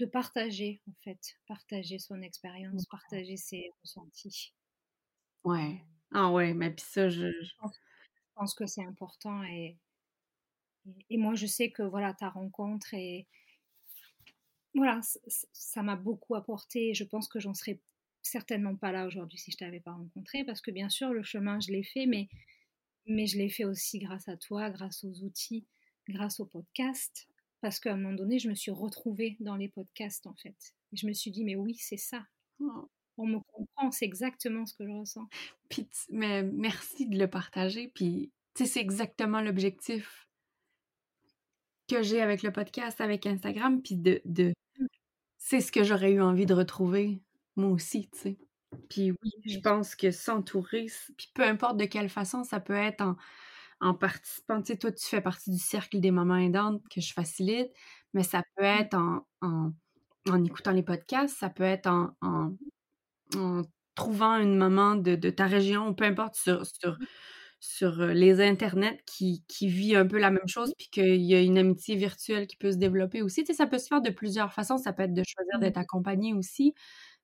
De 0.00 0.06
partager, 0.06 0.82
en 0.88 0.94
fait, 1.04 1.20
partager 1.46 1.98
son 1.98 2.20
expérience, 2.22 2.86
partager 2.86 3.36
ses 3.36 3.70
ressentis. 3.82 4.52
Ouais. 5.44 5.84
Ah 6.12 6.30
ouais, 6.30 6.54
mais 6.54 6.70
puis 6.70 6.84
ça, 6.86 7.08
je 7.08 7.30
je 7.30 7.54
pense 8.34 8.54
que 8.54 8.66
c'est 8.66 8.84
important 8.84 9.42
et, 9.44 9.76
et, 11.10 11.16
moi 11.16 11.34
je 11.34 11.46
sais 11.46 11.70
que 11.70 11.82
voilà 11.82 12.14
ta 12.14 12.28
rencontre 12.28 12.94
et 12.94 13.26
voilà 14.74 15.00
ça 15.52 15.82
m'a 15.82 15.96
beaucoup 15.96 16.34
apporté 16.34 16.94
je 16.94 17.04
pense 17.04 17.28
que 17.28 17.40
j'en 17.40 17.54
serais 17.54 17.78
certainement 18.22 18.76
pas 18.76 18.92
là 18.92 19.06
aujourd'hui 19.06 19.38
si 19.38 19.50
je 19.50 19.56
t'avais 19.56 19.80
pas 19.80 19.92
rencontré 19.92 20.44
parce 20.44 20.60
que 20.60 20.70
bien 20.70 20.88
sûr 20.88 21.12
le 21.12 21.22
chemin 21.22 21.60
je 21.60 21.72
l'ai 21.72 21.84
fait 21.84 22.06
mais 22.06 22.28
mais 23.06 23.26
je 23.26 23.36
l'ai 23.38 23.48
fait 23.48 23.64
aussi 23.64 23.98
grâce 23.98 24.28
à 24.28 24.36
toi 24.36 24.70
grâce 24.70 25.04
aux 25.04 25.24
outils 25.24 25.66
grâce 26.08 26.40
au 26.40 26.46
podcast 26.46 27.28
parce 27.60 27.78
qu'à 27.78 27.92
un 27.92 27.96
moment 27.96 28.14
donné 28.14 28.38
je 28.38 28.48
me 28.48 28.54
suis 28.54 28.70
retrouvée 28.70 29.36
dans 29.40 29.56
les 29.56 29.68
podcasts 29.68 30.26
en 30.26 30.34
fait. 30.34 30.74
Et 30.92 30.96
je 30.96 31.06
me 31.06 31.12
suis 31.12 31.30
dit 31.30 31.44
mais 31.44 31.56
oui 31.56 31.76
c'est 31.76 31.96
ça. 31.96 32.26
Oh 32.60 32.90
on 33.18 33.26
me 33.26 33.38
comprend, 33.40 33.90
c'est 33.90 34.04
exactement 34.04 34.66
ce 34.66 34.74
que 34.74 34.86
je 34.86 34.92
ressens. 34.92 35.28
Puis, 35.68 35.88
mais 36.10 36.42
merci 36.42 37.08
de 37.08 37.18
le 37.18 37.28
partager. 37.28 37.88
Puis, 37.94 38.32
tu 38.54 38.64
sais, 38.64 38.70
c'est 38.70 38.80
exactement 38.80 39.40
l'objectif 39.40 40.28
que 41.88 42.02
j'ai 42.02 42.20
avec 42.20 42.42
le 42.42 42.52
podcast, 42.52 43.00
avec 43.00 43.26
Instagram. 43.26 43.82
Puis, 43.82 43.96
de, 43.96 44.20
de 44.24 44.52
mmh. 44.78 44.86
c'est 45.38 45.60
ce 45.60 45.72
que 45.72 45.84
j'aurais 45.84 46.12
eu 46.12 46.22
envie 46.22 46.46
de 46.46 46.54
retrouver, 46.54 47.20
moi 47.56 47.68
aussi, 47.70 48.08
tu 48.10 48.18
sais. 48.18 48.38
Puis 48.88 49.10
oui, 49.10 49.30
je 49.44 49.58
pense 49.58 49.94
que 49.94 50.10
s'entourer, 50.10 50.86
puis 51.18 51.30
peu 51.34 51.42
importe 51.42 51.76
de 51.76 51.84
quelle 51.84 52.08
façon, 52.08 52.42
ça 52.42 52.58
peut 52.58 52.72
être 52.72 53.02
en, 53.02 53.16
en 53.80 53.94
participant. 53.94 54.62
Tu 54.62 54.72
sais, 54.72 54.78
toi, 54.78 54.90
tu 54.92 55.06
fais 55.06 55.20
partie 55.20 55.50
du 55.50 55.58
cercle 55.58 56.00
des 56.00 56.10
mamans 56.10 56.38
aidantes 56.38 56.82
que 56.88 57.02
je 57.02 57.12
facilite, 57.12 57.70
mais 58.14 58.22
ça 58.22 58.42
peut 58.56 58.62
mmh. 58.64 58.80
être 58.80 58.94
en, 58.94 59.26
en, 59.42 59.72
en 60.30 60.44
écoutant 60.44 60.72
les 60.72 60.82
podcasts, 60.82 61.36
ça 61.36 61.50
peut 61.50 61.64
être 61.64 61.86
en, 61.86 62.16
en 62.22 62.56
en 63.36 63.62
trouvant 63.94 64.36
une 64.36 64.56
maman 64.56 64.96
de, 64.96 65.30
ta 65.30 65.46
région, 65.46 65.94
peu 65.94 66.04
importe, 66.04 66.36
sur, 66.36 66.64
sur, 66.66 66.96
sur 67.60 68.00
euh, 68.00 68.12
les 68.12 68.40
internets 68.40 69.02
qui, 69.06 69.44
qui, 69.48 69.68
vit 69.68 69.94
un 69.94 70.06
peu 70.06 70.18
la 70.18 70.30
même 70.30 70.48
chose, 70.48 70.72
puis 70.78 70.88
qu'il 70.88 71.22
y 71.22 71.34
a 71.34 71.40
une 71.40 71.58
amitié 71.58 71.96
virtuelle 71.96 72.46
qui 72.46 72.56
peut 72.56 72.72
se 72.72 72.78
développer 72.78 73.22
aussi. 73.22 73.44
Tu 73.44 73.52
sais, 73.52 73.56
ça 73.56 73.66
peut 73.66 73.78
se 73.78 73.88
faire 73.88 74.02
de 74.02 74.10
plusieurs 74.10 74.52
façons. 74.52 74.78
Ça 74.78 74.92
peut 74.92 75.02
être 75.02 75.14
de 75.14 75.22
choisir 75.26 75.58
d'être 75.58 75.76
mmh. 75.76 75.80
accompagné 75.80 76.34
aussi. 76.34 76.74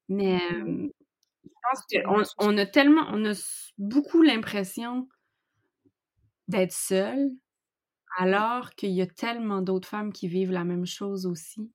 Mais 0.09 0.39
je 0.49 2.01
pense 2.03 2.35
qu'on 2.37 2.53
on 2.55 2.59
a 2.59 2.67
tellement, 2.67 3.07
on 3.13 3.25
a 3.25 3.35
beaucoup 3.79 4.23
l'impression 4.23 5.09
d'être 6.49 6.73
seul, 6.73 7.31
alors 8.17 8.71
qu'il 8.75 8.91
y 8.91 9.03
a 9.03 9.07
tellement 9.07 9.61
d'autres 9.61 9.89
femmes 9.89 10.13
qui 10.13 10.29
vivent 10.29 10.51
la 10.51 10.65
même 10.65 10.87
chose 10.87 11.27
aussi. 11.27 11.71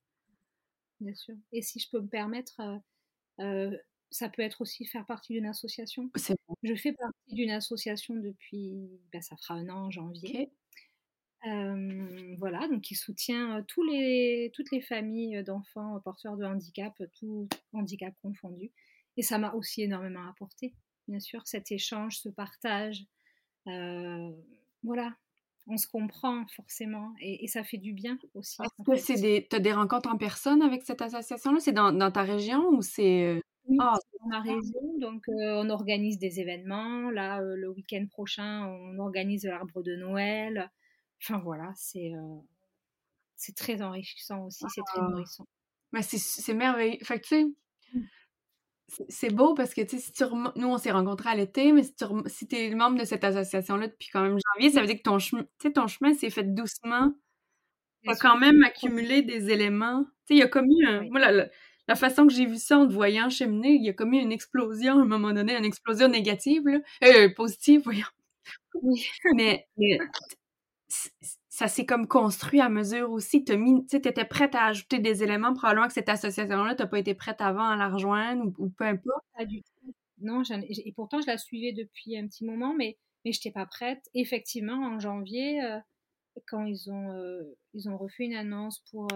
Bien 1.00 1.14
sûr. 1.14 1.36
Et 1.52 1.62
si 1.62 1.80
je 1.80 1.90
peux 1.92 2.02
me 2.02 2.08
permettre, 2.08 2.60
euh, 3.40 3.78
ça 4.14 4.30
peut 4.30 4.44
être 4.44 4.62
aussi 4.62 4.86
faire 4.86 5.06
partie 5.06 5.34
d'une 5.34 5.48
association. 5.48 6.10
Je 6.62 6.76
fais 6.76 6.94
partie 6.94 7.34
d'une 7.34 7.50
association 7.50 8.16
depuis, 8.16 8.90
ben, 9.12 9.22
ça 9.22 9.36
fera 9.38 9.56
un 9.56 9.68
an 9.70 9.86
en 9.86 9.92
janvier. 9.92 10.52
voilà, 11.44 12.68
donc 12.68 12.82
qui 12.82 12.96
soutient 12.96 13.64
tous 13.68 13.84
les, 13.84 14.52
toutes 14.54 14.72
les 14.72 14.82
familles 14.82 15.44
d'enfants 15.44 16.00
porteurs 16.02 16.38
de 16.38 16.46
handicap, 16.46 16.94
tout 17.20 17.50
handicap 17.74 18.14
confondu. 18.22 18.72
Et 19.18 19.24
ça 19.24 19.40
m'a 19.40 19.54
aussi 19.54 19.82
énormément 19.82 20.28
apporté, 20.30 20.76
bien 21.08 21.20
sûr, 21.20 21.42
cet 21.48 21.72
échange, 21.72 22.20
ce 22.20 22.30
partage. 22.30 23.04
voilà, 24.84 25.16
on 25.66 25.78
se 25.78 25.88
comprend 25.88 26.46
forcément 26.56 27.14
et, 27.20 27.48
ça 27.48 27.64
fait 27.64 27.78
du 27.78 27.94
bien 27.94 28.20
aussi. 28.36 28.58
Est-ce 28.62 28.92
que 28.92 28.96
c'est 28.96 29.22
des, 29.22 29.48
as 29.54 29.60
des 29.60 29.74
rencontres 29.74 30.10
en 30.10 30.18
personne 30.18 30.62
avec 30.62 30.84
cette 30.84 31.02
association-là? 31.02 31.60
C'est 31.60 31.72
dans, 31.72 31.92
dans, 31.92 32.12
ta 32.12 32.22
région 32.22 32.68
ou 32.70 32.82
c'est 32.82 33.42
ah, 33.80 33.98
dans 34.20 34.28
ma 34.28 34.42
région, 34.42 34.98
donc 35.00 35.24
on 35.28 35.70
organise 35.70 36.20
des 36.20 36.40
événements. 36.40 37.10
Là, 37.12 37.42
le 37.42 37.70
week-end 37.70 38.06
prochain, 38.10 38.68
on 38.68 39.00
organise 39.00 39.46
l'arbre 39.46 39.82
de 39.84 39.96
Noël. 39.96 40.72
Enfin 41.22 41.40
voilà, 41.40 41.72
c'est 41.76 42.12
c'est 43.36 43.56
très 43.56 43.82
enrichissant 43.82 44.46
aussi, 44.46 44.66
c'est 44.70 44.82
très 44.86 45.02
nourrissant. 45.02 45.48
Mais 45.92 46.02
c'est 46.02 46.54
merveilleux. 46.54 46.98
Fait 47.04 47.20
que 47.20 47.28
tu 47.28 47.36
sais, 47.36 47.44
mmh. 47.94 49.06
c'est 49.10 49.34
beau 49.34 49.54
parce 49.54 49.74
que 49.74 49.82
tu 49.82 49.98
sais, 49.98 50.00
si 50.00 50.12
tu 50.12 50.24
nous 50.56 50.68
on 50.68 50.78
s'est 50.78 50.92
rencontrés 50.92 51.30
à 51.30 51.36
l'été, 51.36 51.72
mais 51.72 51.84
si 51.84 51.96
tu 51.96 52.06
si 52.28 52.48
es 52.52 52.74
membre 52.76 53.00
de 53.00 53.06
cette 53.06 53.24
association-là 53.24 53.88
depuis 53.88 54.10
quand 54.12 54.22
même 54.22 54.38
janvier, 54.54 54.72
ça 54.72 54.82
veut 54.82 54.88
dire 54.88 54.98
que 54.98 55.04
ton 55.04 55.20
chemin, 55.20 55.46
ton 55.74 55.88
chemin 55.88 56.14
s'est 56.14 56.30
fait 56.30 56.44
doucement. 56.44 57.14
Tu 58.04 58.10
as 58.10 58.16
quand 58.16 58.38
même 58.38 58.62
accumulé 58.64 59.22
des 59.22 59.50
éléments. 59.50 60.04
Tu 60.04 60.10
sais, 60.10 60.34
il 60.36 60.38
y 60.40 60.44
a 60.44 60.48
comme 60.48 60.68
eu 60.70 60.86
un 60.86 61.04
la 61.88 61.96
façon 61.96 62.28
que 62.28 62.34
j'ai 62.34 62.46
vu 62.46 62.58
ça 62.58 62.80
en 62.80 62.88
te 62.88 62.94
voyant 62.94 63.30
cheminer, 63.30 63.74
il 63.74 63.84
y 63.84 63.90
a 63.90 63.94
comme 63.94 64.14
eu 64.14 64.20
une 64.20 64.32
explosion 64.32 65.00
à 65.00 65.02
un 65.02 65.06
moment 65.06 65.34
donné, 65.34 65.58
une 65.58 65.66
explosion 65.66 66.08
négative, 66.08 66.68
là. 66.68 66.80
Euh, 67.04 67.30
positive, 67.36 67.82
voyons. 67.84 68.06
Oui. 68.82 69.06
mais, 69.36 69.68
ça 71.50 71.68
s'est 71.68 71.86
comme 71.86 72.08
construit 72.08 72.62
à 72.62 72.70
mesure 72.70 73.12
aussi. 73.12 73.44
Tu 73.44 73.54
étais 73.96 74.26
prête 74.26 74.56
à 74.56 74.66
ajouter 74.66 75.00
des 75.00 75.24
éléments, 75.24 75.54
probablement 75.54 75.88
que 75.88 75.94
cette 75.94 76.10
association-là, 76.10 76.76
tu 76.76 76.88
pas 76.88 77.00
été 77.00 77.14
prête 77.14 77.42
avant 77.42 77.68
à 77.68 77.76
la 77.76 77.90
rejoindre 77.90 78.52
ou, 78.58 78.70
peu 78.70 78.86
importe. 78.86 79.24
Pas 79.38 79.46
du 79.46 79.62
tout. 79.62 79.94
Non, 80.20 80.42
et 80.50 80.94
pourtant, 80.94 81.22
je 81.22 81.28
la 81.28 81.38
suivais 81.38 81.74
depuis 81.74 82.18
un 82.18 82.28
petit 82.28 82.46
moment, 82.46 82.74
mais, 82.74 82.98
mais 83.26 83.34
je 83.34 83.40
n'étais 83.40 83.52
pas 83.52 83.66
prête. 83.66 84.02
Effectivement, 84.14 84.84
en 84.86 85.00
janvier, 85.00 85.64
euh, 85.64 85.80
quand 86.48 86.66
ils 86.66 86.90
ont, 86.90 87.12
euh, 87.12 87.44
ils 87.74 87.90
ont 87.90 87.98
refait 87.98 88.26
une 88.26 88.36
annonce 88.36 88.82
pour 88.90 89.08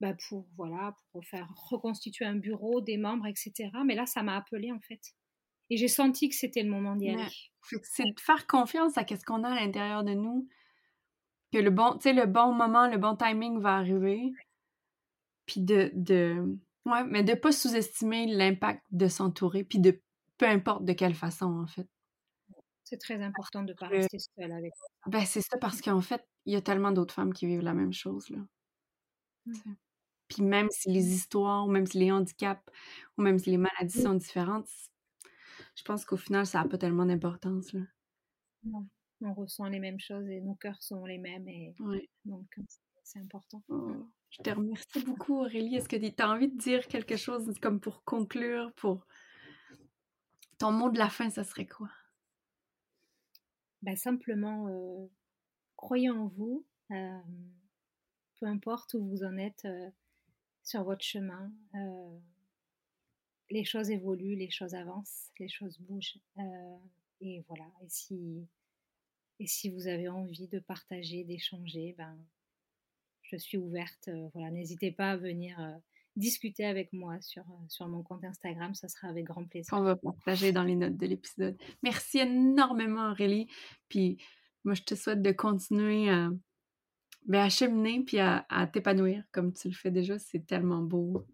bah 0.00 0.14
pour 0.28 0.46
voilà 0.56 0.94
pour 1.12 1.24
faire 1.24 1.48
reconstituer 1.70 2.24
un 2.24 2.36
bureau, 2.36 2.80
des 2.80 2.98
membres, 2.98 3.26
etc. 3.26 3.70
Mais 3.84 3.94
là, 3.94 4.06
ça 4.06 4.22
m'a 4.22 4.36
appelé 4.36 4.72
en 4.72 4.80
fait. 4.80 5.14
Et 5.70 5.76
j'ai 5.76 5.88
senti 5.88 6.28
que 6.28 6.34
c'était 6.34 6.62
le 6.62 6.70
moment 6.70 6.96
d'y 6.96 7.10
aller. 7.10 7.26
C'est 7.82 8.04
de 8.04 8.20
faire 8.20 8.46
confiance 8.46 8.96
à 8.98 9.06
ce 9.06 9.24
qu'on 9.24 9.42
a 9.42 9.48
à 9.48 9.54
l'intérieur 9.54 10.04
de 10.04 10.12
nous, 10.12 10.48
que 11.52 11.58
le 11.58 11.70
bon, 11.70 11.98
le 12.04 12.26
bon 12.26 12.52
moment, 12.52 12.88
le 12.88 12.98
bon 12.98 13.16
timing 13.16 13.58
va 13.60 13.76
arriver. 13.76 14.32
Puis 15.46 15.60
de, 15.60 15.90
de, 15.94 16.58
ouais, 16.84 17.04
mais 17.04 17.24
de 17.24 17.34
pas 17.34 17.52
sous-estimer 17.52 18.26
l'impact 18.26 18.84
de 18.90 19.08
s'entourer, 19.08 19.64
puis 19.64 19.80
de 19.80 20.00
peu 20.38 20.46
importe 20.46 20.84
de 20.84 20.92
quelle 20.92 21.14
façon 21.14 21.60
en 21.62 21.66
fait. 21.66 21.88
C'est 22.84 22.98
très 22.98 23.20
important 23.20 23.62
de 23.62 23.72
ne 23.72 23.76
pas 23.76 23.88
rester 23.88 24.18
seule 24.18 24.52
avec. 24.52 24.72
Ben 25.06 25.24
c'est 25.24 25.40
ça 25.40 25.58
parce 25.58 25.80
qu'en 25.80 26.00
fait, 26.00 26.24
il 26.44 26.52
y 26.52 26.56
a 26.56 26.60
tellement 26.60 26.92
d'autres 26.92 27.14
femmes 27.14 27.32
qui 27.32 27.46
vivent 27.46 27.62
la 27.62 27.74
même 27.74 27.92
chose 27.92 28.30
là. 28.30 28.38
Mmh. 29.46 29.74
Puis 30.28 30.42
même 30.42 30.68
si 30.70 30.90
les 30.90 31.14
histoires, 31.14 31.66
ou 31.66 31.70
même 31.70 31.86
si 31.86 31.98
les 31.98 32.10
handicaps, 32.10 32.62
ou 33.16 33.22
même 33.22 33.38
si 33.38 33.50
les 33.50 33.58
maladies 33.58 34.00
sont 34.02 34.14
différentes, 34.14 34.68
je 35.76 35.84
pense 35.84 36.04
qu'au 36.04 36.16
final, 36.16 36.46
ça 36.46 36.62
n'a 36.62 36.68
pas 36.68 36.78
tellement 36.78 37.06
d'importance. 37.06 37.74
Non, 38.64 38.86
on 39.20 39.34
ressent 39.34 39.66
les 39.66 39.78
mêmes 39.78 40.00
choses 40.00 40.28
et 40.28 40.40
nos 40.40 40.54
cœurs 40.54 40.82
sont 40.82 41.04
les 41.04 41.18
mêmes. 41.18 41.46
Et 41.48 41.74
donc, 42.24 42.46
c'est 43.04 43.20
important. 43.20 43.62
Oh, 43.68 44.08
je 44.30 44.42
te 44.42 44.50
remercie 44.50 45.04
beaucoup, 45.04 45.38
Aurélie. 45.38 45.76
Est-ce 45.76 45.88
que 45.88 45.96
tu 45.96 46.22
as 46.22 46.28
envie 46.28 46.48
de 46.48 46.58
dire 46.58 46.86
quelque 46.88 47.16
chose 47.16 47.52
comme 47.60 47.78
pour 47.80 48.04
conclure, 48.04 48.72
pour 48.74 49.06
ton 50.58 50.72
mot 50.72 50.90
de 50.90 50.98
la 50.98 51.08
fin, 51.08 51.30
ça 51.30 51.44
serait 51.44 51.66
quoi? 51.66 51.90
Ben, 53.82 53.96
simplement, 53.96 54.66
euh, 54.68 55.06
croyez 55.76 56.10
en 56.10 56.26
vous. 56.26 56.66
peu 56.88 58.46
importe 58.46 58.94
où 58.94 59.06
vous 59.06 59.22
en 59.22 59.36
êtes 59.36 59.66
sur 60.66 60.82
votre 60.84 61.02
chemin. 61.02 61.50
les 63.48 63.64
choses 63.64 63.90
évoluent, 63.90 64.36
les 64.36 64.50
choses 64.50 64.74
avancent, 64.74 65.30
les 65.38 65.48
choses 65.48 65.78
bougent. 65.78 66.18
et 67.20 67.42
voilà. 67.48 67.64
Et 67.82 67.88
si, 67.88 68.46
et 69.38 69.46
si 69.46 69.70
vous 69.70 69.86
avez 69.86 70.08
envie 70.08 70.48
de 70.48 70.58
partager, 70.58 71.24
d'échanger, 71.24 71.94
ben, 71.96 72.18
je 73.22 73.36
suis 73.36 73.56
ouverte. 73.56 74.10
voilà, 74.34 74.50
n'hésitez 74.50 74.90
pas 74.90 75.12
à 75.12 75.16
venir 75.16 75.56
discuter 76.16 76.64
avec 76.64 76.92
moi 76.92 77.20
sur, 77.20 77.44
sur 77.68 77.86
mon 77.86 78.02
compte 78.02 78.24
Instagram. 78.24 78.74
Ça 78.74 78.88
sera 78.88 79.08
avec 79.08 79.24
grand 79.24 79.44
plaisir. 79.44 79.72
On 79.72 79.82
va 79.82 79.96
partager 79.96 80.50
dans 80.50 80.64
les 80.64 80.74
notes 80.74 80.96
de 80.96 81.06
l'épisode. 81.06 81.56
Merci 81.82 82.18
énormément, 82.18 83.10
Aurélie. 83.10 83.46
Puis 83.88 84.18
moi, 84.64 84.74
je 84.74 84.82
te 84.82 84.94
souhaite 84.96 85.22
de 85.22 85.32
continuer 85.32 86.10
à, 86.10 86.30
ben, 87.26 87.42
à 87.42 87.48
cheminer 87.48 88.02
puis 88.04 88.18
à, 88.18 88.44
t'épanouir 88.72 89.24
comme 89.32 89.52
tu 89.52 89.68
le 89.68 89.74
fais 89.74 89.90
déjà. 89.90 90.18
C'est 90.18 90.46
tellement 90.46 90.82
beau. 90.82 91.26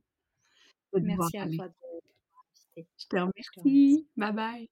Merci 0.94 1.38
à 1.38 1.46
toi. 1.48 1.68
De... 1.68 2.82
Je 2.98 3.06
te 3.06 3.16
remercie. 3.16 4.06
Bye 4.16 4.32
bye. 4.32 4.70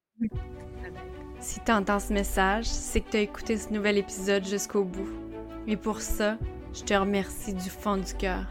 Si 1.41 1.61
tu 1.64 1.73
entends 1.73 2.01
ce 2.01 2.12
message, 2.12 2.66
c'est 2.66 3.01
que 3.01 3.11
tu 3.11 3.16
as 3.16 3.21
écouté 3.21 3.57
ce 3.57 3.73
nouvel 3.73 3.99
épisode 3.99 4.45
jusqu'au 4.45 4.85
bout. 4.85 5.09
Et 5.66 5.77
pour 5.77 6.01
ça, 6.01 6.39
je 6.75 6.83
te 6.83 6.95
remercie 6.95 7.55
du 7.55 7.71
fond 7.71 7.97
du 7.97 8.14
cœur 8.14 8.47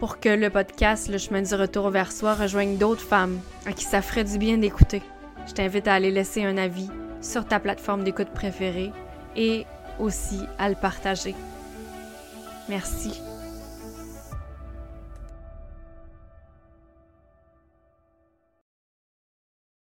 pour 0.00 0.18
que 0.18 0.30
le 0.30 0.48
podcast 0.48 1.08
Le 1.08 1.18
chemin 1.18 1.42
du 1.42 1.54
retour 1.54 1.90
vers 1.90 2.10
soi 2.10 2.34
rejoigne 2.34 2.78
d'autres 2.78 3.02
femmes 3.02 3.38
à 3.66 3.72
qui 3.72 3.84
ça 3.84 4.00
ferait 4.00 4.24
du 4.24 4.38
bien 4.38 4.56
d'écouter. 4.56 5.02
Je 5.46 5.52
t'invite 5.52 5.86
à 5.86 5.94
aller 5.94 6.10
laisser 6.10 6.42
un 6.42 6.56
avis 6.56 6.88
sur 7.20 7.46
ta 7.46 7.60
plateforme 7.60 8.02
d'écoute 8.02 8.30
préférée 8.30 8.92
et 9.36 9.66
aussi 10.00 10.40
à 10.58 10.68
le 10.68 10.74
partager. 10.74 11.34
Merci 12.68 13.20